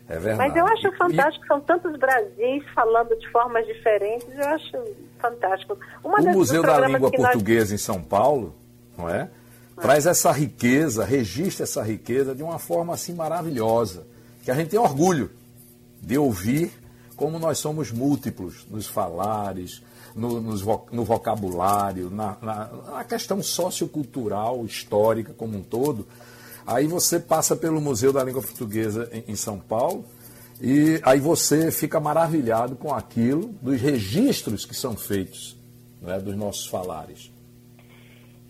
É 0.08 0.16
verdade. 0.16 0.38
Mas 0.38 0.56
eu 0.56 0.64
acho 0.66 0.96
fantástico, 0.96 1.44
e... 1.44 1.48
são 1.48 1.60
tantos 1.60 1.98
Brasis 1.98 2.62
falando 2.72 3.18
de 3.18 3.28
formas 3.30 3.66
diferentes, 3.66 4.28
eu 4.32 4.46
acho 4.46 4.84
fantástico. 5.18 5.76
Uma 6.04 6.20
o 6.20 6.32
Museu 6.34 6.62
da 6.62 6.86
Língua 6.86 7.10
Portuguesa 7.10 7.72
nós... 7.72 7.72
em 7.72 7.78
São 7.78 8.00
Paulo, 8.00 8.54
não 8.96 9.08
é? 9.08 9.28
traz 9.80 10.06
essa 10.06 10.30
riqueza, 10.30 11.04
registra 11.04 11.64
essa 11.64 11.82
riqueza 11.82 12.32
de 12.32 12.44
uma 12.44 12.60
forma 12.60 12.94
assim 12.94 13.14
maravilhosa, 13.14 14.06
que 14.44 14.50
a 14.52 14.54
gente 14.54 14.70
tem 14.70 14.78
orgulho 14.78 15.30
de 16.00 16.16
ouvir 16.16 16.70
como 17.16 17.38
nós 17.40 17.58
somos 17.58 17.90
múltiplos 17.90 18.66
nos 18.70 18.86
falares, 18.86 19.82
no, 20.14 20.40
no 20.40 21.04
vocabulário, 21.04 22.10
na, 22.10 22.36
na, 22.40 22.64
na, 22.66 23.04
questão 23.04 23.42
sociocultural, 23.42 24.64
histórica 24.64 25.32
como 25.32 25.58
um 25.58 25.62
todo. 25.62 26.06
Aí 26.66 26.86
você 26.86 27.18
passa 27.18 27.56
pelo 27.56 27.80
Museu 27.80 28.12
da 28.12 28.22
Língua 28.22 28.42
Portuguesa 28.42 29.08
em, 29.12 29.32
em 29.32 29.36
São 29.36 29.58
Paulo 29.58 30.04
e 30.60 31.00
aí 31.02 31.18
você 31.18 31.72
fica 31.72 31.98
maravilhado 31.98 32.76
com 32.76 32.94
aquilo, 32.94 33.48
dos 33.60 33.80
registros 33.80 34.64
que 34.64 34.74
são 34.74 34.96
feitos 34.96 35.56
né, 36.00 36.18
dos 36.20 36.36
nossos 36.36 36.66
falares. 36.66 37.32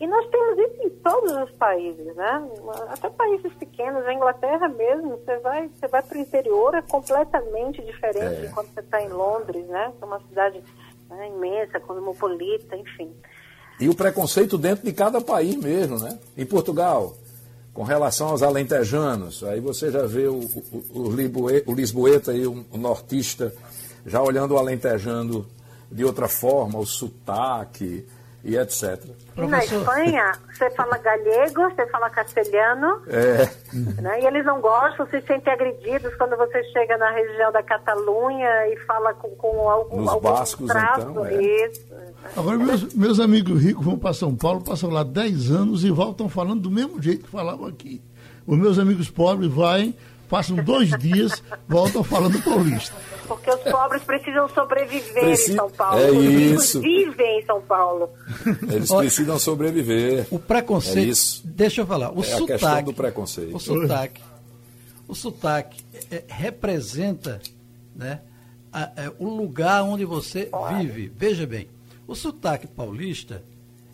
E 0.02 0.06
nós 0.08 0.28
temos 0.30 0.58
isso 0.58 0.82
em 0.82 0.90
todos 0.90 1.30
os 1.30 1.50
países, 1.52 2.16
né? 2.16 2.50
Até 2.88 3.08
países 3.08 3.54
pequenos, 3.54 4.04
a 4.04 4.12
Inglaterra 4.12 4.68
mesmo, 4.68 5.10
você 5.10 5.38
vai, 5.38 5.68
você 5.68 5.86
vai 5.86 6.02
para 6.02 6.18
o 6.18 6.20
interior, 6.20 6.74
é 6.74 6.82
completamente 6.82 7.80
diferente 7.82 8.18
é. 8.18 8.40
de 8.40 8.48
quando 8.52 8.66
você 8.74 8.80
está 8.80 9.00
em 9.00 9.08
Londres, 9.08 9.64
né? 9.68 9.92
É 10.02 10.04
uma 10.04 10.18
cidade 10.22 10.60
né, 11.16 11.28
imensa, 11.28 11.80
cosmopolita, 11.80 12.76
enfim. 12.76 13.12
E 13.80 13.88
o 13.88 13.94
preconceito 13.94 14.56
dentro 14.58 14.84
de 14.84 14.92
cada 14.92 15.20
país 15.20 15.56
mesmo, 15.56 15.98
né? 15.98 16.18
Em 16.36 16.46
Portugal, 16.46 17.16
Com 17.72 17.84
relação 17.84 18.28
aos 18.28 18.42
alentejanos, 18.42 19.42
aí 19.42 19.58
você 19.58 19.90
já 19.90 20.02
vê 20.06 20.26
o, 20.26 20.40
o, 20.92 21.08
o, 21.08 21.70
o 21.70 21.74
Lisboeta 21.74 22.34
e 22.34 22.46
o, 22.46 22.66
o 22.70 22.76
nortista 22.76 23.50
já 24.04 24.20
olhando 24.20 24.54
o 24.54 24.58
alentejano 24.58 25.46
de 25.90 26.04
outra 26.04 26.28
forma, 26.28 26.78
o 26.78 26.84
sotaque, 26.84 28.04
e 28.44 28.56
etc. 28.56 29.00
E 29.36 29.46
na 29.46 29.64
Espanha, 29.64 30.32
você 30.52 30.70
fala 30.70 30.98
galego, 30.98 31.62
você 31.70 31.86
fala 31.86 32.10
castelhano, 32.10 33.02
é. 33.06 33.50
né? 34.00 34.20
e 34.20 34.26
eles 34.26 34.44
não 34.44 34.60
gostam, 34.60 35.06
se 35.06 35.20
sentem 35.22 35.52
agredidos 35.52 36.14
quando 36.16 36.36
você 36.36 36.62
chega 36.64 36.98
na 36.98 37.10
região 37.10 37.50
da 37.50 37.62
Catalunha 37.62 38.68
e 38.68 38.76
fala 38.86 39.14
com, 39.14 39.30
com 39.30 39.68
algum, 39.68 40.00
Nos 40.02 40.08
algum 40.08 40.30
bascos, 40.30 40.66
traço. 40.66 41.08
então, 41.10 41.26
é. 41.26 41.42
Isso. 41.42 41.86
Agora, 42.36 42.58
meus, 42.58 42.94
meus 42.94 43.20
amigos 43.20 43.62
ricos 43.62 43.84
vão 43.84 43.98
para 43.98 44.12
São 44.12 44.36
Paulo, 44.36 44.62
passam 44.62 44.90
lá 44.90 45.02
10 45.02 45.50
anos 45.50 45.84
e 45.84 45.90
voltam 45.90 46.28
falando 46.28 46.60
do 46.60 46.70
mesmo 46.70 47.00
jeito 47.00 47.24
que 47.24 47.30
falavam 47.30 47.66
aqui. 47.66 48.02
Os 48.46 48.58
meus 48.58 48.78
amigos 48.78 49.08
pobres 49.08 49.50
vão 49.50 49.94
passam 50.32 50.56
dois 50.56 50.88
dias, 50.98 51.42
voltam 51.68 52.02
falando 52.02 52.40
paulista. 52.42 52.96
Porque 53.28 53.50
os 53.50 53.60
pobres 53.60 54.02
precisam 54.02 54.48
sobreviver 54.48 55.12
Preci... 55.12 55.52
em 55.52 55.56
São 55.56 55.70
Paulo. 55.70 56.00
É 56.00 56.10
os 56.10 56.24
isso. 56.24 56.80
vivem 56.80 57.40
em 57.40 57.44
São 57.44 57.60
Paulo. 57.60 58.08
Eles 58.62 58.90
precisam 58.90 59.38
sobreviver. 59.38 60.26
O 60.30 60.38
preconceito. 60.38 60.96
É 60.96 61.02
isso. 61.02 61.42
Deixa 61.44 61.82
eu 61.82 61.86
falar. 61.86 62.16
O 62.16 62.20
é 62.20 62.22
sotaque, 62.22 62.42
a 62.44 62.58
questão 62.58 62.82
do 62.82 62.94
preconceito. 62.94 63.54
O 63.54 63.60
sotaque. 63.60 64.22
O 65.06 65.14
sotaque 65.14 65.84
é, 66.10 66.24
representa 66.26 67.38
né, 67.94 68.22
a, 68.72 68.90
é, 68.96 69.12
o 69.18 69.28
lugar 69.28 69.82
onde 69.82 70.06
você 70.06 70.50
vive. 70.78 71.12
Veja 71.14 71.46
bem, 71.46 71.68
o 72.06 72.14
sotaque 72.14 72.66
paulista 72.66 73.44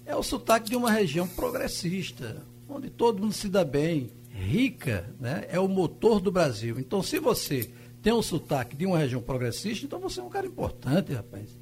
é 0.06 0.14
o 0.14 0.22
sotaque 0.22 0.70
de 0.70 0.76
uma 0.76 0.92
região 0.92 1.26
progressista, 1.26 2.36
onde 2.68 2.88
todo 2.90 3.20
mundo 3.20 3.32
se 3.32 3.48
dá 3.48 3.64
bem, 3.64 4.12
rica, 4.38 5.12
né, 5.20 5.44
é 5.50 5.58
o 5.58 5.68
motor 5.68 6.20
do 6.20 6.30
Brasil. 6.30 6.78
Então, 6.78 7.02
se 7.02 7.18
você 7.18 7.70
tem 8.00 8.12
um 8.12 8.22
sotaque 8.22 8.76
de 8.76 8.86
uma 8.86 8.98
região 8.98 9.20
progressista, 9.20 9.84
então 9.84 9.98
você 9.98 10.20
é 10.20 10.22
um 10.22 10.28
cara 10.28 10.46
importante, 10.46 11.12
rapaz. 11.12 11.58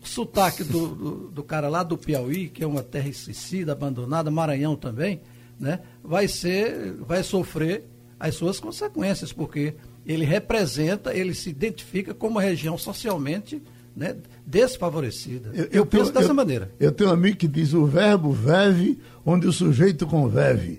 O 0.00 0.06
sotaque 0.06 0.62
do, 0.62 0.88
do, 0.88 1.30
do 1.30 1.42
cara 1.42 1.68
lá 1.68 1.82
do 1.82 1.98
Piauí, 1.98 2.48
que 2.48 2.62
é 2.62 2.66
uma 2.66 2.82
terra 2.82 3.08
esquecida, 3.08 3.72
abandonada, 3.72 4.30
Maranhão 4.30 4.76
também, 4.76 5.20
né, 5.58 5.80
vai 6.02 6.28
ser, 6.28 6.92
vai 7.00 7.22
sofrer 7.22 7.84
as 8.18 8.34
suas 8.34 8.60
consequências, 8.60 9.32
porque 9.32 9.74
ele 10.06 10.24
representa, 10.24 11.14
ele 11.14 11.34
se 11.34 11.50
identifica 11.50 12.14
como 12.14 12.36
uma 12.36 12.42
região 12.42 12.78
socialmente 12.78 13.60
né, 13.96 14.14
desfavorecida. 14.46 15.50
Eu, 15.54 15.64
eu, 15.64 15.70
eu 15.72 15.86
penso 15.86 16.04
tenho, 16.04 16.14
dessa 16.14 16.30
eu, 16.30 16.34
maneira. 16.34 16.70
Eu 16.78 16.92
tenho 16.92 17.10
um 17.10 17.12
amigo 17.12 17.38
que 17.38 17.48
diz 17.48 17.72
o 17.72 17.86
verbo 17.86 18.30
veve, 18.30 18.98
onde 19.24 19.46
o 19.46 19.52
sujeito 19.52 20.06
conveve. 20.06 20.78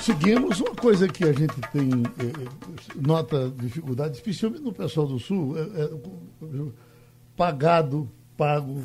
Seguimos 0.00 0.60
uma 0.60 0.74
coisa 0.74 1.06
que 1.06 1.24
a 1.24 1.32
gente 1.32 1.60
tem 1.72 1.90
é, 2.18 2.96
nota 2.96 3.52
dificuldade, 3.58 4.16
especialmente 4.16 4.62
no 4.62 4.72
pessoal 4.72 5.06
do 5.06 5.18
Sul, 5.18 5.56
é, 5.58 5.60
é, 5.60 5.90
pagado, 7.36 8.10
pago, 8.36 8.82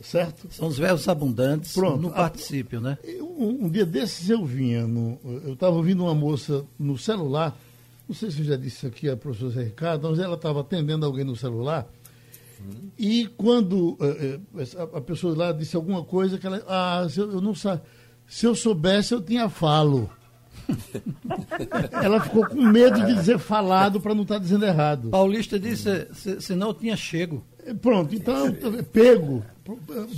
certo? 0.00 0.48
São 0.50 0.68
os 0.68 0.76
verbos 0.76 1.06
abundantes 1.06 1.74
Pronto, 1.74 2.02
no 2.02 2.10
particípio, 2.10 2.80
né? 2.80 2.98
Um, 3.20 3.66
um, 3.66 3.68
dia 3.70 3.86
desses 3.86 4.28
eu 4.28 4.44
vinha, 4.44 4.86
no, 4.86 5.20
eu 5.24 5.52
estava 5.52 5.76
ouvindo 5.76 6.02
uma 6.02 6.14
moça 6.14 6.64
no 6.76 6.98
celular, 6.98 7.56
não 8.08 8.14
sei 8.14 8.30
se 8.32 8.40
eu 8.40 8.44
já 8.44 8.56
disse 8.56 8.84
aqui 8.86 9.08
a 9.08 9.16
professora 9.16 9.52
Zé 9.52 9.64
Ricardo, 9.64 10.10
mas 10.10 10.18
ela 10.18 10.34
estava 10.34 10.60
atendendo 10.62 11.06
alguém 11.06 11.24
no 11.24 11.36
celular, 11.36 11.86
hum. 12.60 12.88
e 12.98 13.28
quando 13.36 13.96
a, 14.76 14.98
a 14.98 15.00
pessoa 15.00 15.36
lá 15.36 15.52
disse 15.52 15.76
alguma 15.76 16.02
coisa 16.04 16.38
que 16.38 16.46
ela, 16.46 16.60
ah, 16.66 17.06
eu 17.16 17.40
não 17.40 17.54
sabia 17.54 18.01
se 18.32 18.46
eu 18.46 18.54
soubesse, 18.54 19.12
eu 19.12 19.20
tinha 19.20 19.46
falo. 19.50 20.10
Ela 22.02 22.18
ficou 22.18 22.46
com 22.46 22.62
medo 22.62 23.04
de 23.04 23.14
dizer 23.14 23.38
falado 23.38 24.00
para 24.00 24.14
não 24.14 24.22
estar 24.22 24.36
tá 24.36 24.40
dizendo 24.40 24.64
errado. 24.64 25.10
Paulista 25.10 25.60
disse, 25.60 26.08
se, 26.14 26.40
se 26.40 26.54
não 26.54 26.72
tinha 26.72 26.96
chego. 26.96 27.44
Pronto, 27.82 28.14
então, 28.14 28.50
pego. 28.90 29.44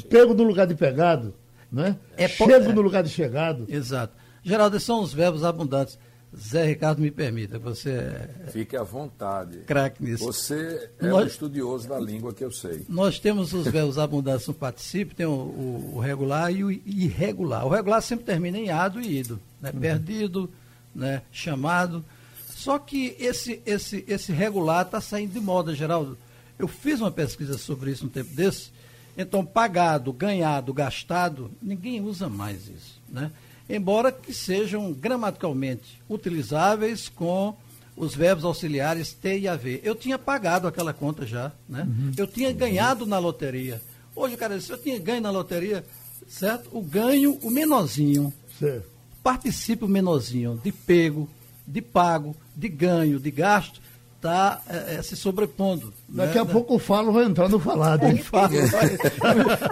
Pego 0.09 0.33
no 0.33 0.45
lugar 0.45 0.65
de 0.65 0.77
pegado. 0.77 1.35
Né? 1.73 1.97
É 2.17 2.29
Chego 2.29 2.73
no 2.73 2.83
lugar 2.83 3.03
de 3.03 3.09
chegado. 3.09 3.67
Exato. 3.69 4.15
Geraldo, 4.45 4.79
são 4.79 5.03
os 5.03 5.12
verbos 5.12 5.43
abundantes. 5.43 5.99
Zé 6.37 6.66
Ricardo, 6.66 7.01
me 7.01 7.11
permita, 7.11 7.59
você 7.59 7.91
é 7.91 8.51
Fique 8.51 8.76
à 8.76 8.82
vontade. 8.82 9.59
Craque 9.61 10.03
nisso. 10.03 10.24
Você 10.24 10.91
é 10.99 11.07
nós, 11.07 11.24
um 11.24 11.26
estudioso 11.26 11.89
da 11.89 11.99
língua 11.99 12.32
que 12.32 12.45
eu 12.45 12.51
sei. 12.51 12.85
Nós 12.89 13.18
temos 13.18 13.53
os 13.53 13.66
verbos 13.66 13.99
abundantes 13.99 14.47
no 14.47 14.55
participe, 14.55 15.14
tem 15.14 15.26
o, 15.26 15.30
o, 15.30 15.93
o, 15.95 15.99
regular 16.01 16.53
e 16.53 16.64
o 16.64 16.70
irregular. 16.70 17.64
O 17.64 17.68
regular 17.68 18.03
sempre 18.03 18.24
termina 18.24 18.59
em 18.59 18.70
ado 18.70 19.01
e 19.01 19.18
ido, 19.18 19.39
né? 19.61 19.70
Uhum. 19.72 19.80
perdido, 19.80 20.51
né? 20.95 21.22
chamado. 21.30 22.05
Só 22.49 22.78
que 22.78 23.16
esse, 23.18 23.62
esse, 23.64 24.05
esse 24.09 24.32
regular 24.32 24.87
está 24.87 25.01
saindo 25.01 25.32
de 25.32 25.41
moda, 25.41 25.74
Geraldo. 25.74 26.18
Eu 26.59 26.66
fiz 26.66 27.01
uma 27.01 27.11
pesquisa 27.11 27.59
sobre 27.59 27.91
isso 27.91 28.05
no 28.05 28.11
tempo 28.11 28.35
desse. 28.35 28.72
Então, 29.16 29.45
pagado, 29.45 30.12
ganhado, 30.12 30.74
gastado, 30.74 31.51
ninguém 31.62 32.01
usa 32.01 32.28
mais 32.28 32.68
isso, 32.68 33.01
né? 33.09 33.30
Embora 33.69 34.12
que 34.12 34.33
sejam 34.33 34.93
gramaticalmente 34.93 36.01
utilizáveis 36.09 37.09
com 37.09 37.57
os 37.97 38.15
verbos 38.15 38.45
auxiliares 38.45 39.12
ter 39.12 39.39
e 39.39 39.49
haver. 39.49 39.81
Eu 39.85 39.95
tinha 39.95 40.19
pagado 40.19 40.67
aquela 40.67 40.93
conta 40.93 41.25
já, 41.27 41.53
né? 41.69 41.87
Uhum. 41.87 42.12
Eu 42.17 42.27
tinha 42.27 42.53
ganhado 42.53 43.07
na 43.07 43.19
loteria. 43.19 43.81
Hoje 44.17 44.35
o 44.35 44.39
cara 44.39 44.59
disse, 44.59 44.71
eu 44.71 44.79
tinha 44.79 44.99
ganho 44.99 45.21
na 45.21 45.31
loteria, 45.31 45.85
certo? 46.27 46.69
O 46.73 46.83
ganho, 46.83 47.39
o 47.43 47.51
menorzinho. 47.51 48.33
Certo. 48.59 48.89
Participe 49.23 49.85
o 49.85 49.89
menorzinho 49.89 50.61
de 50.62 50.71
pego, 50.71 51.29
de 51.67 51.81
pago, 51.81 52.37
de 52.55 52.69
ganho, 52.69 53.19
de 53.19 53.31
gasto, 53.31 53.81
está 54.25 54.62
é, 54.66 54.95
é, 54.95 55.03
se 55.03 55.14
sobrepondo. 55.14 55.93
Daqui 56.09 56.37
né? 56.37 56.41
a 56.41 56.47
pouco 56.47 56.77
o 56.77 56.79
falo 56.79 57.12
vai 57.12 57.25
entrar 57.25 57.51
no 57.51 57.61
falado. 57.61 58.05
O 58.09 58.16
falo 58.25 58.55
vai... 58.68 58.97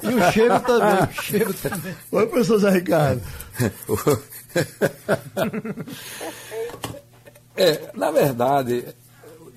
e 0.02 0.14
o 0.14 0.32
cheiro 0.32 0.60
também. 0.60 1.02
O 1.02 1.12
cheiro 1.22 1.54
também. 1.54 1.96
Oi, 2.12 2.26
professor 2.26 2.58
Zé 2.58 2.68
Ricardo. 2.70 3.22
é, 7.56 7.90
na 7.94 8.10
verdade, 8.10 8.84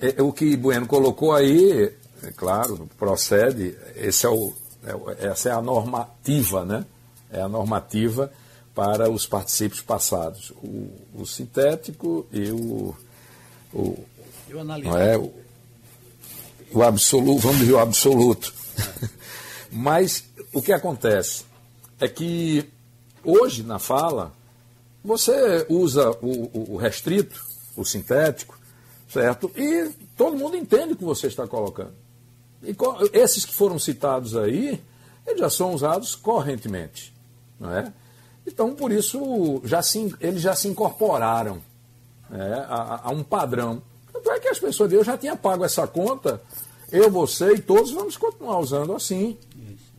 é, 0.00 0.22
o 0.22 0.32
que 0.32 0.56
Bueno 0.56 0.86
colocou 0.86 1.34
aí, 1.34 1.92
é 2.22 2.30
claro, 2.34 2.88
procede, 2.98 3.76
esse 3.96 4.24
é 4.24 4.30
o, 4.30 4.54
é, 4.84 4.94
essa 5.26 5.50
é 5.50 5.52
a 5.52 5.60
normativa, 5.60 6.64
né? 6.64 6.86
É 7.30 7.42
a 7.42 7.48
normativa 7.48 8.32
para 8.74 9.10
os 9.10 9.26
particípios 9.26 9.82
passados. 9.82 10.52
O, 10.62 10.90
o 11.14 11.26
sintético 11.26 12.26
e 12.32 12.50
o, 12.50 12.96
o 13.74 13.98
eu 14.48 14.60
é? 14.96 15.16
O, 15.16 15.32
o 16.72 16.82
absoluto, 16.82 17.40
vamos 17.40 17.58
dizer 17.58 17.72
o 17.72 17.78
absoluto. 17.78 18.52
Mas 19.70 20.24
o 20.52 20.62
que 20.62 20.72
acontece 20.72 21.44
é 22.00 22.08
que 22.08 22.68
hoje 23.24 23.62
na 23.62 23.78
fala 23.78 24.32
você 25.04 25.66
usa 25.68 26.10
o, 26.22 26.74
o 26.74 26.76
restrito, 26.76 27.44
o 27.76 27.84
sintético, 27.84 28.58
certo? 29.08 29.50
E 29.54 29.90
todo 30.16 30.36
mundo 30.36 30.56
entende 30.56 30.94
o 30.94 30.96
que 30.96 31.04
você 31.04 31.28
está 31.28 31.46
colocando. 31.46 31.94
E 32.62 32.74
esses 33.12 33.44
que 33.44 33.54
foram 33.54 33.78
citados 33.78 34.36
aí, 34.36 34.82
eles 35.26 35.40
já 35.40 35.50
são 35.50 35.72
usados 35.72 36.14
correntemente. 36.14 37.14
Não 37.58 37.72
é? 37.72 37.92
Então, 38.46 38.74
por 38.74 38.92
isso, 38.92 39.60
já 39.64 39.82
se, 39.82 40.14
eles 40.20 40.40
já 40.40 40.54
se 40.54 40.68
incorporaram 40.68 41.60
né, 42.30 42.64
a, 42.68 43.08
a 43.08 43.10
um 43.10 43.22
padrão 43.22 43.82
tanto 44.26 44.30
é 44.32 44.40
que 44.40 44.48
as 44.48 44.58
pessoas 44.58 44.92
eu 44.92 45.04
já 45.04 45.16
tinha 45.16 45.36
pago 45.36 45.64
essa 45.64 45.86
conta, 45.86 46.42
eu, 46.90 47.08
você 47.08 47.54
e 47.54 47.60
todos 47.60 47.92
vamos 47.92 48.16
continuar 48.16 48.58
usando 48.58 48.92
assim. 48.92 49.38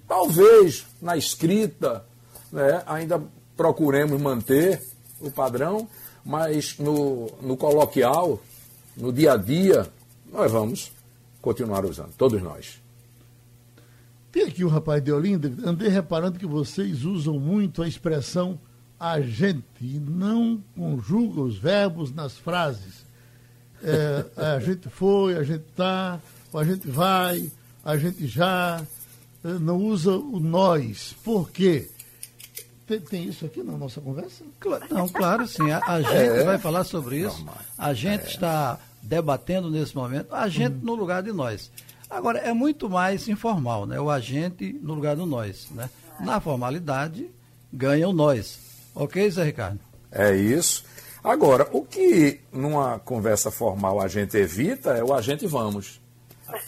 Talvez 0.06 0.86
na 1.02 1.16
escrita 1.16 2.06
né, 2.52 2.84
ainda 2.86 3.22
procuremos 3.56 4.22
manter 4.22 4.82
o 5.22 5.32
padrão, 5.32 5.88
mas 6.26 6.78
no, 6.78 7.32
no 7.42 7.56
coloquial, 7.56 8.40
no 8.98 9.14
dia 9.14 9.34
a 9.34 9.38
dia, 9.38 9.90
nós 10.32 10.52
vamos 10.52 10.92
continuar 11.42 11.86
usando, 11.86 12.14
todos 12.18 12.42
nós. 12.42 12.82
Tem 14.30 14.44
aqui 14.44 14.66
o 14.66 14.70
rapaz 14.70 15.02
de 15.02 15.12
Olinda, 15.12 15.52
andei 15.66 15.88
reparando 15.88 16.38
que 16.38 16.46
vocês 16.46 17.06
usam 17.06 17.40
muito 17.40 17.82
a 17.82 17.88
expressão 17.88 18.60
a 19.00 19.22
gente 19.22 19.64
e 19.80 20.00
não 20.00 20.62
conjuga 20.76 21.42
os 21.42 21.58
verbos 21.58 22.12
nas 22.12 22.38
frases 22.38 23.07
é, 23.84 24.56
a 24.56 24.60
gente 24.60 24.90
foi, 24.90 25.36
a 25.38 25.44
gente 25.44 25.66
está, 25.70 26.20
a 26.54 26.64
gente 26.64 26.88
vai, 26.88 27.52
a 27.84 27.98
gente 27.98 28.28
já, 28.28 28.82
é, 29.44 29.48
não 29.60 29.78
usa 29.78 30.12
o 30.12 30.40
nós. 30.40 31.16
Por 31.24 31.50
quê? 31.50 31.90
Tem, 32.86 33.00
tem 33.00 33.24
isso 33.26 33.46
aqui 33.46 33.62
na 33.62 33.74
nossa 33.74 34.00
conversa? 34.00 34.44
Não, 34.90 35.10
claro, 35.10 35.46
sim. 35.48 35.70
A, 35.72 35.82
a 35.86 36.02
gente 36.02 36.40
é, 36.40 36.44
vai 36.44 36.58
falar 36.58 36.84
sobre 36.84 37.20
isso. 37.20 37.46
A 37.78 37.94
gente 37.94 38.24
é. 38.24 38.28
está 38.28 38.80
debatendo 39.02 39.70
nesse 39.70 39.96
momento, 39.96 40.34
a 40.34 40.48
gente 40.50 40.76
hum. 40.76 40.80
no 40.84 40.96
lugar 40.96 41.22
de 41.24 41.32
nós. 41.32 41.72
Agora, 42.10 42.40
é 42.40 42.54
muito 42.54 42.90
mais 42.90 43.28
informal, 43.28 43.86
né? 43.86 44.00
O 44.00 44.10
agente 44.10 44.74
no 44.82 44.94
lugar 44.94 45.16
do 45.16 45.26
nós, 45.26 45.68
né? 45.72 45.90
Na 46.20 46.40
formalidade, 46.40 47.30
ganha 47.72 48.08
o 48.08 48.14
nós. 48.14 48.60
Ok, 48.96 49.30
Zé 49.30 49.44
Ricardo? 49.44 49.80
É 50.12 50.36
isso. 50.36 50.86
Agora, 51.28 51.68
o 51.72 51.84
que 51.84 52.40
numa 52.52 53.00
conversa 53.00 53.52
formal 53.52 54.02
a 54.02 54.08
gente 54.08 54.38
evita 54.38 54.92
é 54.92 55.04
o 55.04 55.14
a 55.14 55.22
gente 55.22 55.46
vamos. 55.46 56.00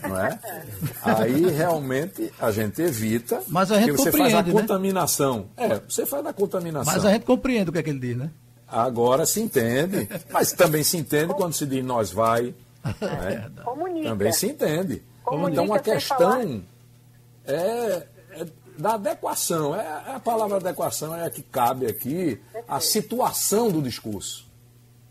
Não 0.02 0.20
é? 0.20 0.38
Aí 1.04 1.50
realmente 1.50 2.32
a 2.40 2.52
gente 2.52 2.82
evita. 2.82 3.42
Mas 3.48 3.72
a 3.72 3.80
gente 3.80 3.94
porque 3.94 4.12
você 4.12 4.18
faz 4.18 4.34
a 4.34 4.44
né? 4.44 4.52
contaminação. 4.52 5.46
É, 5.56 5.80
você 5.80 6.06
faz 6.06 6.26
a 6.26 6.34
contaminação. 6.34 6.94
Mas 6.94 7.06
a 7.06 7.12
gente 7.12 7.26
compreende 7.26 7.70
o 7.70 7.74
que 7.74 7.80
é 7.80 7.84
que 7.84 7.90
ele 7.90 8.00
diz, 8.00 8.18
né? 8.18 8.30
Agora 8.68 9.26
se 9.26 9.40
entende. 9.42 10.08
Mas 10.30 10.52
também 10.52 10.84
se 10.84 10.98
entende 10.98 11.34
quando 11.34 11.54
se 11.54 11.66
diz 11.66 11.84
nós 11.84 12.12
vai. 12.12 12.54
né? 13.02 13.50
Comunica. 13.64 14.10
Também 14.10 14.32
se 14.34 14.48
entende. 14.48 15.02
Comunica 15.24 15.62
então 15.62 15.74
a 15.74 15.80
questão 15.80 16.64
é, 17.46 18.04
é 18.32 18.48
da 18.78 18.94
adequação. 18.94 19.76
É, 19.76 20.04
é 20.08 20.16
a 20.16 20.20
palavra 20.20 20.58
adequação 20.58 21.16
é 21.16 21.26
a 21.26 21.30
que 21.30 21.42
cabe 21.42 21.86
aqui 21.86 22.40
a 22.68 22.80
situação 22.80 23.72
do 23.72 23.82
discurso. 23.82 24.49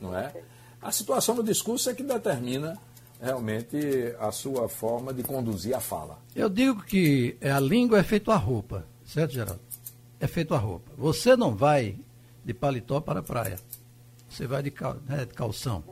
Não 0.00 0.16
é? 0.16 0.32
A 0.80 0.92
situação 0.92 1.34
do 1.34 1.42
discurso 1.42 1.90
é 1.90 1.94
que 1.94 2.02
determina 2.02 2.78
realmente 3.20 4.14
a 4.20 4.30
sua 4.30 4.68
forma 4.68 5.12
de 5.12 5.22
conduzir 5.22 5.74
a 5.74 5.80
fala. 5.80 6.18
Eu 6.34 6.48
digo 6.48 6.82
que 6.82 7.36
a 7.42 7.58
língua 7.58 7.98
é 7.98 8.02
feito 8.02 8.30
a 8.30 8.36
roupa, 8.36 8.86
certo, 9.04 9.34
Geraldo? 9.34 9.60
É 10.20 10.26
feito 10.26 10.54
a 10.54 10.58
roupa. 10.58 10.92
Você 10.96 11.36
não 11.36 11.54
vai 11.54 11.96
de 12.44 12.54
paletó 12.54 13.00
para 13.00 13.20
a 13.20 13.22
praia. 13.22 13.58
Você 14.28 14.46
vai 14.46 14.62
de, 14.62 14.70
cal, 14.70 14.96
né, 15.06 15.24
de 15.24 15.34
calção. 15.34 15.82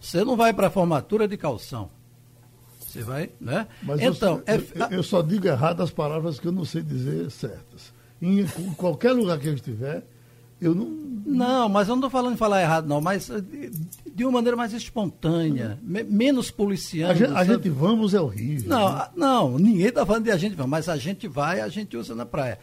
Você 0.00 0.24
não 0.24 0.36
vai 0.36 0.52
para 0.52 0.66
a 0.66 0.70
formatura 0.70 1.26
de 1.26 1.36
calção. 1.36 1.90
Você 2.80 3.02
vai, 3.02 3.30
né? 3.40 3.66
Mas 3.82 4.00
então, 4.00 4.42
eu, 4.46 4.54
é, 4.54 4.56
eu, 4.56 4.98
eu 4.98 5.02
só 5.02 5.22
digo 5.22 5.46
errado 5.46 5.82
as 5.82 5.90
palavras 5.90 6.38
que 6.38 6.46
eu 6.46 6.52
não 6.52 6.64
sei 6.64 6.82
dizer 6.82 7.30
certas. 7.30 7.92
Em, 8.20 8.40
em 8.40 8.74
qualquer 8.74 9.12
lugar 9.12 9.38
que 9.38 9.48
eu 9.48 9.54
estiver, 9.54 10.06
eu 10.60 10.74
não. 10.74 11.04
Não, 11.26 11.68
mas 11.70 11.88
eu 11.88 11.94
não 11.96 12.00
estou 12.00 12.10
falando 12.10 12.34
de 12.34 12.38
falar 12.38 12.60
errado, 12.60 12.86
não, 12.86 13.00
mas 13.00 13.30
eh, 13.30 13.40
de, 14.14 14.24
uma 14.24 14.32
maneira 14.32 14.56
mais 14.56 14.74
espontânea, 14.74 15.78
me- 15.82 16.02
menos 16.04 16.50
policiando. 16.50 17.12
A 17.12 17.14
gente, 17.14 17.32
a 17.32 17.44
gente 17.44 17.68
vamos 17.70 18.12
é 18.12 18.20
horrível. 18.20 18.68
Não, 18.68 18.94
né? 18.94 19.08
não, 19.16 19.58
ninguém 19.58 19.86
está 19.86 20.04
falando 20.04 20.24
de 20.24 20.30
a 20.30 20.36
gente 20.36 20.54
vai, 20.54 20.66
mas 20.66 20.86
a 20.88 20.96
gente 20.98 21.26
vai, 21.26 21.60
a 21.60 21.68
gente 21.68 21.96
usa 21.96 22.14
na 22.14 22.26
praia. 22.26 22.58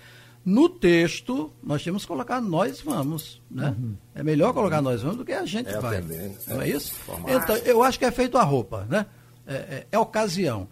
No 0.46 0.70
texto, 0.70 1.52
nós 1.62 1.84
temos 1.84 2.04
que 2.04 2.08
colocar 2.08 2.40
nós 2.40 2.82
vamos, 2.82 3.42
né? 3.50 3.76
É 4.14 4.22
melhor 4.24 4.54
colocar 4.54 4.82
nós 4.82 5.02
vamos 5.02 5.18
do 5.18 5.26
que 5.26 5.34
a 5.34 5.46
gente 5.46 5.70
É 5.70 5.80
vai. 5.80 6.00
tendência, 6.02 6.54
Não 6.54 6.62
é 6.62 6.70
é, 6.70 6.76
isso? 6.76 6.94
Então, 7.28 7.56
eu 7.58 7.82
acho 7.84 7.98
que 8.00 8.06
é 8.06 8.12
feito 8.12 8.38
a 8.38 8.44
roupa, 8.44 8.86
né? 8.90 9.06
É, 9.46 9.54
é- 9.56 9.88
é 9.92 10.00
ocasião. 10.00 10.68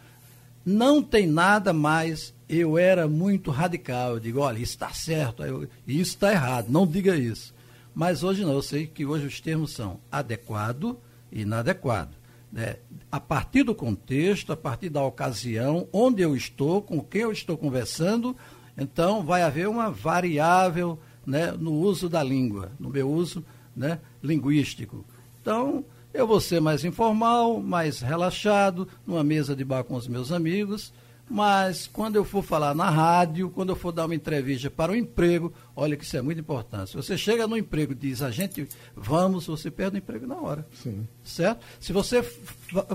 Não 0.66 1.02
tem 1.02 1.26
nada 1.28 1.74
mais. 1.74 2.34
Eu 2.50 2.78
era 2.78 3.08
muito 3.08 3.52
radical. 3.52 4.14
Eu 4.16 4.20
digo, 4.20 4.40
olha, 4.40 4.58
isso 4.58 4.74
está 4.74 4.90
certo, 4.92 5.44
eu- 5.44 5.68
isso 5.88 6.12
está 6.16 6.32
errado. 6.32 6.68
Não 6.70 6.86
diga 6.88 7.16
isso. 7.16 7.54
Mas 7.94 8.24
hoje 8.24 8.44
não. 8.44 8.54
Eu 8.54 8.62
sei 8.64 8.88
que 8.88 9.06
hoje 9.06 9.28
os 9.28 9.40
termos 9.40 9.72
são 9.72 10.00
adequado 10.12 10.98
e 11.32 11.42
inadequado. 11.42 12.18
né? 12.52 12.78
A 13.12 13.20
partir 13.20 13.62
do 13.62 13.76
contexto, 13.76 14.52
a 14.52 14.58
partir 14.58 14.90
da 14.90 15.04
ocasião, 15.04 15.88
onde 15.94 16.24
eu 16.24 16.36
estou, 16.36 16.82
com 16.82 17.00
quem 17.00 17.22
eu 17.22 17.32
estou 17.32 17.56
conversando, 17.56 18.36
então 18.76 19.22
vai 19.24 19.44
haver 19.44 19.68
uma 19.70 19.92
variável 19.92 20.98
né, 21.24 21.52
no 21.52 21.74
uso 21.74 22.10
da 22.10 22.24
língua, 22.24 22.72
no 22.80 22.90
meu 22.90 23.08
uso 23.08 23.46
né, 23.76 24.00
linguístico. 24.24 25.06
Então, 25.40 25.86
eu 26.12 26.26
vou 26.26 26.40
ser 26.42 26.60
mais 26.60 26.84
informal, 26.84 27.62
mais 27.62 28.00
relaxado, 28.02 28.88
numa 29.06 29.24
mesa 29.24 29.56
de 29.56 29.64
bar 29.64 29.84
com 29.84 29.94
os 29.96 30.08
meus 30.08 30.32
amigos, 30.32 30.92
mas 31.30 31.88
quando 31.88 32.16
eu 32.16 32.26
for 32.26 32.44
falar 32.44 32.74
na 32.74 32.90
rádio, 32.90 33.50
quando 33.52 33.70
eu 33.70 33.76
for 33.76 33.92
dar 33.92 34.06
uma 34.06 34.16
entrevista 34.16 34.70
para 34.70 34.92
o 34.92 34.96
emprego, 34.96 35.54
olha 35.76 35.96
que 35.96 36.04
isso 36.04 36.18
é 36.18 36.22
muito 36.22 36.40
importante. 36.40 36.90
Se 36.92 36.96
você 36.98 37.18
chega 37.18 37.48
no 37.48 37.56
emprego 37.58 37.92
e 37.92 37.96
diz 37.96 38.22
a 38.22 38.32
gente 38.32 38.68
vamos, 38.96 39.46
você 39.46 39.70
perde 39.70 39.98
o 39.98 40.00
emprego 40.00 40.26
na 40.26 40.36
hora. 40.36 40.66
Sim. 40.74 41.08
Certo? 41.24 41.64
Se 41.80 41.94
você 41.94 42.22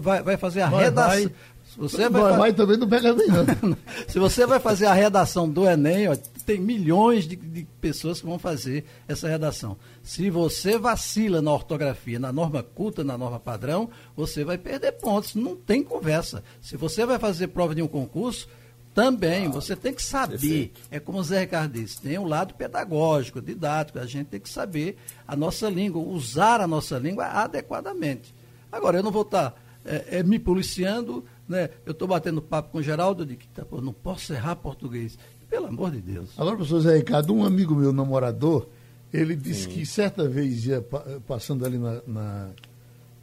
vai, 0.01 0.23
vai 0.23 0.37
fazer 0.37 0.63
a 0.63 0.69
Vai, 0.69 0.85
redação. 0.85 1.23
vai. 1.25 1.35
Se 1.75 1.81
você 1.81 2.09
vai, 2.09 2.37
Vai, 2.37 2.53
também 2.53 2.77
não 2.77 2.89
pega 2.89 3.13
bem, 3.13 3.27
não. 3.27 3.77
se 4.07 4.17
você 4.17 4.47
vai 4.47 4.61
fazer 4.61 4.87
a 4.87 4.93
redação 4.93 5.51
do 5.51 5.69
Enem, 5.69 6.09
ó, 6.09 6.17
tem 6.47 6.61
milhões 6.61 7.27
de, 7.27 7.35
de 7.35 7.65
pessoas 7.81 8.21
que 8.21 8.27
vão 8.27 8.39
fazer 8.39 8.85
essa 9.09 9.27
redação. 9.27 9.77
Se 10.01 10.31
você 10.31 10.79
vacila 10.79 11.43
na 11.43 11.53
ortografia, 11.53 12.21
na 12.21 12.33
norma 12.33 12.63
culta, 12.63 13.03
na 13.03 13.19
norma 13.19 13.41
padrão, 13.41 13.91
você 14.17 14.45
vai 14.45 14.57
perder 14.57 14.93
pontos. 14.93 15.35
Não 15.35 15.57
tem 15.57 15.83
conversa. 15.83 16.45
Se 16.63 16.77
você 16.77 17.05
vai 17.05 17.19
fazer 17.19 17.49
prova 17.49 17.75
de 17.75 17.83
um 17.83 17.89
concurso, 17.89 18.49
também 18.95 19.49
você 19.49 19.75
tem 19.75 19.93
que 19.93 20.03
saber. 20.03 20.39
perfeito. 20.39 20.81
É 20.93 21.01
como 21.01 21.19
o 21.19 21.25
Zé 21.25 21.41
Ricardo 21.41 21.73
disse, 21.73 22.01
tem 22.01 22.17
um 22.19 22.29
lado 22.29 22.55
pedagógico, 22.55 23.43
didático. 23.43 23.99
A 23.99 24.07
gente 24.07 24.29
tem 24.29 24.39
que 24.39 24.49
saber 24.49 24.97
a 25.27 25.35
nossa 25.35 25.69
língua, 25.69 26.01
usar 26.01 26.61
a 26.61 26.69
nossa 26.69 27.01
língua 27.01 27.27
adequadamente. 27.27 28.33
Agora, 28.71 28.99
eu 28.99 29.03
não 29.03 29.11
vou 29.11 29.23
estar 29.23 29.61
é, 29.85 30.19
é, 30.19 30.23
me 30.23 30.39
policiando, 30.39 31.25
né? 31.49 31.69
Eu 31.85 31.93
estou 31.93 32.07
batendo 32.09 32.41
papo 32.43 32.71
com 32.71 32.79
o 32.79 32.83
Geraldo 32.83 33.25
de 33.27 33.37
que 33.37 33.47
tá, 33.49 33.65
pô, 33.65 33.81
não 33.81 33.93
posso 33.93 34.33
errar 34.33 34.57
português. 34.57 35.19
Pelo 35.49 35.67
amor 35.67 35.91
de 35.91 36.01
Deus. 36.01 36.31
Agora, 36.39 36.57
professor 36.57 36.81
Zé 36.81 36.97
Ricardo, 36.97 37.33
um 37.35 37.45
amigo 37.45 37.75
meu, 37.75 37.93
namorador, 37.93 38.67
ele 39.13 39.37
disse 39.37 39.69
que 39.69 39.87
certa 39.87 40.29
vez 40.29 40.67
ia 40.67 40.81
pa- 40.83 41.05
passando 41.27 41.65
ali 41.65 41.79
na, 41.79 42.01
na, 42.07 42.51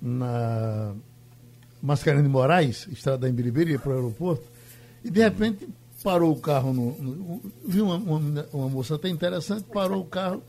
na 0.02 0.94
Mascarenhas 1.82 2.24
de 2.26 2.30
Moraes, 2.32 2.88
estrada 2.92 3.20
da 3.20 3.30
Embiribeira, 3.30 3.72
ia 3.72 3.80
para 3.80 3.92
o 3.92 3.96
aeroporto, 3.96 4.44
e 5.04 5.10
de 5.10 5.20
repente 5.20 5.68
parou 6.04 6.32
o 6.32 6.40
carro, 6.40 6.74
no, 6.74 6.92
no- 7.02 7.42
viu 7.66 7.86
uma, 7.86 7.96
uma, 7.96 8.46
uma 8.54 8.70
moça 8.70 8.96
até 8.96 9.10
interessante, 9.10 9.64
parou 9.64 10.02
o 10.02 10.06
carro, 10.06 10.42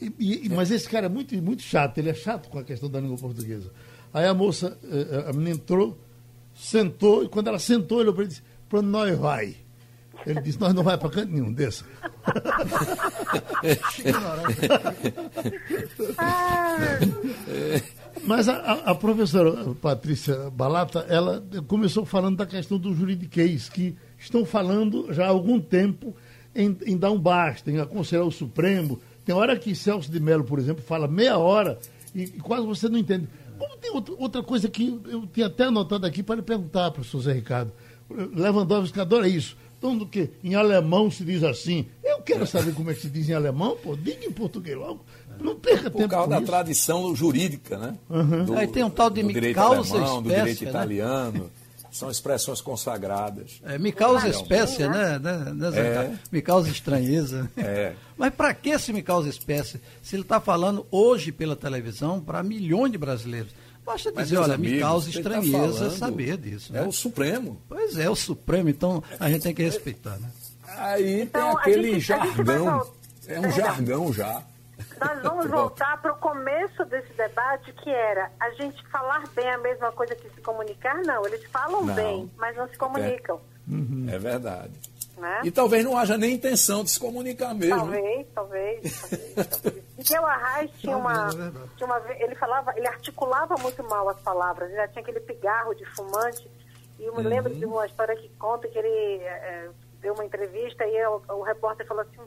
e- 0.00 0.46
e- 0.46 0.48
mas 0.48 0.70
esse 0.70 0.88
cara 0.88 1.06
é 1.06 1.08
muito, 1.08 1.34
muito 1.40 1.62
chato, 1.62 1.98
ele 1.98 2.10
é 2.10 2.14
chato 2.14 2.48
com 2.48 2.58
a 2.58 2.64
questão 2.64 2.88
da 2.90 2.98
língua 3.00 3.16
portuguesa. 3.18 3.70
Aí 4.12 4.26
a 4.26 4.34
moça, 4.34 4.76
eh, 4.90 5.26
a 5.28 5.32
menina 5.32 5.50
entrou, 5.56 5.98
sentou, 6.66 7.24
e 7.24 7.28
quando 7.28 7.48
ela 7.48 7.58
sentou, 7.58 8.00
ele 8.00 8.12
disse, 8.26 8.42
para 8.68 8.78
onde 8.80 8.88
nós 8.88 9.18
vai? 9.18 9.56
Ele 10.26 10.40
disse, 10.40 10.58
nós 10.60 10.72
não 10.72 10.82
vai 10.82 10.96
para 10.96 11.10
canto 11.10 11.32
nenhum 11.32 11.52
desse. 11.52 11.84
Mas 18.26 18.48
a, 18.48 18.54
a- 18.56 18.90
a 18.90 18.94
professora 18.94 19.74
Patrícia 19.80 20.50
Balata, 20.50 21.00
ela 21.08 21.44
começou 21.66 22.04
falando 22.04 22.36
da 22.38 22.46
questão 22.46 22.78
do 22.78 22.94
juridiquês, 22.94 23.68
que 23.68 23.96
estão 24.18 24.44
falando 24.44 25.12
já 25.12 25.26
há 25.26 25.28
algum 25.28 25.60
tempo 25.60 26.14
em, 26.54 26.76
em 26.86 26.96
dar 26.96 27.10
um 27.10 27.18
basta, 27.18 27.70
em 27.70 27.78
aconselhar 27.78 28.24
o 28.24 28.32
Supremo. 28.32 28.98
Tem 29.24 29.34
hora 29.34 29.58
que 29.58 29.74
Celso 29.74 30.10
de 30.10 30.20
Mello, 30.20 30.44
por 30.44 30.58
exemplo, 30.58 30.82
fala 30.82 31.06
meia 31.08 31.36
hora 31.38 31.78
e, 32.14 32.22
e 32.22 32.40
quase 32.40 32.66
você 32.66 32.88
não 32.88 32.98
entende. 32.98 33.28
Como 33.58 33.76
tem 33.76 33.90
outra, 33.92 34.14
outra 34.18 34.42
coisa 34.42 34.68
que 34.68 35.00
eu 35.06 35.26
tinha 35.26 35.46
até 35.46 35.64
anotado 35.64 36.06
aqui 36.06 36.22
para 36.22 36.36
lhe 36.36 36.42
perguntar, 36.42 36.90
professor 36.90 37.20
Zé 37.20 37.32
Ricardo. 37.32 37.72
Lewandowski 38.10 39.00
adora 39.00 39.28
isso. 39.28 39.56
Então, 39.78 39.96
do 39.96 40.06
que 40.06 40.30
em 40.42 40.54
alemão 40.54 41.10
se 41.10 41.24
diz 41.24 41.42
assim. 41.44 41.86
Eu 42.02 42.20
quero 42.22 42.46
saber 42.46 42.72
como 42.74 42.90
é 42.90 42.94
que 42.94 43.00
se 43.02 43.10
diz 43.10 43.28
em 43.28 43.34
alemão, 43.34 43.76
pô. 43.82 43.94
Diga 43.94 44.24
em 44.24 44.32
português 44.32 44.76
logo. 44.76 45.04
Não 45.38 45.56
perca 45.56 45.90
Por 45.90 45.98
tempo 45.98 46.10
causa 46.10 46.24
com 46.26 46.30
da 46.30 46.38
isso. 46.38 46.46
tradição 46.46 47.14
jurídica, 47.14 47.76
né? 47.76 47.98
Do, 48.46 48.54
Aí 48.56 48.66
tem 48.66 48.82
um 48.84 48.90
tal 48.90 49.10
de 49.10 49.22
do 49.22 49.32
direito 49.32 49.56
causa 49.56 49.94
alemão, 49.96 50.22
do 50.22 50.30
espécie, 50.30 50.64
direito 50.64 50.72
né? 51.32 51.42
São 51.94 52.10
expressões 52.10 52.60
consagradas. 52.60 53.60
É, 53.64 53.78
me 53.78 53.92
causa 53.92 54.28
espécie, 54.28 54.88
né? 54.88 55.16
né, 55.16 55.52
né 55.54 55.78
É. 55.78 56.12
Me 56.32 56.42
causa 56.42 56.68
estranheza. 56.68 57.48
É. 57.56 57.92
Mas 58.18 58.34
para 58.34 58.52
que 58.52 58.76
se 58.80 58.92
me 58.92 59.00
causa 59.00 59.28
espécie? 59.28 59.80
Se 60.02 60.16
ele 60.16 60.22
está 60.22 60.40
falando 60.40 60.84
hoje 60.90 61.30
pela 61.30 61.54
televisão 61.54 62.20
para 62.20 62.42
milhões 62.42 62.90
de 62.90 62.98
brasileiros. 62.98 63.52
Basta 63.86 64.10
dizer, 64.10 64.38
olha, 64.38 64.58
me 64.58 64.66
amigos, 64.66 64.80
causa 64.80 65.10
quem 65.12 65.22
tá 65.22 65.38
estranheza 65.38 65.72
falando 65.78 65.96
saber 65.96 66.36
disso. 66.36 66.76
É 66.76 66.80
né? 66.80 66.86
o 66.88 66.90
Supremo. 66.90 67.62
Pois 67.68 67.96
é, 67.96 68.10
o 68.10 68.16
Supremo, 68.16 68.68
então 68.70 69.00
a 69.20 69.30
gente 69.30 69.42
tem 69.42 69.54
que 69.54 69.62
respeitar. 69.62 70.18
Né? 70.18 70.28
Aí 70.66 71.20
Então, 71.22 71.50
tem 71.50 71.58
aquele 71.58 71.92
gente- 71.92 72.00
jargão. 72.00 72.90
É 73.28 73.38
um 73.38 73.52
jargão 73.52 74.12
já. 74.12 74.42
Nós 75.00 75.20
vamos 75.22 75.46
voltar 75.48 76.00
para 76.00 76.12
o 76.12 76.16
começo 76.16 76.84
desse 76.86 77.12
debate, 77.14 77.72
que 77.72 77.90
era 77.90 78.30
a 78.40 78.50
gente 78.50 78.86
falar 78.88 79.24
bem 79.34 79.48
a 79.50 79.58
mesma 79.58 79.90
coisa 79.92 80.14
que 80.14 80.28
se 80.30 80.40
comunicar. 80.40 80.96
Não, 81.04 81.24
eles 81.26 81.44
falam 81.46 81.84
Não. 81.84 81.94
bem, 81.94 82.30
mas 82.36 82.56
não 82.56 82.68
se 82.68 82.76
comunicam. 82.76 83.40
É 84.12 84.18
verdade. 84.18 84.72
Né? 85.16 85.40
E 85.44 85.50
talvez 85.50 85.84
não 85.84 85.96
haja 85.96 86.18
nem 86.18 86.34
intenção 86.34 86.82
de 86.82 86.90
se 86.90 86.98
comunicar 86.98 87.54
mesmo. 87.54 87.76
Talvez, 87.76 88.26
talvez, 88.34 89.00
talvez, 89.00 89.46
talvez. 89.46 89.84
Miguel 89.96 90.26
Arraes 90.26 90.70
tinha 90.78 90.96
uma, 90.96 91.28
é 91.28 91.76
tinha 91.76 91.86
uma. 91.86 92.02
Ele 92.18 92.34
falava, 92.34 92.76
ele 92.76 92.88
articulava 92.88 93.54
muito 93.62 93.82
mal 93.84 94.08
as 94.08 94.20
palavras, 94.20 94.68
ele 94.68 94.76
já 94.76 94.88
tinha 94.88 95.02
aquele 95.02 95.20
pigarro 95.20 95.72
de 95.74 95.84
fumante. 95.94 96.50
E 96.98 97.04
eu 97.04 97.14
me 97.16 97.22
lembro 97.22 97.52
Uhum. 97.52 97.58
de 97.60 97.64
uma 97.64 97.86
história 97.86 98.16
que 98.16 98.28
conta 98.38 98.66
que 98.68 98.76
ele 98.76 99.22
eh, 99.22 99.70
deu 100.00 100.14
uma 100.14 100.24
entrevista 100.24 100.84
e 100.84 101.06
o, 101.06 101.22
o 101.28 101.42
repórter 101.42 101.86
falou 101.86 102.02
assim. 102.02 102.20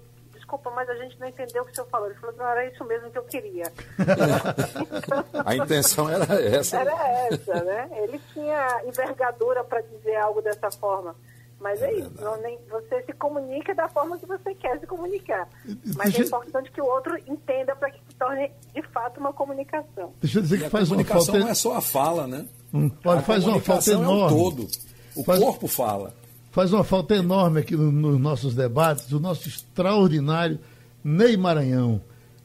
Desculpa, 0.48 0.72
mas 0.72 0.90
a 0.90 0.96
gente 0.96 1.20
não 1.20 1.28
entendeu 1.28 1.62
o 1.62 1.66
que 1.66 1.74
o 1.74 1.76
senhor 1.76 1.90
falou. 1.90 2.08
Ele 2.08 2.18
falou, 2.20 2.36
não, 2.38 2.48
era 2.48 2.66
isso 2.72 2.82
mesmo 2.86 3.12
que 3.12 3.18
eu 3.18 3.24
queria. 3.24 3.66
A 5.46 5.54
intenção 5.58 6.10
era 6.10 6.24
essa. 6.42 6.78
Era 6.78 7.28
essa, 7.28 7.64
né? 7.66 7.90
Ele 7.98 8.18
tinha 8.32 8.82
envergadura 8.86 9.62
para 9.66 9.82
dizer 9.82 10.16
algo 10.16 10.42
dessa 10.42 10.72
forma. 10.72 11.14
Mas 11.60 11.82
é, 11.82 11.88
é 11.88 12.00
isso, 12.00 12.12
não, 12.22 12.40
nem, 12.42 12.58
você 12.70 13.02
se 13.04 13.12
comunica 13.14 13.76
da 13.76 13.90
forma 13.90 14.18
que 14.18 14.26
você 14.26 14.56
quer 14.56 14.80
se 14.80 14.88
comunicar. 14.88 15.50
Mas 15.98 16.14
Deixa... 16.14 16.22
é 16.22 16.26
importante 16.26 16.72
que 16.72 16.80
o 16.80 16.86
outro 16.86 17.18
entenda 17.28 17.76
para 17.76 17.92
que 17.92 18.00
se 18.08 18.16
torne 18.16 18.50
de 18.74 18.82
fato 18.84 19.20
uma 19.20 19.34
comunicação. 19.34 20.14
Deixa 20.22 20.38
eu 20.38 20.44
dizer 20.44 20.60
que 20.60 20.68
e 20.68 20.70
faz 20.70 20.90
uma 20.90 21.04
falta. 21.04 21.12
A 21.12 21.18
comunicação 21.18 21.40
não 21.42 21.50
é 21.50 21.56
só 21.56 21.76
a 21.76 21.82
fala, 21.82 22.26
né? 22.26 22.48
Hum, 22.74 22.90
a 23.04 23.22
faz 23.22 23.46
uma 23.46 23.60
falta 23.60 23.92
enorme. 23.92 24.22
É 24.22 24.26
o 24.26 24.30
todo. 24.30 24.68
O 25.14 25.24
faz... 25.26 25.40
corpo 25.40 25.68
fala. 25.68 26.14
Faz 26.58 26.74
uma 26.74 26.84
falta 26.84 27.16
enorme 27.16 27.60
aqui 27.60 27.76
nos 27.76 27.94
no 27.94 28.18
nossos 28.18 28.56
debates 28.56 29.12
o 29.12 29.20
nosso 29.20 29.48
extraordinário 29.48 30.58
Ney 31.04 31.38
Maranhão. 31.38 32.02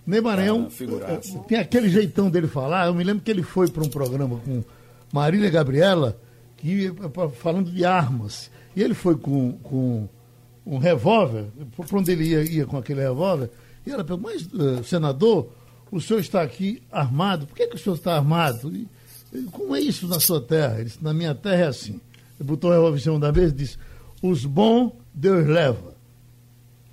Ney 0.06 0.20
Maranhão 0.20 0.68
ah, 1.02 1.40
tem 1.48 1.56
aquele 1.56 1.88
jeitão 1.88 2.28
dele 2.28 2.46
falar. 2.46 2.88
Eu 2.88 2.94
me 2.94 3.02
lembro 3.02 3.22
que 3.22 3.30
ele 3.30 3.42
foi 3.42 3.70
para 3.70 3.82
um 3.82 3.88
programa 3.88 4.38
com 4.44 4.62
Marília 5.10 5.48
Gabriela, 5.48 6.20
que, 6.58 6.92
falando 7.36 7.70
de 7.70 7.86
armas. 7.86 8.50
E 8.76 8.82
ele 8.82 8.92
foi 8.92 9.16
com, 9.16 9.52
com 9.62 10.06
um 10.66 10.76
revólver, 10.76 11.46
para 11.74 11.98
onde 11.98 12.12
ele 12.12 12.24
ia, 12.24 12.42
ia 12.42 12.66
com 12.66 12.76
aquele 12.76 13.00
revólver, 13.00 13.48
e 13.86 13.90
ela 13.90 14.04
perguntou, 14.04 14.30
mas, 14.30 14.42
uh, 14.42 14.84
senador, 14.84 15.48
o 15.90 15.98
senhor 16.02 16.20
está 16.20 16.42
aqui 16.42 16.82
armado, 16.92 17.46
por 17.46 17.56
que, 17.56 17.66
que 17.66 17.76
o 17.76 17.78
senhor 17.78 17.96
está 17.96 18.16
armado? 18.16 18.76
E, 18.76 18.86
como 19.50 19.74
é 19.74 19.80
isso 19.80 20.06
na 20.06 20.20
sua 20.20 20.38
terra? 20.38 20.74
Ele 20.74 20.84
disse, 20.84 21.02
na 21.02 21.14
minha 21.14 21.34
terra 21.34 21.62
é 21.62 21.68
assim. 21.68 21.98
Ele 22.38 22.46
botou 22.46 22.68
o 22.68 22.74
revólver 22.74 22.98
em 22.98 23.02
cima 23.02 23.18
da 23.18 23.32
mesa 23.32 23.54
e 23.54 23.56
disse, 23.56 23.78
os 24.22 24.46
bons 24.46 24.92
Deus 25.12 25.46
leva, 25.46 25.94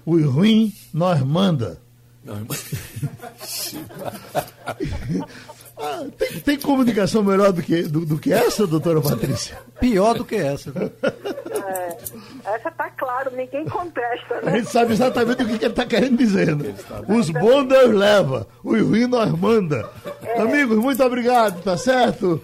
os 0.05 0.25
ruins 0.25 0.89
nós 0.93 1.21
manda. 1.21 1.79
Ah, 5.81 6.05
tem, 6.17 6.41
tem, 6.41 6.59
comunicação 6.59 7.23
melhor 7.23 7.53
do 7.53 7.63
que, 7.63 7.83
do, 7.83 8.05
do, 8.05 8.19
que 8.19 8.33
essa, 8.33 8.67
doutora 8.67 8.99
Patrícia? 8.99 9.57
Pior 9.79 10.13
do 10.13 10.25
que 10.25 10.35
essa. 10.35 10.71
É, 10.71 12.53
essa 12.53 12.69
tá 12.71 12.89
claro, 12.89 13.31
ninguém 13.33 13.63
contesta. 13.63 14.41
Né? 14.41 14.51
A 14.51 14.57
gente 14.57 14.69
sabe 14.69 14.91
exatamente 14.91 15.41
o 15.41 15.47
que, 15.47 15.57
que 15.57 15.63
ele 15.63 15.71
está 15.71 15.85
querendo 15.85 16.17
dizer. 16.17 16.53
Né? 16.53 16.75
Os 17.07 17.29
bons 17.29 17.65
Deus 17.65 17.95
leva, 17.95 18.45
os 18.61 18.81
ruins 18.81 19.07
nós 19.07 19.31
manda. 19.31 19.89
É. 20.21 20.41
Amigos, 20.41 20.77
muito 20.77 21.01
obrigado, 21.01 21.63
tá 21.63 21.77
certo? 21.77 22.43